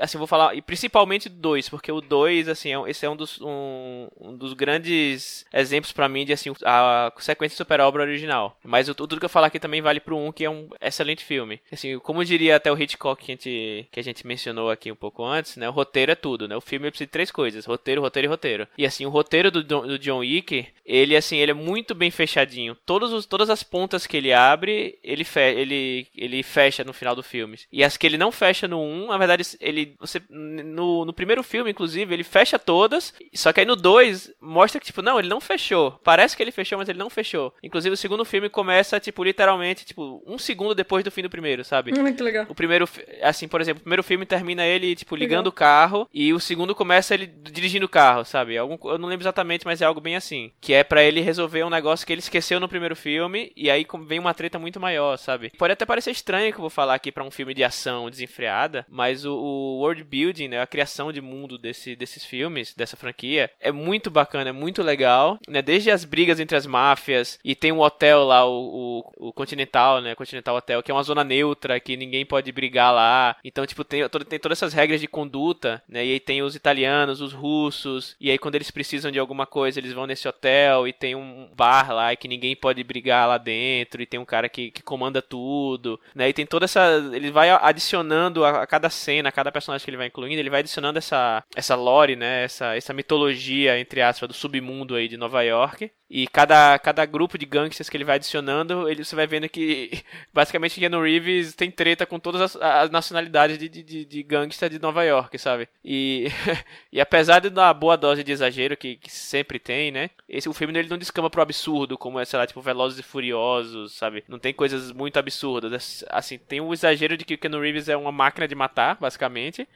assim, 0.00 0.18
vou 0.18 0.26
falar, 0.26 0.56
e 0.56 0.60
principalmente 0.60 1.28
do 1.28 1.36
2, 1.36 1.68
porque 1.68 1.92
o 1.92 2.00
2, 2.00 2.48
assim, 2.48 2.74
é, 2.74 2.90
esse 2.90 3.06
é 3.06 3.08
um 3.08 3.14
dos, 3.14 3.40
um, 3.40 4.08
um 4.20 4.36
dos 4.36 4.52
grandes 4.54 5.46
exemplos 5.52 5.92
para 5.92 6.08
mim 6.08 6.24
de, 6.24 6.32
assim, 6.32 6.52
a 6.64 7.12
sequência 7.18 7.56
super 7.56 7.80
obra 7.80 8.02
original. 8.02 8.58
Mas 8.64 8.88
o, 8.88 8.94
tudo 8.94 9.20
que 9.20 9.24
eu 9.24 9.28
falar 9.28 9.46
aqui 9.46 9.60
também 9.60 9.80
vale 9.80 10.00
pro 10.00 10.16
1, 10.16 10.32
que 10.32 10.44
é 10.44 10.50
um 10.50 10.68
excelente 10.80 11.24
filme. 11.24 11.60
Assim, 11.70 11.96
como 12.00 12.24
diria 12.24 12.56
até 12.56 12.72
o 12.72 12.76
Hitchcock 12.76 13.24
que 13.24 13.30
a 13.30 13.34
gente, 13.36 13.88
que 13.92 14.00
a 14.00 14.02
gente 14.04 14.26
mencionou 14.26 14.68
aqui 14.68 14.90
um 14.90 14.96
pouco 14.96 15.24
antes, 15.24 15.56
né, 15.56 15.68
o 15.68 15.72
roteiro 15.72 16.10
é 16.10 16.16
tudo, 16.16 16.41
né, 16.48 16.56
o 16.56 16.60
filme 16.60 16.90
precisa 16.90 17.06
de 17.06 17.12
três 17.12 17.30
coisas, 17.30 17.64
roteiro, 17.64 18.00
roteiro 18.00 18.26
e 18.26 18.28
roteiro. 18.28 18.68
E, 18.76 18.86
assim, 18.86 19.06
o 19.06 19.10
roteiro 19.10 19.50
do, 19.50 19.62
do 19.62 19.98
John 19.98 20.18
Wick, 20.18 20.66
ele, 20.84 21.16
assim, 21.16 21.36
ele 21.36 21.50
é 21.50 21.54
muito 21.54 21.94
bem 21.94 22.10
fechadinho. 22.10 22.76
Todos 22.86 23.12
os, 23.12 23.26
todas 23.26 23.50
as 23.50 23.62
pontas 23.62 24.06
que 24.06 24.16
ele 24.16 24.32
abre, 24.32 24.98
ele, 25.02 25.24
fe, 25.24 25.40
ele, 25.40 26.06
ele 26.16 26.42
fecha 26.42 26.84
no 26.84 26.92
final 26.92 27.14
do 27.14 27.22
filme. 27.22 27.58
E 27.72 27.84
as 27.84 27.96
que 27.96 28.06
ele 28.06 28.18
não 28.18 28.32
fecha 28.32 28.66
no 28.66 28.80
1, 28.80 29.08
na 29.08 29.18
verdade, 29.18 29.44
ele, 29.60 29.94
você, 29.98 30.20
no, 30.28 31.04
no 31.04 31.12
primeiro 31.12 31.42
filme, 31.42 31.70
inclusive, 31.70 32.12
ele 32.12 32.24
fecha 32.24 32.58
todas, 32.58 33.14
só 33.34 33.52
que 33.52 33.60
aí 33.60 33.66
no 33.66 33.76
2 33.76 34.32
mostra 34.40 34.80
que, 34.80 34.86
tipo, 34.86 35.02
não, 35.02 35.18
ele 35.18 35.28
não 35.28 35.40
fechou. 35.40 35.92
Parece 36.04 36.36
que 36.36 36.42
ele 36.42 36.52
fechou, 36.52 36.78
mas 36.78 36.88
ele 36.88 36.98
não 36.98 37.10
fechou. 37.10 37.54
Inclusive, 37.62 37.94
o 37.94 37.96
segundo 37.96 38.24
filme 38.24 38.48
começa, 38.48 39.00
tipo, 39.00 39.22
literalmente, 39.24 39.84
tipo, 39.84 40.22
um 40.26 40.38
segundo 40.38 40.74
depois 40.74 41.04
do 41.04 41.10
fim 41.10 41.22
do 41.22 41.30
primeiro, 41.30 41.64
sabe? 41.64 41.92
Hum, 41.92 42.12
que 42.12 42.22
legal. 42.22 42.46
O 42.48 42.54
primeiro, 42.54 42.88
assim, 43.22 43.48
por 43.48 43.60
exemplo, 43.60 43.80
o 43.80 43.82
primeiro 43.82 44.02
filme 44.02 44.26
termina 44.26 44.64
ele, 44.64 44.94
tipo, 44.94 45.16
ligando 45.16 45.46
legal. 45.46 45.50
o 45.50 45.52
carro, 45.52 46.08
e 46.12 46.31
o 46.32 46.40
segundo 46.40 46.74
começa 46.74 47.14
ele 47.14 47.26
dirigindo 47.26 47.86
o 47.86 47.88
carro, 47.88 48.24
sabe? 48.24 48.56
Algum, 48.56 48.78
eu 48.90 48.98
não 48.98 49.08
lembro 49.08 49.22
exatamente, 49.22 49.64
mas 49.64 49.80
é 49.80 49.84
algo 49.84 50.00
bem 50.00 50.16
assim. 50.16 50.52
Que 50.60 50.74
é 50.74 50.84
para 50.84 51.02
ele 51.02 51.20
resolver 51.20 51.64
um 51.64 51.70
negócio 51.70 52.06
que 52.06 52.12
ele 52.12 52.20
esqueceu 52.20 52.60
no 52.60 52.68
primeiro 52.68 52.96
filme, 52.96 53.52
e 53.56 53.70
aí 53.70 53.86
vem 54.06 54.18
uma 54.18 54.34
treta 54.34 54.58
muito 54.58 54.80
maior, 54.80 55.16
sabe? 55.16 55.50
Pode 55.58 55.72
até 55.72 55.84
parecer 55.84 56.10
estranho 56.10 56.52
que 56.52 56.58
eu 56.58 56.62
vou 56.62 56.70
falar 56.70 56.94
aqui 56.94 57.12
para 57.12 57.24
um 57.24 57.30
filme 57.30 57.54
de 57.54 57.64
ação 57.64 58.10
desenfreada, 58.10 58.86
mas 58.88 59.24
o, 59.24 59.32
o 59.34 59.78
world 59.80 60.02
building, 60.04 60.48
né, 60.48 60.60
a 60.60 60.66
criação 60.66 61.12
de 61.12 61.20
mundo 61.20 61.58
desse, 61.58 61.94
desses 61.96 62.24
filmes, 62.24 62.74
dessa 62.74 62.96
franquia, 62.96 63.50
é 63.60 63.72
muito 63.72 64.10
bacana, 64.10 64.50
é 64.50 64.52
muito 64.52 64.82
legal, 64.82 65.38
né? 65.48 65.62
Desde 65.62 65.90
as 65.90 66.04
brigas 66.04 66.40
entre 66.40 66.56
as 66.56 66.66
máfias, 66.66 67.38
e 67.44 67.54
tem 67.54 67.72
um 67.72 67.80
hotel 67.80 68.24
lá, 68.24 68.44
o, 68.44 69.02
o, 69.18 69.28
o 69.28 69.32
Continental, 69.32 70.00
né? 70.00 70.14
Continental 70.14 70.56
Hotel, 70.56 70.82
que 70.82 70.90
é 70.90 70.94
uma 70.94 71.02
zona 71.02 71.24
neutra, 71.24 71.80
que 71.80 71.96
ninguém 71.96 72.24
pode 72.24 72.50
brigar 72.52 72.92
lá. 72.92 73.36
Então, 73.44 73.66
tipo, 73.66 73.84
tem, 73.84 74.02
tem 74.28 74.38
todas 74.38 74.58
essas 74.58 74.72
regras 74.72 75.00
de 75.00 75.06
conduta, 75.06 75.82
né? 75.88 76.04
E 76.04 76.12
aí 76.12 76.20
tem 76.22 76.42
os 76.42 76.56
italianos, 76.56 77.20
os 77.20 77.32
russos, 77.32 78.16
e 78.20 78.30
aí 78.30 78.38
quando 78.38 78.54
eles 78.54 78.70
precisam 78.70 79.10
de 79.10 79.18
alguma 79.18 79.46
coisa, 79.46 79.78
eles 79.78 79.92
vão 79.92 80.06
nesse 80.06 80.26
hotel 80.26 80.88
e 80.88 80.92
tem 80.92 81.14
um 81.14 81.50
bar 81.54 81.92
lá 81.92 82.14
que 82.16 82.28
ninguém 82.28 82.56
pode 82.56 82.82
brigar 82.82 83.28
lá 83.28 83.38
dentro, 83.38 84.00
e 84.00 84.06
tem 84.06 84.18
um 84.18 84.24
cara 84.24 84.48
que, 84.48 84.70
que 84.70 84.82
comanda 84.82 85.20
tudo, 85.20 86.00
né? 86.14 86.28
E 86.28 86.32
tem 86.32 86.46
toda 86.46 86.64
essa. 86.64 86.80
Ele 87.12 87.30
vai 87.30 87.50
adicionando 87.50 88.44
a, 88.44 88.62
a 88.62 88.66
cada 88.66 88.88
cena, 88.88 89.28
a 89.28 89.32
cada 89.32 89.52
personagem 89.52 89.84
que 89.84 89.90
ele 89.90 89.96
vai 89.96 90.06
incluindo, 90.06 90.40
ele 90.40 90.50
vai 90.50 90.60
adicionando 90.60 90.98
essa, 90.98 91.44
essa 91.54 91.74
lore, 91.74 92.16
né? 92.16 92.44
Essa, 92.44 92.76
essa 92.76 92.92
mitologia, 92.92 93.78
entre 93.78 94.00
aspas, 94.00 94.28
do 94.28 94.34
submundo 94.34 94.94
aí 94.94 95.08
de 95.08 95.16
Nova 95.16 95.42
York. 95.42 95.90
E 96.14 96.26
cada, 96.26 96.78
cada 96.78 97.06
grupo 97.06 97.38
de 97.38 97.46
gangsters 97.46 97.88
que 97.88 97.96
ele 97.96 98.04
vai 98.04 98.16
adicionando, 98.16 98.86
ele, 98.86 99.02
você 99.02 99.16
vai 99.16 99.26
vendo 99.26 99.48
que 99.48 100.02
basicamente 100.30 100.78
Keanu 100.78 101.00
Reeves 101.00 101.54
tem 101.54 101.70
treta 101.70 102.04
com 102.04 102.18
todas 102.18 102.42
as, 102.42 102.56
as 102.56 102.90
nacionalidades 102.90 103.56
de, 103.56 103.66
de, 103.66 104.04
de 104.04 104.22
gangster 104.22 104.68
de 104.68 104.78
Nova 104.78 105.02
York, 105.04 105.38
sabe? 105.38 105.70
E, 105.82 106.26
e 106.92 107.00
apesar 107.00 107.38
de 107.40 107.48
dar 107.48 107.72
boa 107.72 107.96
dose 107.96 108.22
de 108.22 108.30
exagero 108.30 108.76
que, 108.76 108.96
que 108.96 109.10
sempre 109.10 109.58
tem, 109.58 109.90
né? 109.90 110.10
Esse, 110.28 110.50
o 110.50 110.52
filme 110.52 110.78
ele 110.78 110.90
não 110.90 110.98
descama 110.98 111.30
pro 111.30 111.40
absurdo, 111.40 111.96
como 111.96 112.20
é, 112.20 112.26
sei 112.26 112.38
lá, 112.38 112.46
tipo, 112.46 112.60
Velozes 112.60 112.98
e 112.98 113.02
Furiosos, 113.02 113.94
sabe? 113.94 114.22
Não 114.28 114.38
tem 114.38 114.52
coisas 114.52 114.92
muito 114.92 115.18
absurdas. 115.18 116.04
Assim, 116.10 116.36
tem 116.36 116.60
o 116.60 116.74
exagero 116.74 117.16
de 117.16 117.24
que 117.24 117.32
o 117.32 117.38
Keanu 117.38 117.58
Reeves 117.58 117.88
é 117.88 117.96
uma 117.96 118.12
máquina 118.12 118.46
de 118.46 118.54
matar, 118.54 118.98
basicamente. 119.00 119.66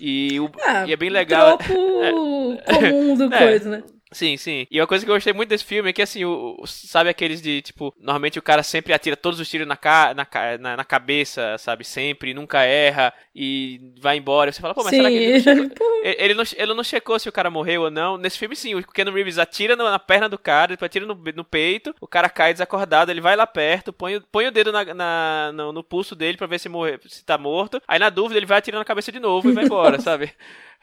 E, 0.00 0.40
o, 0.40 0.50
ah, 0.64 0.86
e 0.86 0.94
é 0.94 0.96
bem 0.96 1.10
legal. 1.10 1.58
Tropo 1.58 2.58
é, 2.64 2.90
comum 2.90 3.14
do 3.16 3.34
é, 3.34 3.38
coisa, 3.38 3.68
né? 3.68 3.82
Sim, 4.14 4.36
sim. 4.36 4.66
E 4.70 4.80
uma 4.80 4.86
coisa 4.86 5.04
que 5.04 5.10
eu 5.10 5.14
gostei 5.14 5.32
muito 5.32 5.48
desse 5.48 5.64
filme 5.64 5.90
é 5.90 5.92
que, 5.92 6.00
assim, 6.00 6.24
o, 6.24 6.56
o 6.58 6.66
sabe 6.66 7.10
aqueles 7.10 7.42
de, 7.42 7.60
tipo, 7.60 7.92
normalmente 7.98 8.38
o 8.38 8.42
cara 8.42 8.62
sempre 8.62 8.92
atira 8.92 9.16
todos 9.16 9.40
os 9.40 9.48
tiros 9.48 9.66
na, 9.66 9.76
ca, 9.76 10.14
na, 10.14 10.26
na, 10.58 10.76
na, 10.76 10.84
cabeça, 10.84 11.58
sabe? 11.58 11.84
Sempre, 11.84 12.32
nunca 12.32 12.62
erra 12.62 13.12
e 13.34 13.92
vai 14.00 14.16
embora. 14.16 14.52
Você 14.52 14.60
fala, 14.60 14.72
pô, 14.72 14.82
mas 14.84 14.90
sim. 14.90 14.96
será 14.96 15.08
que 15.08 15.16
ele 15.16 15.32
não, 15.32 15.40
checou? 15.40 15.86
ele, 16.04 16.34
não, 16.34 16.44
ele 16.56 16.74
não 16.74 16.84
checou 16.84 17.18
se 17.18 17.28
o 17.28 17.32
cara 17.32 17.50
morreu 17.50 17.82
ou 17.82 17.90
não? 17.90 18.16
Nesse 18.16 18.38
filme, 18.38 18.54
sim, 18.54 18.74
o 18.76 18.82
Ken 18.86 19.10
Reeves 19.10 19.38
atira 19.38 19.74
na, 19.74 19.98
perna 19.98 20.28
do 20.28 20.38
cara, 20.38 20.68
depois 20.68 20.86
atira 20.86 21.06
no, 21.06 21.14
no 21.14 21.44
peito, 21.44 21.94
o 22.00 22.06
cara 22.06 22.28
cai 22.28 22.52
desacordado, 22.52 23.10
ele 23.10 23.20
vai 23.20 23.34
lá 23.34 23.46
perto, 23.46 23.92
põe, 23.92 24.20
põe 24.30 24.46
o 24.46 24.52
dedo 24.52 24.70
na, 24.70 24.84
na 24.94 25.52
no, 25.52 25.72
no, 25.72 25.82
pulso 25.82 26.14
dele 26.14 26.38
pra 26.38 26.46
ver 26.46 26.60
se, 26.60 26.68
morre, 26.68 26.98
se 27.08 27.24
tá 27.24 27.36
morto. 27.36 27.82
Aí, 27.88 27.98
na 27.98 28.10
dúvida, 28.10 28.38
ele 28.38 28.46
vai 28.46 28.58
atirando 28.58 28.80
na 28.80 28.84
cabeça 28.84 29.10
de 29.10 29.18
novo 29.18 29.50
e 29.50 29.52
vai 29.52 29.64
embora, 29.64 29.98
sabe? 30.00 30.32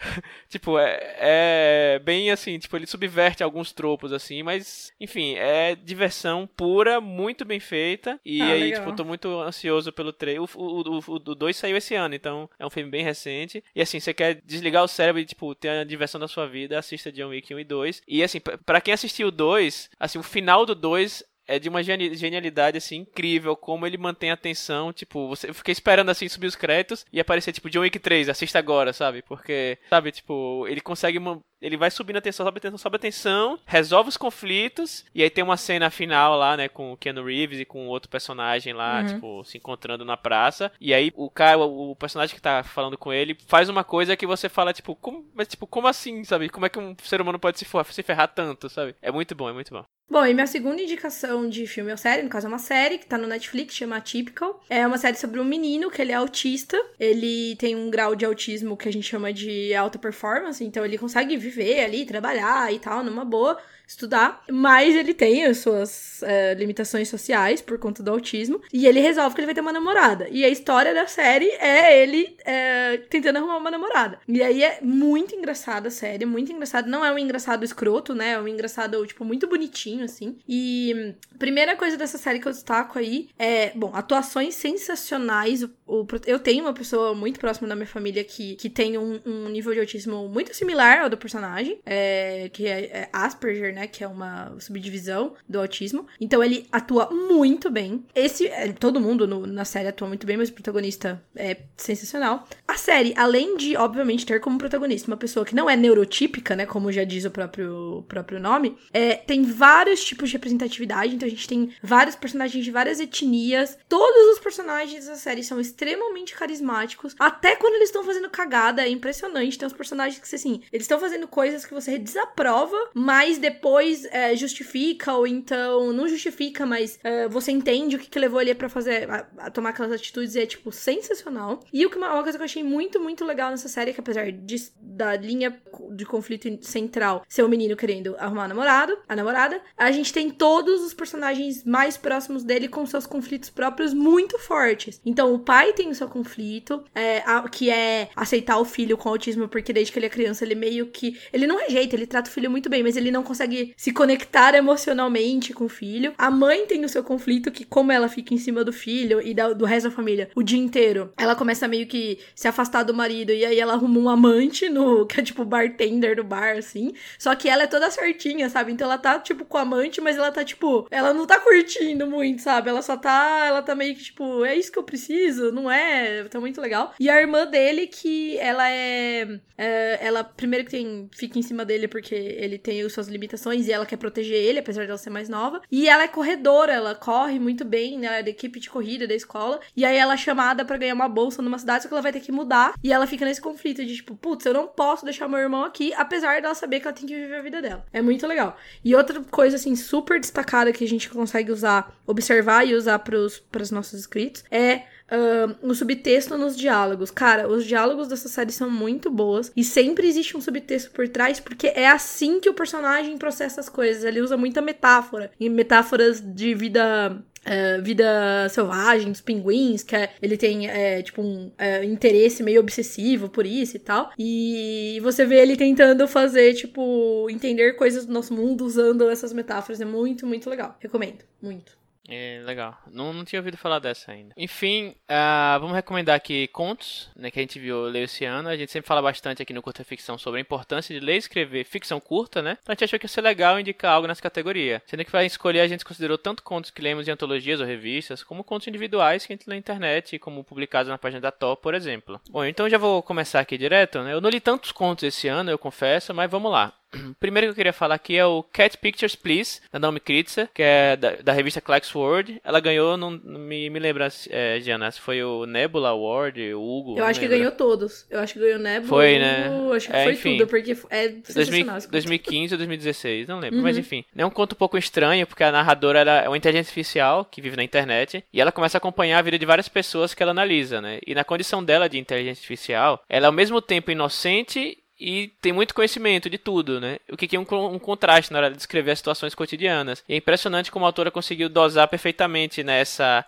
tipo, 0.49 0.77
é, 0.77 0.99
é, 1.17 1.99
bem 2.03 2.31
assim, 2.31 2.57
tipo, 2.59 2.75
ele 2.75 2.87
subverte 2.87 3.43
alguns 3.43 3.71
tropos, 3.71 4.11
assim, 4.11 4.43
mas, 4.43 4.91
enfim, 4.99 5.35
é 5.35 5.75
diversão 5.75 6.47
pura, 6.55 6.99
muito 6.99 7.45
bem 7.45 7.59
feita. 7.59 8.19
E 8.25 8.41
ah, 8.41 8.45
aí, 8.45 8.63
legal. 8.63 8.83
tipo, 8.85 8.95
tô 8.95 9.05
muito 9.05 9.27
ansioso 9.39 9.91
pelo 9.91 10.11
trailer. 10.11 10.41
O 10.41 11.19
2 11.19 11.55
saiu 11.55 11.77
esse 11.77 11.95
ano, 11.95 12.15
então 12.15 12.49
é 12.59 12.65
um 12.65 12.69
filme 12.69 12.89
bem 12.89 13.03
recente. 13.03 13.63
E 13.75 13.81
assim, 13.81 13.99
você 13.99 14.13
quer 14.13 14.41
desligar 14.43 14.83
o 14.83 14.87
cérebro 14.87 15.21
e, 15.21 15.25
tipo, 15.25 15.53
ter 15.55 15.69
a 15.69 15.83
diversão 15.83 16.19
da 16.19 16.27
sua 16.27 16.47
vida, 16.47 16.77
assista 16.77 17.11
John 17.11 17.29
Wick 17.29 17.53
1 17.53 17.59
e 17.59 17.63
2. 17.63 18.01
E 18.07 18.23
assim, 18.23 18.39
para 18.39 18.81
quem 18.81 18.93
assistiu 18.93 19.27
o 19.27 19.31
2, 19.31 19.89
assim, 19.99 20.19
o 20.19 20.23
final 20.23 20.65
do 20.65 20.75
2 20.75 21.23
é 21.51 21.59
de 21.59 21.69
uma 21.69 21.83
genialidade, 21.83 22.77
assim, 22.77 22.97
incrível, 22.97 23.55
como 23.55 23.85
ele 23.85 23.97
mantém 23.97 24.31
a 24.31 24.35
atenção, 24.35 24.93
tipo, 24.93 25.27
você 25.27 25.49
eu 25.49 25.53
fiquei 25.53 25.71
esperando, 25.71 26.09
assim, 26.09 26.27
subir 26.29 26.47
os 26.47 26.55
créditos 26.55 27.05
e 27.11 27.19
aparecer, 27.19 27.51
tipo, 27.51 27.69
John 27.69 27.81
Wick 27.81 27.99
3, 27.99 28.29
assista 28.29 28.57
agora, 28.57 28.93
sabe? 28.93 29.21
Porque, 29.21 29.77
sabe, 29.89 30.11
tipo, 30.11 30.65
ele 30.67 30.81
consegue 30.81 31.19
ele 31.61 31.77
vai 31.77 31.91
subindo 31.91 32.17
a 32.17 32.21
tensão, 32.21 32.45
sobe 32.45 32.57
a 32.57 32.61
tensão, 32.61 32.77
sobe 32.77 32.95
a 32.95 32.99
tensão, 32.99 33.59
resolve 33.65 34.09
os 34.09 34.17
conflitos, 34.17 35.05
e 35.13 35.21
aí 35.21 35.29
tem 35.29 35.43
uma 35.43 35.57
cena 35.57 35.91
final 35.91 36.35
lá, 36.35 36.57
né, 36.57 36.67
com 36.67 36.91
o 36.91 36.97
Keanu 36.97 37.23
Reeves 37.23 37.59
e 37.59 37.65
com 37.65 37.87
outro 37.87 38.09
personagem 38.09 38.73
lá, 38.73 39.01
uhum. 39.01 39.07
tipo, 39.07 39.43
se 39.43 39.57
encontrando 39.57 40.03
na 40.03 40.17
praça, 40.17 40.71
e 40.81 40.93
aí 40.93 41.11
o 41.15 41.29
cara, 41.29 41.59
o 41.59 41.95
personagem 41.95 42.35
que 42.35 42.41
tá 42.41 42.63
falando 42.63 42.97
com 42.97 43.13
ele, 43.13 43.37
faz 43.45 43.69
uma 43.69 43.83
coisa 43.83 44.17
que 44.17 44.25
você 44.25 44.49
fala, 44.49 44.73
tipo, 44.73 44.95
como, 44.95 45.23
mas 45.35 45.47
tipo, 45.47 45.67
como 45.67 45.87
assim, 45.87 46.23
sabe? 46.23 46.49
Como 46.49 46.65
é 46.65 46.69
que 46.69 46.79
um 46.79 46.95
ser 47.03 47.21
humano 47.21 47.37
pode 47.37 47.59
se, 47.59 47.65
se 47.65 48.03
ferrar 48.03 48.27
tanto, 48.29 48.67
sabe? 48.67 48.95
É 49.01 49.11
muito 49.11 49.35
bom, 49.35 49.47
é 49.47 49.53
muito 49.53 49.71
bom. 49.71 49.85
Bom, 50.11 50.25
e 50.25 50.33
minha 50.33 50.45
segunda 50.45 50.81
indicação 50.81 51.47
de 51.47 51.65
filme 51.65 51.89
ou 51.89 51.95
série, 51.95 52.21
no 52.21 52.27
caso 52.27 52.45
é 52.45 52.49
uma 52.49 52.59
série 52.59 52.97
que 52.97 53.05
tá 53.05 53.17
no 53.17 53.25
Netflix, 53.25 53.73
chama 53.73 53.95
Atypical. 53.95 54.61
É 54.69 54.85
uma 54.85 54.97
série 54.97 55.15
sobre 55.15 55.39
um 55.39 55.43
menino 55.45 55.89
que 55.89 56.01
ele 56.01 56.11
é 56.11 56.15
autista. 56.15 56.77
Ele 56.99 57.55
tem 57.55 57.77
um 57.77 57.89
grau 57.89 58.13
de 58.13 58.25
autismo 58.25 58.75
que 58.75 58.89
a 58.89 58.91
gente 58.91 59.07
chama 59.07 59.31
de 59.31 59.73
alta 59.73 59.97
performance, 59.97 60.61
então 60.65 60.83
ele 60.83 60.97
consegue 60.97 61.37
viver 61.37 61.85
ali, 61.85 62.05
trabalhar 62.05 62.73
e 62.73 62.77
tal, 62.77 63.05
numa 63.05 63.23
boa 63.23 63.57
estudar, 63.91 64.43
mas 64.49 64.95
ele 64.95 65.13
tem 65.13 65.45
as 65.45 65.57
suas 65.57 66.23
é, 66.23 66.53
limitações 66.53 67.09
sociais 67.09 67.61
por 67.61 67.77
conta 67.77 68.01
do 68.01 68.09
autismo, 68.09 68.61
e 68.71 68.87
ele 68.87 68.99
resolve 68.99 69.35
que 69.35 69.41
ele 69.41 69.47
vai 69.47 69.55
ter 69.55 69.61
uma 69.61 69.73
namorada. 69.73 70.27
E 70.29 70.45
a 70.45 70.49
história 70.49 70.93
da 70.93 71.07
série 71.07 71.49
é 71.59 72.01
ele 72.01 72.35
é, 72.45 72.97
tentando 73.09 73.37
arrumar 73.37 73.57
uma 73.57 73.71
namorada. 73.71 74.19
E 74.27 74.41
aí 74.41 74.63
é 74.63 74.79
muito 74.81 75.35
engraçada 75.35 75.89
a 75.89 75.91
série, 75.91 76.25
muito 76.25 76.51
engraçado. 76.51 76.89
Não 76.89 77.03
é 77.03 77.11
um 77.11 77.19
engraçado 77.19 77.65
escroto, 77.65 78.15
né? 78.15 78.31
É 78.31 78.39
um 78.39 78.47
engraçado, 78.47 79.05
tipo, 79.05 79.25
muito 79.25 79.47
bonitinho, 79.47 80.05
assim. 80.05 80.37
E 80.47 81.13
primeira 81.37 81.75
coisa 81.75 81.97
dessa 81.97 82.17
série 82.17 82.39
que 82.39 82.47
eu 82.47 82.51
destaco 82.51 82.97
aí 82.97 83.29
é, 83.37 83.71
bom, 83.75 83.91
atuações 83.93 84.55
sensacionais. 84.55 85.63
O, 85.63 85.69
o, 85.85 86.07
eu 86.25 86.39
tenho 86.39 86.63
uma 86.63 86.73
pessoa 86.73 87.13
muito 87.13 87.39
próxima 87.39 87.67
da 87.67 87.75
minha 87.75 87.87
família 87.87 88.23
que, 88.23 88.55
que 88.55 88.69
tem 88.69 88.97
um, 88.97 89.19
um 89.25 89.49
nível 89.49 89.73
de 89.73 89.79
autismo 89.79 90.29
muito 90.29 90.55
similar 90.55 91.01
ao 91.01 91.09
do 91.09 91.17
personagem, 91.17 91.79
é, 91.85 92.49
que 92.53 92.67
é, 92.67 92.79
é 92.85 93.09
Asperger, 93.11 93.73
né? 93.73 93.80
Né? 93.81 93.87
Que 93.87 94.03
é 94.03 94.07
uma 94.07 94.53
subdivisão 94.59 95.33
do 95.49 95.59
autismo. 95.59 96.05
Então 96.19 96.43
ele 96.43 96.67
atua 96.71 97.09
muito 97.09 97.69
bem. 97.69 98.05
Esse, 98.13 98.47
é, 98.47 98.71
todo 98.71 99.01
mundo 99.01 99.27
no, 99.27 99.47
na 99.47 99.65
série 99.65 99.87
atua 99.87 100.07
muito 100.07 100.25
bem, 100.27 100.37
mas 100.37 100.49
o 100.49 100.53
protagonista 100.53 101.21
é 101.35 101.57
sensacional. 101.75 102.47
A 102.67 102.75
série, 102.75 103.13
além 103.17 103.57
de, 103.57 103.75
obviamente, 103.75 104.25
ter 104.25 104.39
como 104.39 104.57
protagonista 104.57 105.07
uma 105.07 105.17
pessoa 105.17 105.45
que 105.45 105.55
não 105.55 105.69
é 105.69 105.75
neurotípica, 105.75 106.55
né? 106.55 106.65
Como 106.65 106.91
já 106.91 107.03
diz 107.03 107.25
o 107.25 107.31
próprio, 107.31 108.05
próprio 108.07 108.39
nome, 108.39 108.77
é, 108.93 109.15
tem 109.15 109.43
vários 109.43 110.03
tipos 110.03 110.29
de 110.29 110.35
representatividade. 110.35 111.15
Então 111.15 111.27
a 111.27 111.31
gente 111.31 111.47
tem 111.47 111.71
vários 111.81 112.15
personagens 112.15 112.63
de 112.63 112.71
várias 112.71 112.99
etnias. 112.99 113.77
Todos 113.89 114.33
os 114.33 114.39
personagens 114.39 115.07
da 115.07 115.15
série 115.15 115.43
são 115.43 115.59
extremamente 115.59 116.35
carismáticos. 116.35 117.15
Até 117.17 117.55
quando 117.55 117.75
eles 117.75 117.89
estão 117.89 118.03
fazendo 118.03 118.29
cagada, 118.29 118.83
é 118.83 118.89
impressionante. 118.89 119.57
Tem 119.57 119.65
uns 119.65 119.73
personagens 119.73 120.19
que, 120.19 120.35
assim, 120.35 120.61
eles 120.71 120.83
estão 120.83 120.99
fazendo 120.99 121.27
coisas 121.27 121.65
que 121.65 121.73
você 121.73 121.97
desaprova, 121.97 122.77
mas 122.93 123.37
depois 123.37 123.70
depois 123.71 124.03
é, 124.11 124.35
justifica, 124.35 125.13
ou 125.13 125.25
então 125.25 125.93
não 125.93 126.05
justifica, 126.05 126.65
mas 126.65 126.99
é, 127.05 127.29
você 127.29 127.53
entende 127.53 127.95
o 127.95 127.99
que, 127.99 128.09
que 128.09 128.19
levou 128.19 128.41
ele 128.41 128.53
para 128.53 128.67
fazer, 128.67 129.09
a, 129.09 129.25
a, 129.37 129.49
tomar 129.49 129.69
aquelas 129.69 129.93
atitudes 129.93 130.35
e 130.35 130.41
é, 130.41 130.45
tipo, 130.45 130.73
sensacional. 130.73 131.61
E 131.71 131.85
o 131.85 131.89
que 131.89 131.95
uma, 131.95 132.13
uma, 132.13 132.21
coisa 132.21 132.37
que 132.37 132.41
eu 132.41 132.45
achei 132.45 132.63
muito, 132.63 132.99
muito 132.99 133.23
legal 133.23 133.49
nessa 133.49 133.69
série, 133.69 133.93
que 133.93 134.01
apesar 134.01 134.29
de, 134.29 134.55
da 134.81 135.15
linha 135.15 135.57
de 135.95 136.05
conflito 136.05 136.49
central 136.65 137.23
ser 137.29 137.43
o 137.43 137.47
menino 137.47 137.77
querendo 137.77 138.13
arrumar 138.17 138.49
namorado, 138.49 138.97
a 139.07 139.15
namorada, 139.15 139.61
a 139.77 139.89
gente 139.89 140.11
tem 140.11 140.29
todos 140.29 140.81
os 140.81 140.93
personagens 140.93 141.63
mais 141.63 141.95
próximos 141.95 142.43
dele 142.43 142.67
com 142.67 142.85
seus 142.85 143.05
conflitos 143.05 143.49
próprios 143.49 143.93
muito 143.93 144.37
fortes. 144.37 144.99
Então, 145.05 145.33
o 145.33 145.39
pai 145.39 145.71
tem 145.71 145.89
o 145.89 145.95
seu 145.95 146.09
conflito, 146.09 146.83
é, 146.93 147.19
a, 147.19 147.47
que 147.47 147.69
é 147.69 148.09
aceitar 148.17 148.57
o 148.57 148.65
filho 148.65 148.97
com 148.97 149.07
autismo, 149.07 149.47
porque 149.47 149.71
desde 149.71 149.93
que 149.93 149.99
ele 149.99 150.07
é 150.07 150.09
criança, 150.09 150.43
ele 150.43 150.55
meio 150.55 150.87
que. 150.87 151.17
Ele 151.31 151.47
não 151.47 151.57
rejeita, 151.57 151.95
ele 151.95 152.05
trata 152.05 152.29
o 152.29 152.33
filho 152.33 152.51
muito 152.51 152.69
bem, 152.69 152.83
mas 152.83 152.97
ele 152.97 153.11
não 153.11 153.23
consegue 153.23 153.50
se 153.77 153.91
conectar 153.91 154.55
emocionalmente 154.55 155.53
com 155.53 155.65
o 155.65 155.69
filho. 155.69 156.13
A 156.17 156.29
mãe 156.29 156.65
tem 156.65 156.83
o 156.85 156.89
seu 156.89 157.03
conflito, 157.03 157.51
que, 157.51 157.65
como 157.65 157.91
ela 157.91 158.07
fica 158.07 158.33
em 158.33 158.37
cima 158.37 158.63
do 158.63 158.73
filho 158.73 159.21
e 159.21 159.33
da, 159.33 159.53
do 159.53 159.65
resto 159.65 159.89
da 159.89 159.95
família 159.95 160.29
o 160.35 160.43
dia 160.43 160.59
inteiro, 160.59 161.13
ela 161.17 161.35
começa 161.35 161.67
meio 161.67 161.87
que 161.87 162.19
se 162.35 162.47
afastar 162.47 162.83
do 162.83 162.93
marido, 162.93 163.31
e 163.31 163.45
aí 163.45 163.59
ela 163.59 163.73
arruma 163.73 163.99
um 163.99 164.09
amante 164.09 164.69
no. 164.69 165.05
que 165.07 165.19
é 165.19 165.23
tipo 165.23 165.43
bartender 165.45 166.15
do 166.15 166.23
bar, 166.23 166.57
assim. 166.57 166.93
Só 167.17 167.35
que 167.35 167.49
ela 167.49 167.63
é 167.63 167.67
toda 167.67 167.91
certinha, 167.91 168.49
sabe? 168.49 168.71
Então 168.71 168.85
ela 168.87 168.97
tá, 168.97 169.19
tipo, 169.19 169.45
com 169.45 169.57
amante, 169.57 170.01
mas 170.01 170.17
ela 170.17 170.31
tá, 170.31 170.43
tipo, 170.43 170.87
ela 170.89 171.13
não 171.13 171.25
tá 171.25 171.39
curtindo 171.39 172.07
muito, 172.07 172.41
sabe? 172.41 172.69
Ela 172.69 172.81
só 172.81 172.97
tá, 172.97 173.45
ela 173.45 173.61
tá 173.61 173.75
meio 173.75 173.95
que, 173.95 174.03
tipo, 174.03 174.45
é 174.45 174.55
isso 174.55 174.71
que 174.71 174.79
eu 174.79 174.83
preciso, 174.83 175.51
não 175.51 175.69
é? 175.69 176.23
Tá 176.25 176.39
muito 176.39 176.61
legal. 176.61 176.93
E 176.99 177.09
a 177.09 177.19
irmã 177.19 177.45
dele, 177.45 177.87
que 177.87 178.37
ela 178.37 178.69
é, 178.69 179.39
é 179.57 179.99
ela, 180.01 180.23
primeiro 180.23 180.65
que 180.65 180.71
tem, 180.71 181.09
fica 181.13 181.37
em 181.37 181.41
cima 181.41 181.65
dele 181.65 181.87
porque 181.87 182.15
ele 182.15 182.57
tem 182.57 182.81
as 182.81 182.93
suas 182.93 183.07
limitações 183.07 183.40
e 183.49 183.71
ela 183.71 183.85
quer 183.85 183.97
proteger 183.97 184.37
ele, 184.37 184.59
apesar 184.59 184.83
de 184.83 184.89
ela 184.89 184.97
ser 184.97 185.09
mais 185.09 185.29
nova. 185.29 185.61
E 185.71 185.87
ela 185.87 186.03
é 186.03 186.07
corredora, 186.07 186.73
ela 186.73 186.95
corre 186.95 187.39
muito 187.39 187.63
bem, 187.63 187.97
né? 187.97 188.07
Ela 188.07 188.17
é 188.17 188.23
da 188.23 188.29
equipe 188.29 188.59
de 188.59 188.69
corrida 188.69 189.07
da 189.07 189.15
escola. 189.15 189.59
E 189.75 189.85
aí 189.85 189.97
ela 189.97 190.13
é 190.13 190.17
chamada 190.17 190.65
para 190.65 190.77
ganhar 190.77 190.93
uma 190.93 191.07
bolsa 191.07 191.41
numa 191.41 191.57
cidade, 191.57 191.83
só 191.83 191.87
que 191.87 191.93
ela 191.93 192.01
vai 192.01 192.11
ter 192.11 192.19
que 192.19 192.31
mudar. 192.31 192.73
E 192.83 192.91
ela 192.91 193.07
fica 193.07 193.25
nesse 193.25 193.41
conflito 193.41 193.83
de, 193.85 193.95
tipo, 193.95 194.15
putz, 194.15 194.45
eu 194.45 194.53
não 194.53 194.67
posso 194.67 195.05
deixar 195.05 195.27
meu 195.27 195.39
irmão 195.39 195.63
aqui, 195.63 195.93
apesar 195.93 196.41
dela 196.41 196.53
saber 196.55 196.79
que 196.79 196.87
ela 196.87 196.95
tem 196.95 197.07
que 197.07 197.15
viver 197.15 197.35
a 197.35 197.41
vida 197.41 197.61
dela. 197.61 197.85
É 197.93 198.01
muito 198.01 198.27
legal. 198.27 198.57
E 198.83 198.95
outra 198.95 199.21
coisa, 199.21 199.55
assim, 199.55 199.75
super 199.75 200.19
destacada 200.19 200.71
que 200.71 200.83
a 200.83 200.87
gente 200.87 201.09
consegue 201.09 201.51
usar, 201.51 201.95
observar 202.05 202.67
e 202.67 202.75
usar 202.75 202.99
para 202.99 203.17
os 203.17 203.71
nossos 203.71 203.99
inscritos 203.99 204.43
é 204.51 204.83
uh, 205.11 205.55
o 205.67 205.73
subtexto 205.75 206.37
nos 206.37 206.55
diálogos. 206.55 207.11
Cara, 207.11 207.47
os 207.47 207.65
diálogos 207.65 208.07
dessa 208.07 208.29
série 208.29 208.51
são 208.51 208.69
muito 208.69 209.09
boas 209.09 209.51
e 209.55 209.63
sempre 209.63 210.07
existe 210.07 210.35
um 210.35 210.41
subtexto 210.41 210.91
por 210.91 211.07
trás, 211.07 211.39
porque 211.39 211.67
é 211.67 211.87
assim 211.87 212.39
que 212.39 212.49
o 212.49 212.53
personagem 212.53 213.17
processa 213.17 213.59
as 213.59 213.69
coisas. 213.69 214.03
Ele 214.03 214.21
usa 214.21 214.37
muita 214.37 214.61
metáfora, 214.61 215.31
e 215.39 215.49
metáforas 215.49 216.21
de 216.21 216.55
vida 216.55 217.21
é, 217.43 217.79
vida 217.81 218.47
selvagem 218.49 219.11
dos 219.11 219.21
pinguins, 219.21 219.83
que 219.83 219.95
é, 219.95 220.13
ele 220.21 220.37
tem, 220.37 220.69
é, 220.69 221.01
tipo, 221.01 221.21
um 221.21 221.51
é, 221.57 221.83
interesse 221.83 222.43
meio 222.43 222.59
obsessivo 222.59 223.29
por 223.29 223.45
isso 223.45 223.75
e 223.77 223.79
tal. 223.79 224.11
E 224.17 224.99
você 225.01 225.25
vê 225.25 225.41
ele 225.41 225.55
tentando 225.55 226.07
fazer, 226.07 226.53
tipo, 226.53 227.27
entender 227.29 227.73
coisas 227.73 228.05
do 228.05 228.13
nosso 228.13 228.33
mundo 228.33 228.65
usando 228.65 229.09
essas 229.09 229.33
metáforas. 229.33 229.81
É 229.81 229.85
muito, 229.85 230.25
muito 230.25 230.49
legal. 230.49 230.77
Recomendo. 230.79 231.23
Muito. 231.41 231.80
É, 232.11 232.41
legal. 232.43 232.77
Não, 232.87 233.13
não 233.13 233.23
tinha 233.23 233.39
ouvido 233.39 233.55
falar 233.55 233.79
dessa 233.79 234.11
ainda. 234.11 234.33
Enfim, 234.35 234.89
uh, 235.09 235.59
vamos 235.59 235.73
recomendar 235.73 236.15
aqui 236.15 236.47
contos, 236.49 237.09
né, 237.15 237.31
que 237.31 237.39
a 237.39 237.41
gente 237.41 237.57
viu 237.57 237.83
ler 237.83 238.03
esse 238.03 238.25
ano. 238.25 238.49
A 238.49 238.57
gente 238.57 238.71
sempre 238.71 238.87
fala 238.87 239.01
bastante 239.01 239.41
aqui 239.41 239.53
no 239.53 239.61
Curta 239.61 239.83
Ficção 239.83 240.17
sobre 240.17 240.39
a 240.39 240.41
importância 240.41 240.93
de 240.93 241.03
ler 241.03 241.15
e 241.15 241.19
escrever 241.19 241.63
ficção 241.63 242.01
curta, 242.01 242.41
né? 242.41 242.57
Então 242.61 242.73
a 242.73 242.75
gente 242.75 242.83
achou 242.83 242.99
que 242.99 243.05
ia 243.05 243.09
ser 243.09 243.21
legal 243.21 243.59
indicar 243.59 243.93
algo 243.93 244.07
nessa 244.07 244.21
categoria. 244.21 244.81
Sendo 244.85 245.05
que 245.05 245.11
para 245.11 245.23
escolher, 245.23 245.61
a 245.61 245.67
gente 245.67 245.85
considerou 245.85 246.17
tanto 246.17 246.43
contos 246.43 246.69
que 246.69 246.81
lemos 246.81 247.07
em 247.07 247.11
antologias 247.11 247.61
ou 247.61 247.65
revistas, 247.65 248.23
como 248.23 248.43
contos 248.43 248.67
individuais 248.67 249.25
que 249.25 249.31
a 249.31 249.35
gente 249.35 249.47
lê 249.47 249.55
na 249.55 249.59
internet, 249.59 250.19
como 250.19 250.43
publicados 250.43 250.89
na 250.89 250.97
página 250.97 251.21
da 251.21 251.31
Top, 251.31 251.61
por 251.61 251.73
exemplo. 251.73 252.19
Bom, 252.29 252.43
então 252.43 252.69
já 252.69 252.77
vou 252.77 253.01
começar 253.01 253.39
aqui 253.39 253.57
direto, 253.57 254.01
né? 254.01 254.13
Eu 254.13 254.19
não 254.19 254.29
li 254.29 254.41
tantos 254.41 254.71
contos 254.71 255.03
esse 255.03 255.27
ano, 255.27 255.49
eu 255.49 255.57
confesso, 255.57 256.13
mas 256.13 256.29
vamos 256.29 256.51
lá. 256.51 256.73
Primeiro 257.19 257.47
que 257.47 257.51
eu 257.51 257.55
queria 257.55 257.73
falar 257.73 257.95
aqui 257.95 258.17
é 258.17 258.25
o 258.25 258.43
Cat 258.43 258.77
Pictures 258.77 259.15
Please, 259.15 259.61
da 259.71 259.79
Naomi 259.79 259.99
Kritzer, 259.99 260.49
que 260.53 260.61
é 260.61 260.95
da, 260.95 261.15
da 261.15 261.33
revista 261.33 261.61
Clark's 261.61 261.93
World. 261.95 262.41
Ela 262.43 262.59
ganhou, 262.59 262.97
não, 262.97 263.11
não 263.11 263.39
me, 263.39 263.69
me 263.69 263.79
lembra, 263.79 264.07
é, 264.29 264.59
Diana, 264.59 264.91
se 264.91 264.99
foi 264.99 265.23
o 265.23 265.45
Nebula 265.45 265.89
Award, 265.89 266.53
o 266.53 266.61
Hugo. 266.61 266.97
Eu 266.97 267.05
acho 267.05 267.19
que 267.19 267.27
ganhou 267.27 267.51
todos. 267.51 268.05
Eu 268.09 268.19
acho 268.19 268.33
que 268.33 268.39
ganhou 268.39 268.59
Nebula, 268.59 268.87
foi, 268.87 269.19
né? 269.19 269.49
acho 269.73 269.87
que 269.87 269.95
é, 269.95 270.03
foi 270.03 270.13
enfim, 270.13 270.37
tudo, 270.37 270.47
porque 270.47 270.77
é 270.89 271.09
sensacional. 271.23 271.79
2015 271.89 272.53
ou 272.53 272.57
2016, 272.57 273.27
não 273.27 273.39
lembro. 273.39 273.57
Uhum. 273.57 273.63
Mas 273.63 273.77
enfim, 273.77 274.03
é 274.15 274.25
um 274.25 274.29
conto 274.29 274.53
um 274.53 274.57
pouco 274.57 274.77
estranho, 274.77 275.25
porque 275.25 275.43
a 275.43 275.51
narradora 275.51 275.99
é 275.99 276.27
uma 276.27 276.37
inteligência 276.37 276.69
artificial 276.69 277.25
que 277.25 277.41
vive 277.41 277.55
na 277.55 277.63
internet, 277.63 278.23
e 278.31 278.41
ela 278.41 278.51
começa 278.51 278.77
a 278.77 278.79
acompanhar 278.79 279.19
a 279.19 279.21
vida 279.21 279.37
de 279.37 279.45
várias 279.45 279.67
pessoas 279.67 280.13
que 280.13 280.21
ela 280.21 280.31
analisa, 280.31 280.81
né? 280.81 280.99
E 281.05 281.15
na 281.15 281.23
condição 281.23 281.63
dela 281.63 281.87
de 281.87 281.97
inteligência 281.97 282.41
artificial, 282.41 283.03
ela 283.07 283.25
é 283.25 283.27
ao 283.27 283.33
mesmo 283.33 283.61
tempo 283.61 283.91
inocente 283.91 284.77
e 285.01 285.33
tem 285.41 285.51
muito 285.51 285.73
conhecimento 285.73 286.29
de 286.29 286.37
tudo, 286.37 286.79
né? 286.79 286.99
O 287.11 287.17
que 287.17 287.35
é 287.35 287.39
um, 287.39 287.45
um, 287.73 287.79
contraste 287.79 288.31
na 288.31 288.37
hora 288.37 288.51
de 288.51 288.57
descrever 288.57 288.91
as 288.91 288.99
situações 288.99 289.33
cotidianas. 289.33 290.03
E 290.07 290.13
é 290.13 290.17
impressionante 290.17 290.71
como 290.71 290.85
a 290.85 290.87
autora 290.87 291.09
conseguiu 291.09 291.49
dosar 291.49 291.87
perfeitamente 291.87 292.63
nessa 292.63 293.01
né, 293.01 293.25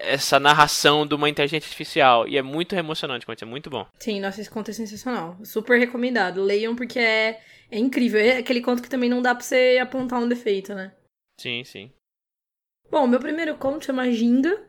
essa 0.00 0.40
narração 0.40 1.06
de 1.06 1.14
uma 1.14 1.28
inteligência 1.28 1.64
artificial. 1.64 2.26
E 2.26 2.36
é 2.36 2.42
muito 2.42 2.74
emocionante, 2.74 3.24
é 3.40 3.44
muito 3.44 3.70
bom. 3.70 3.86
Sim, 4.00 4.20
nossa, 4.20 4.40
esse 4.40 4.50
conto 4.50 4.72
é 4.72 4.74
sensacional. 4.74 5.38
Super 5.44 5.78
recomendado. 5.78 6.42
Leiam 6.42 6.74
porque 6.74 6.98
é, 6.98 7.40
é 7.70 7.78
incrível. 7.78 8.20
É 8.20 8.38
aquele 8.38 8.60
conto 8.60 8.82
que 8.82 8.90
também 8.90 9.08
não 9.08 9.22
dá 9.22 9.32
pra 9.32 9.44
você 9.44 9.78
apontar 9.80 10.18
um 10.18 10.28
defeito, 10.28 10.74
né? 10.74 10.92
Sim, 11.38 11.62
sim. 11.62 11.92
Bom, 12.90 13.06
meu 13.06 13.20
primeiro 13.20 13.56
conto 13.56 13.84
chama 13.84 14.10
Ginga. 14.10 14.60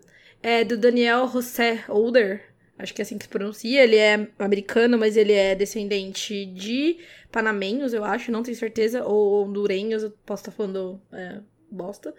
É 0.43 0.63
do 0.63 0.77
Daniel 0.77 1.27
José 1.27 1.83
Older 1.87 2.52
acho 2.83 2.93
que 2.93 3.01
é 3.01 3.03
assim 3.03 3.17
que 3.17 3.23
se 3.23 3.29
pronuncia. 3.29 3.83
Ele 3.83 3.95
é 3.95 4.27
americano, 4.37 4.97
mas 4.97 5.17
ele 5.17 5.31
é 5.33 5.55
descendente 5.55 6.45
de 6.45 6.99
panamenhos, 7.31 7.93
eu 7.93 8.03
acho, 8.03 8.31
não 8.31 8.43
tenho 8.43 8.55
certeza, 8.55 9.03
ou 9.03 9.45
hondurenhos, 9.45 10.03
eu 10.03 10.11
posso 10.25 10.41
estar 10.41 10.51
falando 10.51 11.01
é, 11.11 11.39
bosta. 11.71 12.13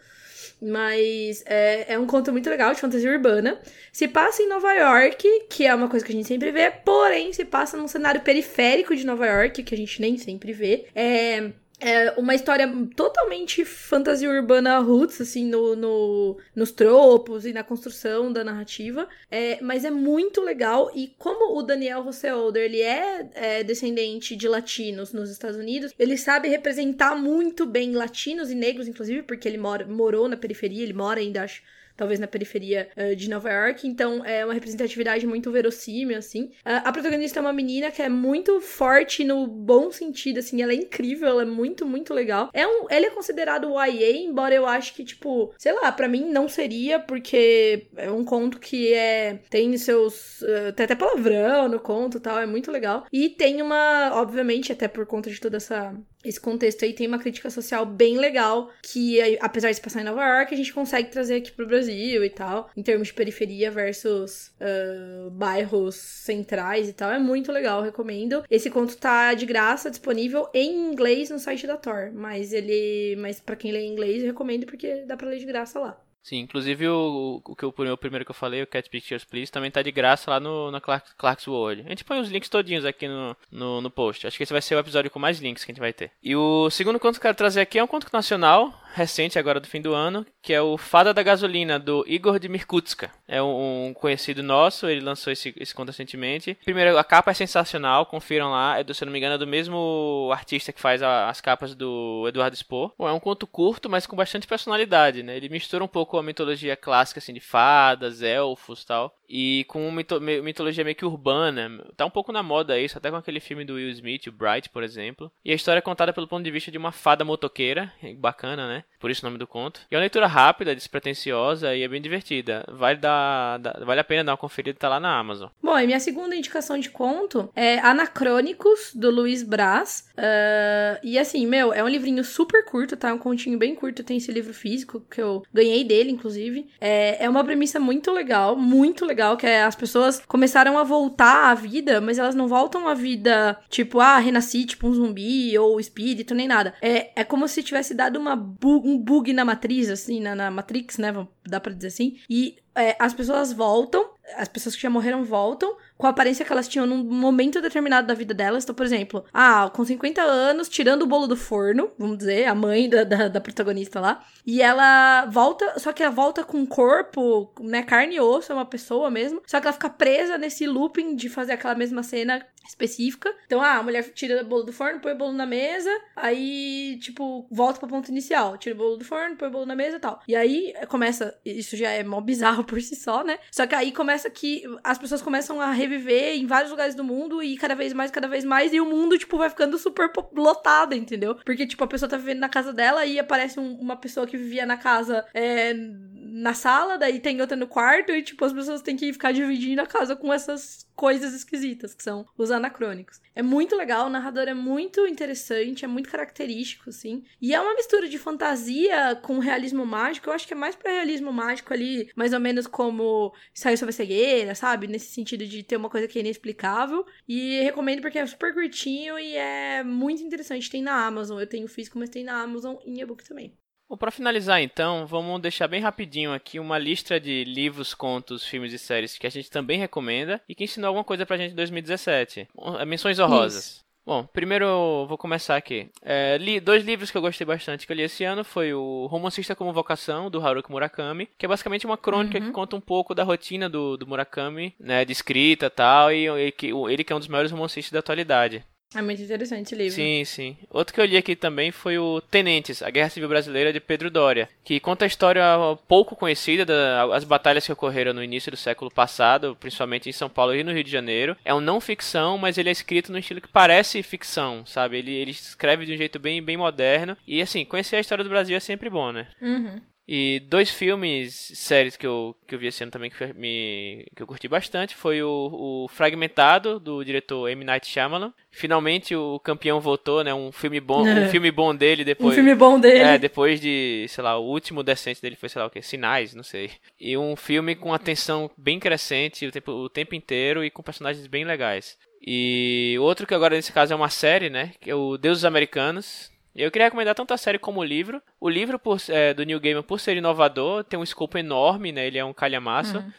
Mas 0.60 1.44
é, 1.46 1.92
é 1.92 1.98
um 1.98 2.06
conto 2.06 2.32
muito 2.32 2.48
legal 2.48 2.72
de 2.72 2.80
fantasia 2.80 3.10
urbana. 3.10 3.60
Se 3.92 4.08
passa 4.08 4.42
em 4.42 4.48
Nova 4.48 4.72
York, 4.72 5.46
que 5.50 5.66
é 5.66 5.74
uma 5.74 5.88
coisa 5.88 6.04
que 6.04 6.12
a 6.12 6.14
gente 6.14 6.26
sempre 6.26 6.50
vê, 6.50 6.70
porém 6.70 7.32
se 7.32 7.44
passa 7.44 7.76
num 7.76 7.86
cenário 7.86 8.22
periférico 8.22 8.96
de 8.96 9.04
Nova 9.04 9.26
York, 9.26 9.62
que 9.62 9.74
a 9.74 9.78
gente 9.78 10.00
nem 10.00 10.16
sempre 10.16 10.52
vê. 10.52 10.86
É 10.94 11.52
é 11.80 12.12
uma 12.12 12.34
história 12.34 12.70
totalmente 12.94 13.64
fantasia 13.64 14.30
urbana 14.30 14.78
roots, 14.78 15.20
assim, 15.20 15.44
no, 15.44 15.74
no, 15.74 16.38
nos 16.54 16.70
tropos 16.70 17.44
e 17.44 17.52
na 17.52 17.64
construção 17.64 18.32
da 18.32 18.44
narrativa. 18.44 19.08
É, 19.30 19.60
mas 19.60 19.84
é 19.84 19.90
muito 19.90 20.40
legal. 20.40 20.90
E 20.94 21.14
como 21.18 21.58
o 21.58 21.62
Daniel 21.62 22.06
Older, 22.34 22.62
ele 22.62 22.80
é, 22.80 23.28
é, 23.34 23.64
descendente 23.64 24.36
de 24.36 24.48
latinos 24.48 25.12
nos 25.12 25.30
Estados 25.30 25.56
Unidos, 25.56 25.92
ele 25.98 26.16
sabe 26.16 26.48
representar 26.48 27.16
muito 27.16 27.66
bem 27.66 27.92
latinos 27.92 28.50
e 28.50 28.54
negros, 28.54 28.88
inclusive, 28.88 29.22
porque 29.22 29.48
ele 29.48 29.58
mora, 29.58 29.86
morou 29.86 30.28
na 30.28 30.36
periferia, 30.36 30.82
ele 30.82 30.92
mora 30.92 31.20
ainda, 31.20 31.42
acho, 31.42 31.62
talvez 31.96 32.18
na 32.20 32.26
periferia 32.26 32.88
uh, 32.96 33.14
de 33.14 33.28
Nova 33.28 33.50
York. 33.50 33.86
Então 33.86 34.24
é 34.24 34.44
uma 34.44 34.54
representatividade 34.54 35.26
muito 35.26 35.50
verossímil, 35.50 36.18
assim. 36.18 36.44
Uh, 36.64 36.82
a 36.84 36.92
protagonista 36.92 37.38
é 37.38 37.42
uma 37.42 37.52
menina 37.52 37.90
que 37.90 38.02
é 38.02 38.08
muito 38.08 38.60
forte 38.60 39.24
no 39.24 39.46
bom 39.46 39.90
sentido, 39.90 40.38
assim. 40.38 40.62
Ela 40.62 40.72
é 40.72 40.76
incrível, 40.76 41.28
ela 41.28 41.42
é 41.42 41.46
muito, 41.46 41.86
muito 41.86 42.12
legal. 42.12 42.50
É 42.52 42.66
um, 42.66 42.86
ele 42.90 43.06
é 43.06 43.10
considerado 43.10 43.72
YA, 43.74 44.16
embora 44.16 44.54
eu 44.54 44.66
acho 44.66 44.94
que, 44.94 45.04
tipo, 45.04 45.52
sei 45.58 45.72
lá, 45.72 45.90
para 45.92 46.08
mim 46.08 46.30
não 46.30 46.48
seria, 46.48 46.98
porque 46.98 47.86
é 47.96 48.10
um 48.10 48.24
conto 48.24 48.58
que 48.58 48.92
é. 48.92 49.40
tem 49.50 49.76
seus. 49.76 50.42
Uh, 50.42 50.72
tem 50.74 50.84
até 50.84 50.94
palavrão 50.94 51.68
no 51.68 51.80
conto 51.80 52.20
tal, 52.20 52.38
é 52.38 52.46
muito 52.46 52.70
legal. 52.70 53.06
E 53.12 53.28
tem 53.28 53.62
uma, 53.62 54.10
obviamente, 54.14 54.72
até 54.72 54.88
por 54.88 55.06
conta 55.06 55.30
de 55.30 55.40
toda 55.40 55.56
essa 55.56 55.94
esse 56.24 56.40
contexto 56.40 56.84
aí 56.84 56.92
tem 56.92 57.06
uma 57.06 57.18
crítica 57.18 57.50
social 57.50 57.84
bem 57.84 58.16
legal, 58.18 58.70
que 58.82 59.20
apesar 59.40 59.70
de 59.70 59.76
se 59.76 59.82
passar 59.82 60.00
em 60.00 60.04
Nova 60.04 60.24
York, 60.24 60.54
a 60.54 60.56
gente 60.56 60.72
consegue 60.72 61.10
trazer 61.10 61.36
aqui 61.36 61.52
pro 61.52 61.66
Brasil 61.66 62.24
e 62.24 62.30
tal, 62.30 62.70
em 62.76 62.82
termos 62.82 63.08
de 63.08 63.14
periferia 63.14 63.70
versus 63.70 64.52
uh, 64.60 65.30
bairros 65.30 65.96
centrais 65.96 66.88
e 66.88 66.92
tal. 66.92 67.10
É 67.10 67.18
muito 67.18 67.52
legal, 67.52 67.82
recomendo. 67.82 68.44
Esse 68.50 68.70
conto 68.70 68.96
tá 68.96 69.34
de 69.34 69.46
graça, 69.46 69.90
disponível 69.90 70.48
em 70.54 70.92
inglês 70.92 71.30
no 71.30 71.38
site 71.38 71.66
da 71.66 71.76
Thor, 71.76 72.12
mas 72.14 72.52
ele. 72.52 73.16
Mas 73.16 73.40
para 73.40 73.56
quem 73.56 73.72
lê 73.72 73.86
inglês, 73.86 74.22
eu 74.22 74.28
recomendo 74.28 74.66
porque 74.66 75.04
dá 75.06 75.16
pra 75.16 75.28
ler 75.28 75.38
de 75.38 75.46
graça 75.46 75.78
lá. 75.78 76.00
Sim, 76.24 76.38
inclusive 76.38 76.88
o, 76.88 77.42
o, 77.44 77.54
que 77.54 77.62
eu, 77.62 77.68
o 77.68 77.96
primeiro 77.98 78.24
que 78.24 78.30
eu 78.30 78.34
falei, 78.34 78.62
o 78.62 78.66
Cat 78.66 78.88
Pictures 78.88 79.24
Please, 79.24 79.52
também 79.52 79.70
tá 79.70 79.82
de 79.82 79.92
graça 79.92 80.30
lá 80.30 80.40
no, 80.40 80.70
na 80.70 80.80
Clark, 80.80 81.14
Clark's 81.18 81.46
World. 81.46 81.82
A 81.84 81.90
gente 81.90 82.02
põe 82.02 82.18
os 82.18 82.30
links 82.30 82.48
todinhos 82.48 82.86
aqui 82.86 83.06
no, 83.06 83.36
no, 83.52 83.80
no, 83.82 83.90
post. 83.90 84.26
Acho 84.26 84.38
que 84.38 84.42
esse 84.42 84.52
vai 84.52 84.62
ser 84.62 84.74
o 84.74 84.78
episódio 84.78 85.10
com 85.10 85.18
mais 85.18 85.38
links 85.38 85.62
que 85.62 85.70
a 85.70 85.74
gente 85.74 85.82
vai 85.82 85.92
ter. 85.92 86.10
E 86.22 86.34
o 86.34 86.70
segundo 86.70 86.98
conto 86.98 87.16
que 87.16 87.18
eu 87.18 87.28
quero 87.28 87.36
trazer 87.36 87.60
aqui 87.60 87.78
é 87.78 87.84
um 87.84 87.86
conto 87.86 88.06
nacional, 88.10 88.72
recente 88.94 89.38
agora 89.38 89.60
do 89.60 89.68
fim 89.68 89.82
do 89.82 89.92
ano, 89.92 90.24
que 90.40 90.54
é 90.54 90.62
o 90.62 90.78
Fada 90.78 91.12
da 91.12 91.22
Gasolina, 91.22 91.78
do 91.78 92.02
Igor 92.08 92.38
de 92.38 92.48
Mirkutska. 92.48 93.12
É 93.26 93.42
um, 93.42 93.92
conhecido 93.94 94.42
nosso, 94.42 94.86
ele 94.86 95.00
lançou 95.00 95.32
esse, 95.32 95.54
esse 95.56 95.74
conto 95.74 95.88
recentemente. 95.88 96.56
Primeiro, 96.64 96.98
a 96.98 97.04
capa 97.04 97.30
é 97.30 97.34
sensacional, 97.34 98.06
confiram 98.06 98.50
lá. 98.50 98.78
É, 98.78 98.84
do, 98.84 98.92
se 98.94 99.02
eu 99.02 99.06
não 99.06 99.12
me 99.12 99.18
engano, 99.18 99.34
é 99.34 99.38
do 99.38 99.46
mesmo 99.46 100.30
artista 100.32 100.72
que 100.72 100.80
faz 100.80 101.02
a, 101.02 101.28
as 101.28 101.40
capas 101.40 101.74
do 101.74 102.24
Eduardo 102.28 102.56
Spohr. 102.56 102.92
Bom, 102.98 103.08
é 103.08 103.12
um 103.12 103.20
conto 103.20 103.46
curto, 103.46 103.88
mas 103.88 104.06
com 104.06 104.16
bastante 104.16 104.46
personalidade, 104.46 105.22
né? 105.22 105.36
Ele 105.36 105.48
mistura 105.48 105.82
um 105.82 105.88
pouco 105.88 106.18
a 106.18 106.22
mitologia 106.22 106.76
clássica, 106.76 107.18
assim, 107.18 107.32
de 107.32 107.40
fadas, 107.40 108.22
elfos 108.22 108.84
tal 108.84 109.14
e 109.28 109.64
com 109.68 109.86
uma 109.86 110.02
mitologia 110.42 110.84
meio 110.84 110.96
que 110.96 111.04
urbana. 111.04 111.84
Tá 111.96 112.04
um 112.06 112.10
pouco 112.10 112.32
na 112.32 112.42
moda 112.42 112.78
isso, 112.78 112.98
até 112.98 113.10
com 113.10 113.16
aquele 113.16 113.40
filme 113.40 113.64
do 113.64 113.74
Will 113.74 113.90
Smith, 113.90 114.26
o 114.26 114.32
Bright, 114.32 114.68
por 114.70 114.82
exemplo. 114.82 115.30
E 115.44 115.52
a 115.52 115.54
história 115.54 115.78
é 115.78 115.82
contada 115.82 116.12
pelo 116.12 116.28
ponto 116.28 116.44
de 116.44 116.50
vista 116.50 116.70
de 116.70 116.78
uma 116.78 116.92
fada 116.92 117.24
motoqueira, 117.24 117.92
bacana, 118.18 118.68
né? 118.68 118.84
por 119.04 119.10
isso 119.10 119.20
o 119.20 119.28
nome 119.28 119.36
do 119.36 119.46
conto. 119.46 119.82
E 119.90 119.94
é 119.94 119.98
uma 119.98 120.00
leitura 120.00 120.26
rápida, 120.26 120.74
despretensiosa 120.74 121.74
e 121.74 121.82
é 121.82 121.88
bem 121.88 122.00
divertida. 122.00 122.64
Vale, 122.72 122.98
dar, 122.98 123.60
vale 123.84 124.00
a 124.00 124.04
pena 124.04 124.24
dar 124.24 124.32
uma 124.32 124.38
conferida, 124.38 124.78
tá 124.78 124.88
lá 124.88 124.98
na 124.98 125.18
Amazon. 125.18 125.50
Bom, 125.62 125.78
e 125.78 125.84
minha 125.84 126.00
segunda 126.00 126.34
indicação 126.34 126.78
de 126.78 126.88
conto 126.88 127.50
é 127.54 127.78
Anacrônicos, 127.80 128.92
do 128.94 129.10
Luiz 129.10 129.42
Braz. 129.42 130.08
Uh, 130.16 130.98
e 131.02 131.18
assim, 131.18 131.46
meu, 131.46 131.70
é 131.70 131.84
um 131.84 131.88
livrinho 131.88 132.24
super 132.24 132.64
curto, 132.64 132.96
tá? 132.96 133.12
Um 133.12 133.18
continho 133.18 133.58
bem 133.58 133.74
curto. 133.74 134.02
Tem 134.02 134.16
esse 134.16 134.32
livro 134.32 134.54
físico 134.54 135.02
que 135.10 135.20
eu 135.20 135.42
ganhei 135.52 135.84
dele, 135.84 136.10
inclusive. 136.10 136.66
É, 136.80 137.26
é 137.26 137.28
uma 137.28 137.44
premissa 137.44 137.78
muito 137.78 138.10
legal, 138.10 138.56
muito 138.56 139.04
legal, 139.04 139.13
que 139.36 139.46
é 139.46 139.62
as 139.62 139.74
pessoas 139.74 140.20
começaram 140.26 140.78
a 140.78 140.82
voltar 140.82 141.50
à 141.50 141.54
vida, 141.54 142.00
mas 142.00 142.18
elas 142.18 142.34
não 142.34 142.48
voltam 142.48 142.88
à 142.88 142.94
vida, 142.94 143.58
tipo, 143.68 144.00
ah, 144.00 144.18
renasci, 144.18 144.64
tipo 144.64 144.88
um 144.88 144.94
zumbi 144.94 145.56
ou 145.58 145.80
espírito, 145.80 146.34
nem 146.34 146.48
nada. 146.48 146.74
É, 146.80 147.20
é 147.20 147.24
como 147.24 147.46
se 147.48 147.62
tivesse 147.62 147.94
dado 147.94 148.18
uma 148.18 148.36
bu 148.36 148.82
um 148.84 148.98
bug 148.98 149.32
na 149.32 149.44
matriz, 149.44 149.88
assim, 149.88 150.20
na, 150.20 150.34
na 150.34 150.50
Matrix, 150.50 150.98
né? 150.98 151.12
Dá 151.46 151.60
pra 151.60 151.72
dizer 151.72 151.88
assim. 151.88 152.18
E 152.28 152.56
é, 152.74 152.96
as 152.98 153.14
pessoas 153.14 153.52
voltam, 153.52 154.10
as 154.36 154.48
pessoas 154.48 154.74
que 154.74 154.82
já 154.82 154.90
morreram 154.90 155.24
voltam, 155.24 155.76
com 155.96 156.06
a 156.06 156.10
aparência 156.10 156.44
que 156.44 156.52
elas 156.52 156.68
tinham 156.68 156.86
num 156.86 157.02
momento 157.02 157.60
determinado 157.60 158.06
da 158.06 158.14
vida 158.14 158.34
delas. 158.34 158.64
Então, 158.64 158.74
por 158.74 158.84
exemplo, 158.84 159.24
ah, 159.32 159.70
com 159.72 159.84
50 159.84 160.22
anos, 160.22 160.68
tirando 160.68 161.02
o 161.02 161.06
bolo 161.06 161.26
do 161.26 161.36
forno, 161.36 161.90
vamos 161.98 162.18
dizer, 162.18 162.46
a 162.46 162.54
mãe 162.54 162.88
da, 162.88 163.04
da, 163.04 163.28
da 163.28 163.40
protagonista 163.40 164.00
lá. 164.00 164.24
E 164.46 164.60
ela 164.60 165.26
volta, 165.26 165.78
só 165.78 165.92
que 165.92 166.02
ela 166.02 166.12
volta 166.12 166.44
com 166.44 166.66
corpo, 166.66 167.52
né, 167.60 167.82
carne 167.82 168.16
e 168.16 168.20
osso, 168.20 168.52
é 168.52 168.54
uma 168.54 168.66
pessoa 168.66 169.10
mesmo. 169.10 169.40
Só 169.46 169.60
que 169.60 169.66
ela 169.66 169.72
fica 169.72 169.90
presa 169.90 170.36
nesse 170.36 170.66
looping 170.66 171.14
de 171.14 171.28
fazer 171.28 171.52
aquela 171.52 171.74
mesma 171.74 172.02
cena 172.02 172.44
específica. 172.66 173.34
Então, 173.46 173.60
ah, 173.60 173.76
a 173.76 173.82
mulher 173.82 174.02
tira 174.12 174.42
o 174.42 174.46
bolo 174.46 174.62
do 174.62 174.72
forno, 174.72 175.00
põe 175.00 175.12
o 175.12 175.18
bolo 175.18 175.32
na 175.32 175.46
mesa, 175.46 175.90
aí, 176.16 176.98
tipo, 177.00 177.46
volta 177.50 177.78
pra 177.78 177.88
ponto 177.88 178.10
inicial. 178.10 178.56
Tira 178.56 178.74
o 178.74 178.78
bolo 178.78 178.96
do 178.96 179.04
forno, 179.04 179.36
põe 179.36 179.48
o 179.48 179.52
bolo 179.52 179.66
na 179.66 179.76
mesa 179.76 179.96
e 179.96 180.00
tal. 180.00 180.20
E 180.26 180.34
aí 180.34 180.74
começa, 180.88 181.38
isso 181.44 181.76
já 181.76 181.90
é 181.90 182.02
mó 182.02 182.20
bizarro 182.20 182.64
por 182.64 182.80
si 182.80 182.96
só, 182.96 183.22
né? 183.22 183.38
Só 183.50 183.66
que 183.66 183.74
aí 183.74 183.92
começa 183.92 184.30
que 184.30 184.62
as 184.82 184.98
pessoas 184.98 185.22
começam 185.22 185.60
a 185.60 185.70
reviver 185.86 186.36
em 186.36 186.46
vários 186.46 186.70
lugares 186.70 186.94
do 186.94 187.04
mundo 187.04 187.42
e 187.42 187.56
cada 187.56 187.74
vez 187.74 187.92
mais, 187.92 188.10
cada 188.10 188.28
vez 188.28 188.44
mais, 188.44 188.72
e 188.72 188.80
o 188.80 188.86
mundo, 188.86 189.18
tipo, 189.18 189.38
vai 189.38 189.50
ficando 189.50 189.78
super 189.78 190.10
lotado, 190.34 190.94
entendeu? 190.94 191.34
Porque, 191.44 191.66
tipo, 191.66 191.82
a 191.84 191.86
pessoa 191.86 192.08
tá 192.08 192.16
vivendo 192.16 192.40
na 192.40 192.48
casa 192.48 192.72
dela 192.72 193.04
e 193.06 193.18
aparece 193.18 193.60
um, 193.60 193.74
uma 193.78 193.96
pessoa 193.96 194.26
que 194.26 194.36
vivia 194.36 194.66
na 194.66 194.76
casa 194.76 195.24
é, 195.32 195.74
na 195.74 196.54
sala, 196.54 196.98
daí 196.98 197.20
tem 197.20 197.40
outra 197.40 197.56
no 197.56 197.66
quarto, 197.66 198.12
e, 198.12 198.22
tipo, 198.22 198.44
as 198.44 198.52
pessoas 198.52 198.82
têm 198.82 198.96
que 198.96 199.12
ficar 199.12 199.32
dividindo 199.32 199.80
a 199.80 199.86
casa 199.86 200.16
com 200.16 200.32
essas 200.32 200.83
coisas 200.94 201.34
esquisitas, 201.34 201.94
que 201.94 202.02
são 202.02 202.26
os 202.36 202.50
anacrônicos. 202.50 203.20
É 203.34 203.42
muito 203.42 203.76
legal, 203.76 204.06
o 204.06 204.10
narrador 204.10 204.48
é 204.48 204.54
muito 204.54 205.06
interessante, 205.06 205.84
é 205.84 205.88
muito 205.88 206.08
característico, 206.08 206.90
assim. 206.90 207.24
E 207.40 207.54
é 207.54 207.60
uma 207.60 207.74
mistura 207.74 208.08
de 208.08 208.18
fantasia 208.18 209.16
com 209.22 209.38
realismo 209.38 209.84
mágico. 209.84 210.28
Eu 210.28 210.34
acho 210.34 210.46
que 210.46 210.54
é 210.54 210.56
mais 210.56 210.76
para 210.76 210.92
realismo 210.92 211.32
mágico 211.32 211.72
ali, 211.72 212.10
mais 212.14 212.32
ou 212.32 212.40
menos 212.40 212.66
como 212.66 213.34
Saiu 213.52 213.76
sobre 213.76 213.90
a 213.90 213.96
cegueira, 213.96 214.54
sabe? 214.54 214.86
Nesse 214.86 215.12
sentido 215.12 215.46
de 215.46 215.62
ter 215.62 215.76
uma 215.76 215.90
coisa 215.90 216.08
que 216.08 216.18
é 216.18 216.22
inexplicável. 216.22 217.06
E 217.28 217.60
recomendo 217.62 218.00
porque 218.00 218.18
é 218.18 218.26
super 218.26 218.52
curtinho 218.52 219.18
e 219.18 219.36
é 219.36 219.82
muito 219.82 220.22
interessante. 220.22 220.70
Tem 220.70 220.82
na 220.82 221.06
Amazon. 221.06 221.40
Eu 221.40 221.46
tenho 221.46 221.68
físico, 221.68 221.98
mas 221.98 222.10
tem 222.10 222.24
na 222.24 222.40
Amazon 222.42 222.76
em 222.84 223.00
e-book 223.00 223.24
também. 223.24 223.56
Bom, 223.88 223.96
para 223.96 224.10
finalizar 224.10 224.62
então, 224.62 225.06
vamos 225.06 225.40
deixar 225.40 225.68
bem 225.68 225.80
rapidinho 225.80 226.32
aqui 226.32 226.58
uma 226.58 226.78
lista 226.78 227.20
de 227.20 227.44
livros, 227.44 227.94
contos, 227.94 228.44
filmes 228.44 228.72
e 228.72 228.78
séries 228.78 229.18
que 229.18 229.26
a 229.26 229.30
gente 229.30 229.50
também 229.50 229.78
recomenda 229.78 230.40
e 230.48 230.54
que 230.54 230.64
ensinou 230.64 230.88
alguma 230.88 231.04
coisa 231.04 231.26
pra 231.26 231.36
gente 231.36 231.52
em 231.52 231.56
2017. 231.56 232.48
É, 232.78 232.84
menções 232.84 233.18
honrosas. 233.18 233.64
Isso. 233.64 233.84
Bom, 234.06 234.22
primeiro 234.26 234.66
eu 234.66 235.06
vou 235.08 235.16
começar 235.16 235.56
aqui. 235.56 235.88
É, 236.02 236.36
li 236.36 236.60
dois 236.60 236.84
livros 236.84 237.10
que 237.10 237.16
eu 237.16 237.22
gostei 237.22 237.46
bastante 237.46 237.86
que 237.86 237.92
eu 237.92 237.96
li 237.96 238.02
esse 238.02 238.22
ano 238.22 238.44
foi 238.44 238.74
o 238.74 239.06
Romancista 239.06 239.56
como 239.56 239.72
Vocação, 239.72 240.30
do 240.30 240.46
Haruki 240.46 240.70
Murakami, 240.70 241.26
que 241.38 241.46
é 241.46 241.48
basicamente 241.48 241.86
uma 241.86 241.96
crônica 241.96 242.38
uhum. 242.38 242.44
que 242.44 242.52
conta 242.52 242.76
um 242.76 242.80
pouco 242.80 243.14
da 243.14 243.24
rotina 243.24 243.66
do, 243.66 243.96
do 243.96 244.06
Murakami, 244.06 244.74
né, 244.78 245.06
de 245.06 245.12
escrita 245.12 245.66
e 245.66 245.70
tal, 245.70 246.12
e 246.12 246.26
ele, 246.26 246.54
ele 246.90 247.04
que 247.04 247.12
é 247.12 247.16
um 247.16 247.18
dos 247.18 247.28
maiores 247.28 247.50
romancistas 247.50 247.92
da 247.92 248.00
atualidade. 248.00 248.62
É 248.94 249.02
muito 249.02 249.22
interessante 249.22 249.66
esse 249.66 249.74
livro. 249.74 249.94
Sim, 249.94 250.24
sim. 250.24 250.56
Outro 250.70 250.94
que 250.94 251.00
eu 251.00 251.04
li 251.04 251.16
aqui 251.16 251.34
também 251.34 251.70
foi 251.70 251.98
o 251.98 252.20
Tenentes, 252.20 252.82
a 252.82 252.90
Guerra 252.90 253.10
Civil 253.10 253.28
Brasileira 253.28 253.72
de 253.72 253.80
Pedro 253.80 254.10
Doria, 254.10 254.48
que 254.62 254.78
conta 254.80 255.04
a 255.04 255.08
história 255.08 255.44
pouco 255.88 256.14
conhecida 256.14 256.64
das 256.64 257.24
batalhas 257.24 257.66
que 257.66 257.72
ocorreram 257.72 258.12
no 258.12 258.22
início 258.22 258.50
do 258.50 258.56
século 258.56 258.90
passado, 258.90 259.56
principalmente 259.58 260.08
em 260.08 260.12
São 260.12 260.28
Paulo 260.28 260.54
e 260.54 260.62
no 260.62 260.72
Rio 260.72 260.84
de 260.84 260.90
Janeiro. 260.90 261.36
É 261.44 261.54
um 261.54 261.60
não 261.60 261.80
ficção, 261.80 262.38
mas 262.38 262.58
ele 262.58 262.68
é 262.68 262.72
escrito 262.72 263.10
no 263.10 263.18
estilo 263.18 263.40
que 263.40 263.48
parece 263.48 264.02
ficção, 264.02 264.64
sabe? 264.66 264.98
Ele, 264.98 265.12
ele 265.12 265.30
escreve 265.30 265.86
de 265.86 265.94
um 265.94 265.96
jeito 265.96 266.18
bem, 266.18 266.42
bem 266.42 266.56
moderno. 266.56 267.16
E 267.26 267.42
assim, 267.42 267.64
conhecer 267.64 267.96
a 267.96 268.00
história 268.00 268.24
do 268.24 268.30
Brasil 268.30 268.56
é 268.56 268.60
sempre 268.60 268.88
bom, 268.88 269.12
né? 269.12 269.26
Uhum. 269.40 269.80
E 270.06 270.40
dois 270.40 270.70
filmes, 270.70 271.52
séries 271.54 271.96
que 271.96 272.06
eu, 272.06 272.36
que 272.46 272.54
eu 272.54 272.58
vi 272.58 272.66
esse 272.66 272.82
ano 272.82 272.92
também 272.92 273.10
que, 273.10 273.32
me, 273.32 274.06
que 274.14 274.22
eu 274.22 274.26
curti 274.26 274.46
bastante 274.46 274.94
foi 274.94 275.22
o, 275.22 275.84
o 275.84 275.88
Fragmentado, 275.88 276.78
do 276.78 277.02
diretor 277.02 277.48
M. 277.48 277.64
Night 277.64 277.86
Shyamalan. 277.86 278.32
Finalmente 278.50 279.16
o 279.16 279.40
campeão 279.40 279.80
voltou, 279.80 280.22
né? 280.22 280.34
Um 280.34 280.52
filme 280.52 280.78
bom, 280.78 281.06
é. 281.08 281.26
um 281.26 281.28
filme 281.30 281.50
bom 281.50 281.74
dele 281.74 282.04
depois... 282.04 282.32
Um 282.32 282.34
filme 282.34 282.54
bom 282.54 282.78
dele. 282.78 282.98
É, 282.98 283.18
depois 283.18 283.58
de, 283.60 284.04
sei 284.08 284.22
lá, 284.22 284.38
o 284.38 284.44
último 284.44 284.82
decente 284.82 285.22
dele 285.22 285.36
foi, 285.36 285.48
sei 285.48 285.60
lá 285.60 285.66
o 285.66 285.70
que, 285.70 285.80
Sinais, 285.80 286.34
não 286.34 286.42
sei. 286.42 286.70
E 287.00 287.16
um 287.16 287.34
filme 287.34 287.74
com 287.74 287.94
atenção 287.94 288.50
bem 288.58 288.78
crescente 288.78 289.46
o 289.46 289.50
tempo, 289.50 289.72
o 289.72 289.88
tempo 289.88 290.14
inteiro 290.14 290.62
e 290.62 290.70
com 290.70 290.82
personagens 290.82 291.26
bem 291.26 291.44
legais. 291.44 291.96
E 292.26 292.96
outro 293.00 293.26
que 293.26 293.34
agora 293.34 293.54
nesse 293.54 293.72
caso 293.72 293.92
é 293.92 293.96
uma 293.96 294.08
série, 294.08 294.48
né? 294.48 294.72
Que 294.80 294.90
é 294.90 294.94
o 294.94 295.18
Deuses 295.18 295.44
Americanos, 295.44 296.30
eu 296.62 296.70
queria 296.70 296.86
recomendar 296.86 297.14
tanto 297.14 297.34
a 297.34 297.36
série 297.36 297.58
como 297.58 297.80
o 297.80 297.84
livro. 297.84 298.22
O 298.40 298.48
livro 298.48 298.78
por, 298.78 298.98
é, 299.08 299.34
do 299.34 299.42
New 299.42 299.58
Gamer, 299.58 299.82
por 299.82 299.98
ser 299.98 300.16
inovador, 300.16 300.84
tem 300.84 300.98
um 300.98 301.02
escopo 301.02 301.36
enorme, 301.36 301.90
né? 301.90 302.06
Ele 302.06 302.18
é 302.18 302.24
um 302.24 302.32
calhamaço. 302.32 302.98
Uhum. 302.98 303.12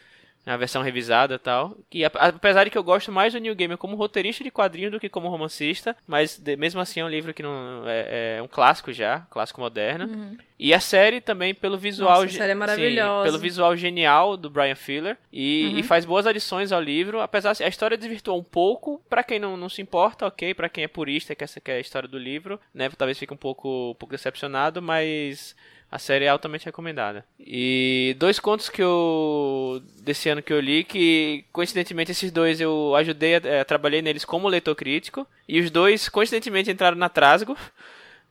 A 0.46 0.56
versão 0.56 0.80
revisada 0.80 1.34
e 1.34 1.38
tal. 1.38 1.76
E 1.92 2.04
apesar 2.04 2.64
de 2.64 2.70
que 2.70 2.78
eu 2.78 2.84
gosto 2.84 3.10
mais 3.10 3.32
do 3.32 3.40
New 3.40 3.54
Gamer 3.54 3.76
como 3.76 3.96
roteirista 3.96 4.44
de 4.44 4.50
quadrinho 4.50 4.92
do 4.92 5.00
que 5.00 5.08
como 5.08 5.28
romancista, 5.28 5.96
mas 6.06 6.38
de, 6.38 6.56
mesmo 6.56 6.80
assim 6.80 7.00
é 7.00 7.04
um 7.04 7.08
livro 7.08 7.34
que 7.34 7.42
não 7.42 7.82
é, 7.84 8.36
é 8.38 8.42
um 8.42 8.46
clássico 8.46 8.92
já, 8.92 9.20
clássico 9.28 9.60
moderno. 9.60 10.06
Uhum. 10.06 10.38
E 10.58 10.72
a 10.72 10.80
série 10.80 11.20
também 11.20 11.54
pelo 11.54 11.76
visual, 11.76 12.22
Nossa, 12.22 12.32
série 12.34 12.52
é 12.52 12.54
maravilhosa. 12.54 13.24
Sim, 13.24 13.30
pelo 13.30 13.42
visual 13.42 13.76
genial 13.76 14.36
do 14.36 14.48
Brian 14.48 14.74
Fuller 14.74 15.18
e, 15.30 15.70
uhum. 15.72 15.78
e, 15.78 15.82
faz 15.82 16.04
boas 16.04 16.26
adições 16.26 16.72
ao 16.72 16.80
livro, 16.80 17.20
apesar 17.20 17.52
de 17.52 17.62
a 17.62 17.68
história 17.68 17.96
desvirtuou 17.96 18.38
um 18.38 18.44
pouco, 18.44 19.02
para 19.08 19.22
quem 19.22 19.38
não, 19.38 19.56
não 19.56 19.68
se 19.68 19.82
importa, 19.82 20.26
OK, 20.26 20.54
para 20.54 20.68
quem 20.68 20.84
é 20.84 20.88
purista 20.88 21.34
que 21.34 21.44
essa 21.44 21.60
quer 21.60 21.72
é 21.72 21.76
a 21.76 21.80
história 21.80 22.08
do 22.08 22.18
livro, 22.18 22.58
né, 22.72 22.88
talvez 22.96 23.18
fique 23.18 23.34
um 23.34 23.36
pouco 23.36 23.90
um 23.90 23.94
pouco 23.94 24.14
decepcionado, 24.14 24.80
mas 24.80 25.54
a 25.90 25.98
série 25.98 26.24
é 26.24 26.28
altamente 26.28 26.66
recomendada. 26.66 27.24
E 27.38 28.16
dois 28.18 28.38
contos 28.38 28.68
que 28.68 28.82
eu 28.82 29.82
desse 30.02 30.28
ano 30.28 30.42
que 30.42 30.52
eu 30.52 30.60
li 30.60 30.84
que 30.84 31.44
coincidentemente 31.52 32.12
esses 32.12 32.30
dois 32.30 32.60
eu 32.60 32.94
ajudei, 32.96 33.34
é, 33.34 33.64
trabalhei 33.64 34.02
neles 34.02 34.24
como 34.24 34.48
leitor 34.48 34.74
crítico 34.74 35.26
e 35.48 35.60
os 35.60 35.70
dois 35.70 36.08
coincidentemente 36.08 36.70
entraram 36.70 36.96
na 36.96 37.08
Trasgo. 37.08 37.56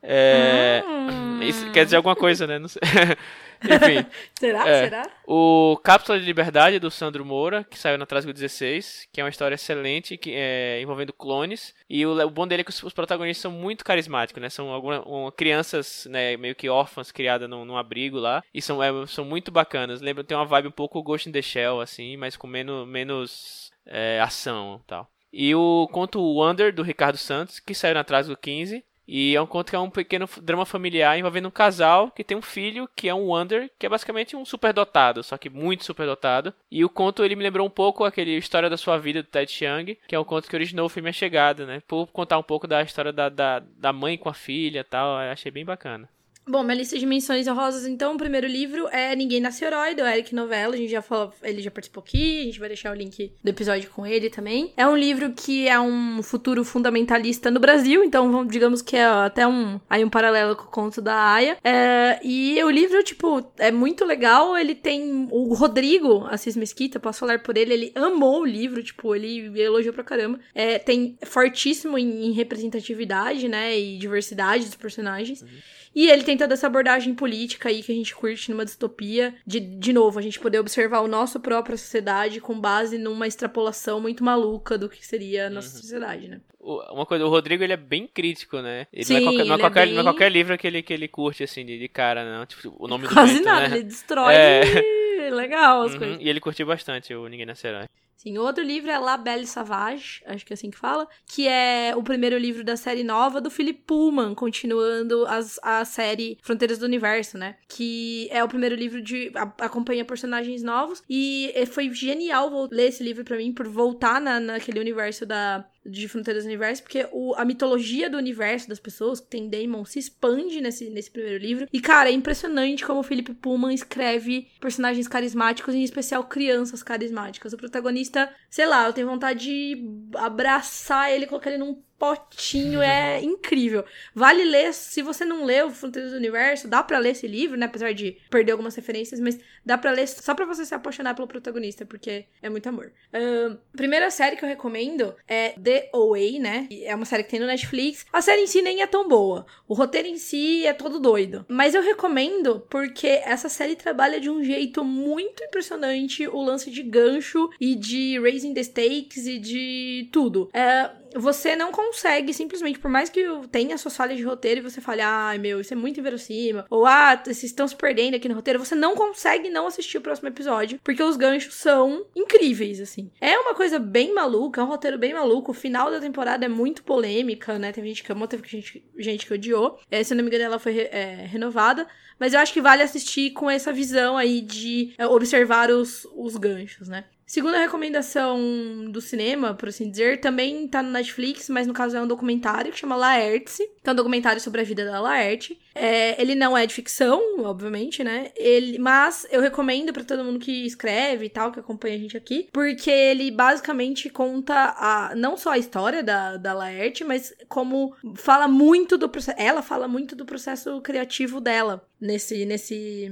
É, 0.02 0.82
hum. 0.86 1.42
Isso 1.42 1.70
quer 1.72 1.84
dizer 1.84 1.96
alguma 1.96 2.14
coisa, 2.14 2.46
né? 2.46 2.58
Não 2.58 2.68
sei. 2.68 2.80
Enfim. 3.64 4.06
Será? 4.38 4.68
É, 4.68 4.84
Será? 4.84 5.10
O 5.26 5.78
Cápsula 5.82 6.18
de 6.18 6.24
Liberdade, 6.24 6.78
do 6.78 6.90
Sandro 6.90 7.24
Moura, 7.24 7.64
que 7.64 7.78
saiu 7.78 7.98
na 7.98 8.06
Trasgo 8.06 8.32
16, 8.32 9.08
que 9.12 9.20
é 9.20 9.24
uma 9.24 9.30
história 9.30 9.54
excelente, 9.54 10.16
que, 10.16 10.32
é, 10.34 10.80
envolvendo 10.80 11.12
clones. 11.12 11.74
E 11.88 12.04
o, 12.04 12.12
o, 12.12 12.30
bom 12.30 12.46
dele 12.46 12.62
é 12.62 12.64
que 12.64 12.70
os, 12.70 12.82
os, 12.82 12.92
protagonistas 12.92 13.42
são 13.42 13.50
muito 13.50 13.84
carismáticos, 13.84 14.42
né? 14.42 14.48
São 14.48 14.70
algumas 14.70 15.02
um, 15.06 15.30
crianças, 15.30 16.06
né, 16.10 16.36
meio 16.36 16.54
que 16.54 16.68
órfãs, 16.68 17.10
criadas 17.12 17.48
num, 17.48 17.64
num 17.64 17.76
abrigo 17.76 18.18
lá. 18.18 18.42
E 18.52 18.60
são, 18.60 18.82
é, 18.82 19.06
são 19.06 19.24
muito 19.24 19.50
bacanas. 19.50 20.00
Lembra, 20.00 20.24
tem 20.24 20.36
uma 20.36 20.44
vibe 20.44 20.68
um 20.68 20.72
pouco 20.72 21.02
Ghost 21.02 21.28
in 21.28 21.32
the 21.32 21.42
Shell, 21.42 21.80
assim, 21.80 22.16
mas 22.16 22.36
com 22.36 22.46
menos, 22.46 22.86
menos 22.86 23.70
é, 23.86 24.20
ação 24.20 24.80
e 24.82 24.86
tal. 24.86 25.10
E 25.32 25.54
o 25.54 25.86
conto 25.92 26.18
Wonder, 26.18 26.72
do 26.72 26.82
Ricardo 26.82 27.18
Santos, 27.18 27.60
que 27.60 27.74
saiu 27.74 27.94
na 27.94 28.04
Trasgo 28.04 28.36
15. 28.36 28.82
E 29.06 29.36
é 29.36 29.40
um 29.40 29.46
conto 29.46 29.70
que 29.70 29.76
é 29.76 29.78
um 29.78 29.90
pequeno 29.90 30.28
drama 30.42 30.66
familiar 30.66 31.18
envolvendo 31.18 31.48
um 31.48 31.50
casal 31.50 32.10
que 32.10 32.24
tem 32.24 32.36
um 32.36 32.42
filho 32.42 32.88
que 32.94 33.08
é 33.08 33.14
um 33.14 33.26
Wonder, 33.26 33.70
que 33.78 33.86
é 33.86 33.88
basicamente 33.88 34.36
um 34.36 34.44
superdotado, 34.44 35.22
só 35.22 35.36
que 35.36 35.48
muito 35.48 35.84
superdotado. 35.84 36.52
E 36.70 36.84
o 36.84 36.88
conto 36.88 37.24
ele 37.24 37.36
me 37.36 37.42
lembrou 37.42 37.66
um 37.66 37.70
pouco 37.70 38.04
aquele 38.04 38.36
História 38.36 38.68
da 38.68 38.76
Sua 38.76 38.98
Vida 38.98 39.22
do 39.22 39.28
Ted 39.28 39.50
Chiang, 39.50 39.96
que 40.06 40.14
é 40.14 40.18
o 40.18 40.24
conto 40.24 40.48
que 40.48 40.56
originou 40.56 40.86
o 40.86 40.90
filme 40.90 41.08
A 41.08 41.12
Chegada, 41.12 41.66
né? 41.66 41.82
Por 41.86 42.06
contar 42.08 42.38
um 42.38 42.42
pouco 42.42 42.66
da 42.66 42.82
história 42.82 43.12
da, 43.12 43.28
da, 43.28 43.60
da 43.60 43.92
mãe 43.92 44.18
com 44.18 44.28
a 44.28 44.34
filha 44.34 44.80
e 44.80 44.84
tal, 44.84 45.16
achei 45.16 45.50
bem 45.50 45.64
bacana. 45.64 46.08
Bom, 46.48 46.62
minha 46.62 46.76
lista 46.76 46.96
de 46.96 47.04
menções 47.04 47.48
honrosas, 47.48 47.88
então, 47.88 48.14
o 48.14 48.16
primeiro 48.16 48.46
livro 48.46 48.86
é 48.92 49.16
Ninguém 49.16 49.40
Nasce 49.40 49.64
Herói, 49.64 49.96
do 49.96 50.02
Eric 50.02 50.32
Novella. 50.32 50.74
A 50.74 50.76
gente 50.76 50.92
já 50.92 51.02
falou, 51.02 51.32
ele 51.42 51.60
já 51.60 51.72
participou 51.72 52.04
aqui, 52.04 52.42
a 52.42 52.44
gente 52.44 52.60
vai 52.60 52.68
deixar 52.68 52.92
o 52.92 52.94
link 52.94 53.32
do 53.42 53.48
episódio 53.48 53.90
com 53.90 54.06
ele 54.06 54.30
também. 54.30 54.72
É 54.76 54.86
um 54.86 54.96
livro 54.96 55.32
que 55.32 55.66
é 55.66 55.80
um 55.80 56.22
futuro 56.22 56.62
fundamentalista 56.62 57.50
no 57.50 57.58
Brasil, 57.58 58.04
então 58.04 58.46
digamos 58.46 58.80
que 58.80 58.94
é 58.96 59.04
até 59.04 59.44
um, 59.44 59.80
aí 59.90 60.04
um 60.04 60.08
paralelo 60.08 60.54
com 60.54 60.62
o 60.62 60.70
conto 60.70 61.02
da 61.02 61.16
Aya. 61.16 61.56
É, 61.64 62.20
e 62.22 62.62
o 62.62 62.70
livro, 62.70 63.02
tipo, 63.02 63.44
é 63.58 63.72
muito 63.72 64.04
legal. 64.04 64.56
Ele 64.56 64.76
tem 64.76 65.26
o 65.32 65.52
Rodrigo 65.52 66.28
Assis 66.30 66.56
Mesquita, 66.56 67.00
posso 67.00 67.18
falar 67.18 67.40
por 67.40 67.56
ele, 67.56 67.72
ele 67.72 67.92
amou 67.96 68.42
o 68.42 68.46
livro, 68.46 68.84
tipo, 68.84 69.16
ele 69.16 69.50
elogiou 69.60 69.92
pra 69.92 70.04
caramba. 70.04 70.38
É, 70.54 70.78
tem 70.78 71.18
fortíssimo 71.24 71.98
em, 71.98 72.26
em 72.26 72.30
representatividade, 72.30 73.48
né, 73.48 73.76
e 73.76 73.98
diversidade 73.98 74.66
dos 74.66 74.76
personagens. 74.76 75.42
Uhum. 75.42 75.48
E 75.96 76.10
ele 76.10 76.22
tem 76.22 76.36
toda 76.36 76.52
essa 76.52 76.66
abordagem 76.66 77.14
política 77.14 77.70
aí 77.70 77.82
que 77.82 77.90
a 77.90 77.94
gente 77.94 78.14
curte 78.14 78.50
numa 78.50 78.66
distopia. 78.66 79.34
De, 79.46 79.58
de 79.58 79.94
novo, 79.94 80.18
a 80.18 80.22
gente 80.22 80.38
poder 80.38 80.58
observar 80.58 81.00
o 81.00 81.08
nosso 81.08 81.40
própria 81.40 81.74
sociedade 81.78 82.38
com 82.38 82.60
base 82.60 82.98
numa 82.98 83.26
extrapolação 83.26 83.98
muito 83.98 84.22
maluca 84.22 84.76
do 84.76 84.90
que 84.90 85.04
seria 85.06 85.46
a 85.46 85.50
nossa 85.50 85.74
uhum. 85.74 85.80
sociedade, 85.80 86.28
né? 86.28 86.42
Uma 86.60 87.06
coisa, 87.06 87.24
o 87.24 87.30
Rodrigo 87.30 87.64
ele 87.64 87.72
é 87.72 87.78
bem 87.78 88.06
crítico, 88.06 88.60
né? 88.60 88.86
Ele 88.92 89.04
Sim, 89.04 89.14
não 89.14 89.20
é 89.20 89.24
qualquer, 89.24 89.44
não 89.46 89.54
é 89.54 89.58
qualquer, 89.58 89.80
é 89.80 89.86
bem... 89.86 89.94
não 89.94 90.00
é 90.00 90.04
qualquer 90.04 90.32
livro 90.32 90.58
que 90.58 90.66
ele, 90.66 90.82
que 90.82 90.92
ele 90.92 91.08
curte, 91.08 91.44
assim, 91.44 91.64
de, 91.64 91.78
de 91.78 91.88
cara, 91.88 92.24
não. 92.30 92.44
Tipo, 92.44 92.76
o 92.78 92.86
nome 92.86 93.08
Quase 93.08 93.32
do 93.32 93.38
vento, 93.38 93.44
nada, 93.46 93.68
né? 93.68 93.76
ele 93.76 93.84
destrói. 93.84 94.34
É... 94.34 95.30
Legal 95.32 95.82
as 95.82 95.92
uhum, 95.92 95.98
coisas. 95.98 96.18
E 96.20 96.28
ele 96.28 96.40
curtiu 96.40 96.66
bastante 96.66 97.14
o 97.14 97.26
Ninguém 97.26 97.46
Nascerá. 97.46 97.88
Sim, 98.16 98.38
outro 98.38 98.64
livro 98.64 98.90
é 98.90 98.98
La 98.98 99.16
Belle 99.16 99.46
Sauvage, 99.46 100.22
acho 100.26 100.44
que 100.44 100.52
é 100.52 100.54
assim 100.54 100.70
que 100.70 100.78
fala, 100.78 101.06
que 101.26 101.46
é 101.46 101.94
o 101.94 102.02
primeiro 102.02 102.38
livro 102.38 102.64
da 102.64 102.76
série 102.76 103.04
nova 103.04 103.40
do 103.40 103.50
Philip 103.50 103.82
Pullman, 103.86 104.34
continuando 104.34 105.26
as, 105.26 105.60
a 105.62 105.84
série 105.84 106.38
Fronteiras 106.42 106.78
do 106.78 106.86
Universo, 106.86 107.36
né? 107.36 107.56
Que 107.68 108.26
é 108.30 108.42
o 108.42 108.48
primeiro 108.48 108.74
livro 108.74 109.02
de. 109.02 109.30
A, 109.34 109.42
acompanha 109.66 110.04
personagens 110.04 110.62
novos. 110.62 111.04
E 111.08 111.52
foi 111.66 111.92
genial 111.92 112.68
ler 112.70 112.88
esse 112.88 113.04
livro 113.04 113.22
para 113.22 113.36
mim, 113.36 113.52
por 113.52 113.68
voltar 113.68 114.18
na, 114.20 114.40
naquele 114.40 114.80
universo 114.80 115.26
da, 115.26 115.68
de 115.90 116.08
Fronteiras 116.08 116.44
do 116.44 116.48
Universo, 116.48 116.82
porque 116.82 117.06
o, 117.12 117.34
a 117.36 117.44
mitologia 117.44 118.10
do 118.10 118.16
universo 118.16 118.68
das 118.68 118.78
pessoas, 118.78 119.20
que 119.20 119.28
tem 119.28 119.48
Damon, 119.48 119.84
se 119.84 119.98
expande 119.98 120.60
nesse, 120.60 120.90
nesse 120.90 121.10
primeiro 121.10 121.38
livro. 121.38 121.68
E, 121.72 121.80
cara, 121.80 122.08
é 122.08 122.12
impressionante 122.12 122.84
como 122.84 123.00
o 123.00 123.02
Philip 123.02 123.34
Pullman 123.34 123.74
escreve 123.74 124.48
personagens 124.60 125.08
carismáticos, 125.08 125.74
em 125.74 125.82
especial 125.82 126.24
crianças 126.24 126.82
carismáticas. 126.82 127.52
O 127.52 127.56
protagonista, 127.56 128.32
sei 128.50 128.66
lá, 128.66 128.86
eu 128.86 128.92
tenho 128.92 129.06
vontade 129.06 129.40
de 129.40 129.84
abraçar 130.14 131.12
ele, 131.12 131.26
colocar 131.26 131.50
ele 131.50 131.58
num 131.58 131.82
potinho, 131.98 132.82
é 132.82 133.22
incrível. 133.22 133.84
Vale 134.14 134.44
ler, 134.44 134.72
se 134.72 135.02
você 135.02 135.24
não 135.24 135.44
leu 135.44 135.70
Fronteiras 135.70 136.12
do 136.12 136.16
Universo, 136.16 136.68
dá 136.68 136.82
para 136.82 136.98
ler 136.98 137.10
esse 137.10 137.26
livro, 137.26 137.56
né? 137.56 137.66
Apesar 137.66 137.92
de 137.92 138.18
perder 138.30 138.52
algumas 138.52 138.74
referências, 138.74 139.20
mas 139.20 139.38
dá 139.64 139.78
para 139.78 139.90
ler 139.90 140.06
só 140.06 140.34
para 140.34 140.44
você 140.44 140.64
se 140.64 140.74
apaixonar 140.74 141.14
pelo 141.14 141.28
protagonista, 141.28 141.86
porque 141.86 142.26
é 142.42 142.48
muito 142.48 142.68
amor. 142.68 142.92
Uh, 143.12 143.56
primeira 143.76 144.10
série 144.10 144.36
que 144.36 144.44
eu 144.44 144.48
recomendo 144.48 145.14
é 145.26 145.50
The 145.50 145.90
Away, 145.92 146.38
né? 146.38 146.68
É 146.82 146.94
uma 146.94 147.04
série 147.04 147.24
que 147.24 147.30
tem 147.30 147.40
no 147.40 147.46
Netflix. 147.46 148.04
A 148.12 148.20
série 148.20 148.42
em 148.42 148.46
si 148.46 148.62
nem 148.62 148.82
é 148.82 148.86
tão 148.86 149.08
boa. 149.08 149.46
O 149.66 149.74
roteiro 149.74 150.08
em 150.08 150.18
si 150.18 150.66
é 150.66 150.72
todo 150.72 151.00
doido. 151.00 151.44
Mas 151.48 151.74
eu 151.74 151.82
recomendo 151.82 152.60
porque 152.68 153.06
essa 153.06 153.48
série 153.48 153.76
trabalha 153.76 154.20
de 154.20 154.30
um 154.30 154.42
jeito 154.42 154.84
muito 154.84 155.42
impressionante 155.42 156.26
o 156.28 156.42
lance 156.42 156.70
de 156.70 156.82
gancho 156.82 157.50
e 157.60 157.74
de 157.74 158.18
raising 158.20 158.54
the 158.54 158.62
stakes 158.62 159.26
e 159.26 159.38
de 159.38 160.08
tudo. 160.12 160.50
É, 160.52 160.90
você 161.16 161.56
não 161.56 161.72
consegue, 161.72 162.32
simplesmente, 162.32 162.78
por 162.78 162.90
mais 162.90 163.08
que 163.08 163.24
tenha 163.50 163.76
suas 163.78 163.96
falhas 163.96 164.16
de 164.16 164.24
roteiro 164.24 164.60
e 164.60 164.62
você 164.62 164.80
fale, 164.80 165.02
ai 165.02 165.38
meu, 165.38 165.60
isso 165.60 165.72
é 165.72 165.76
muito 165.76 166.00
inverossímil, 166.00 166.64
ou 166.70 166.86
ah, 166.86 167.16
vocês 167.16 167.44
estão 167.44 167.66
se 167.66 167.74
perdendo 167.74 168.14
aqui 168.14 168.28
no 168.28 168.34
roteiro, 168.34 168.58
você 168.58 168.74
não 168.74 168.94
consegue 168.94 169.48
não 169.48 169.66
assistir 169.66 169.98
o 169.98 170.00
próximo 170.00 170.28
episódio, 170.28 170.80
porque 170.82 171.02
os 171.02 171.16
ganchos 171.16 171.54
são 171.54 172.06
incríveis, 172.14 172.80
assim. 172.80 173.10
É 173.20 173.38
uma 173.38 173.54
coisa 173.54 173.78
bem 173.78 174.14
maluca, 174.14 174.60
é 174.60 174.64
um 174.64 174.68
roteiro 174.68 174.98
bem 174.98 175.14
maluco, 175.14 175.50
o 175.50 175.54
final 175.54 175.90
da 175.90 176.00
temporada 176.00 176.44
é 176.44 176.48
muito 176.48 176.82
polêmica, 176.82 177.58
né? 177.58 177.72
Teve 177.72 177.88
gente 177.88 178.02
que 178.02 178.12
amou, 178.12 178.28
teve 178.28 178.46
gente, 178.46 178.84
gente 178.98 179.26
que 179.26 179.34
odiou. 179.34 179.78
É, 179.90 180.02
se 180.02 180.12
eu 180.12 180.16
não 180.16 180.24
me 180.24 180.30
engano, 180.30 180.44
ela 180.44 180.58
foi 180.58 180.78
é, 180.78 181.26
renovada. 181.26 181.86
Mas 182.18 182.32
eu 182.32 182.40
acho 182.40 182.52
que 182.52 182.62
vale 182.62 182.82
assistir 182.82 183.32
com 183.32 183.50
essa 183.50 183.72
visão 183.72 184.16
aí 184.16 184.40
de 184.40 184.94
é, 184.96 185.06
observar 185.06 185.70
os, 185.70 186.06
os 186.14 186.36
ganchos, 186.36 186.88
né? 186.88 187.04
Segunda 187.26 187.58
recomendação 187.58 188.84
do 188.88 189.00
cinema, 189.00 189.52
por 189.52 189.68
assim 189.68 189.90
dizer, 189.90 190.20
também 190.20 190.68
tá 190.68 190.80
no 190.80 190.92
Netflix, 190.92 191.48
mas 191.48 191.66
no 191.66 191.74
caso 191.74 191.96
é 191.96 192.00
um 192.00 192.06
documentário 192.06 192.70
que 192.70 192.78
chama 192.78 192.94
Laerte. 192.94 193.68
Que 193.82 193.90
é 193.90 193.92
um 193.92 193.96
documentário 193.96 194.40
sobre 194.40 194.60
a 194.60 194.64
vida 194.64 194.84
da 194.84 195.00
Laerte. 195.00 195.58
É, 195.74 196.20
ele 196.22 196.36
não 196.36 196.56
é 196.56 196.64
de 196.64 196.72
ficção, 196.72 197.20
obviamente, 197.40 198.04
né? 198.04 198.30
Ele, 198.36 198.78
mas 198.78 199.26
eu 199.30 199.40
recomendo 199.40 199.92
para 199.92 200.04
todo 200.04 200.22
mundo 200.22 200.38
que 200.38 200.64
escreve 200.64 201.26
e 201.26 201.28
tal, 201.28 201.50
que 201.50 201.58
acompanha 201.58 201.96
a 201.96 201.98
gente 201.98 202.16
aqui, 202.16 202.48
porque 202.52 202.90
ele 202.90 203.32
basicamente 203.32 204.08
conta 204.08 204.54
a, 204.78 205.12
não 205.16 205.36
só 205.36 205.50
a 205.50 205.58
história 205.58 206.04
da, 206.04 206.36
da 206.36 206.54
Laerte, 206.54 207.02
mas 207.02 207.34
como 207.48 207.92
fala 208.14 208.46
muito 208.46 208.96
do 208.96 209.08
processo. 209.08 209.36
Ela 209.40 209.62
fala 209.62 209.88
muito 209.88 210.14
do 210.14 210.24
processo 210.24 210.80
criativo 210.80 211.40
dela 211.40 211.84
nesse, 212.00 212.44
nesse, 212.44 213.10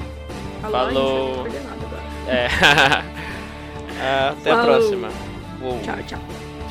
Falou. 0.61 1.35
Falou. 1.43 1.47
É. 2.27 2.47
Até 4.29 4.49
Falou. 4.51 4.61
a 4.61 4.63
próxima. 4.77 5.09
Uou. 5.61 5.81
Tchau, 5.81 5.95
tchau. 6.07 6.19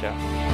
Tchau. 0.01 0.54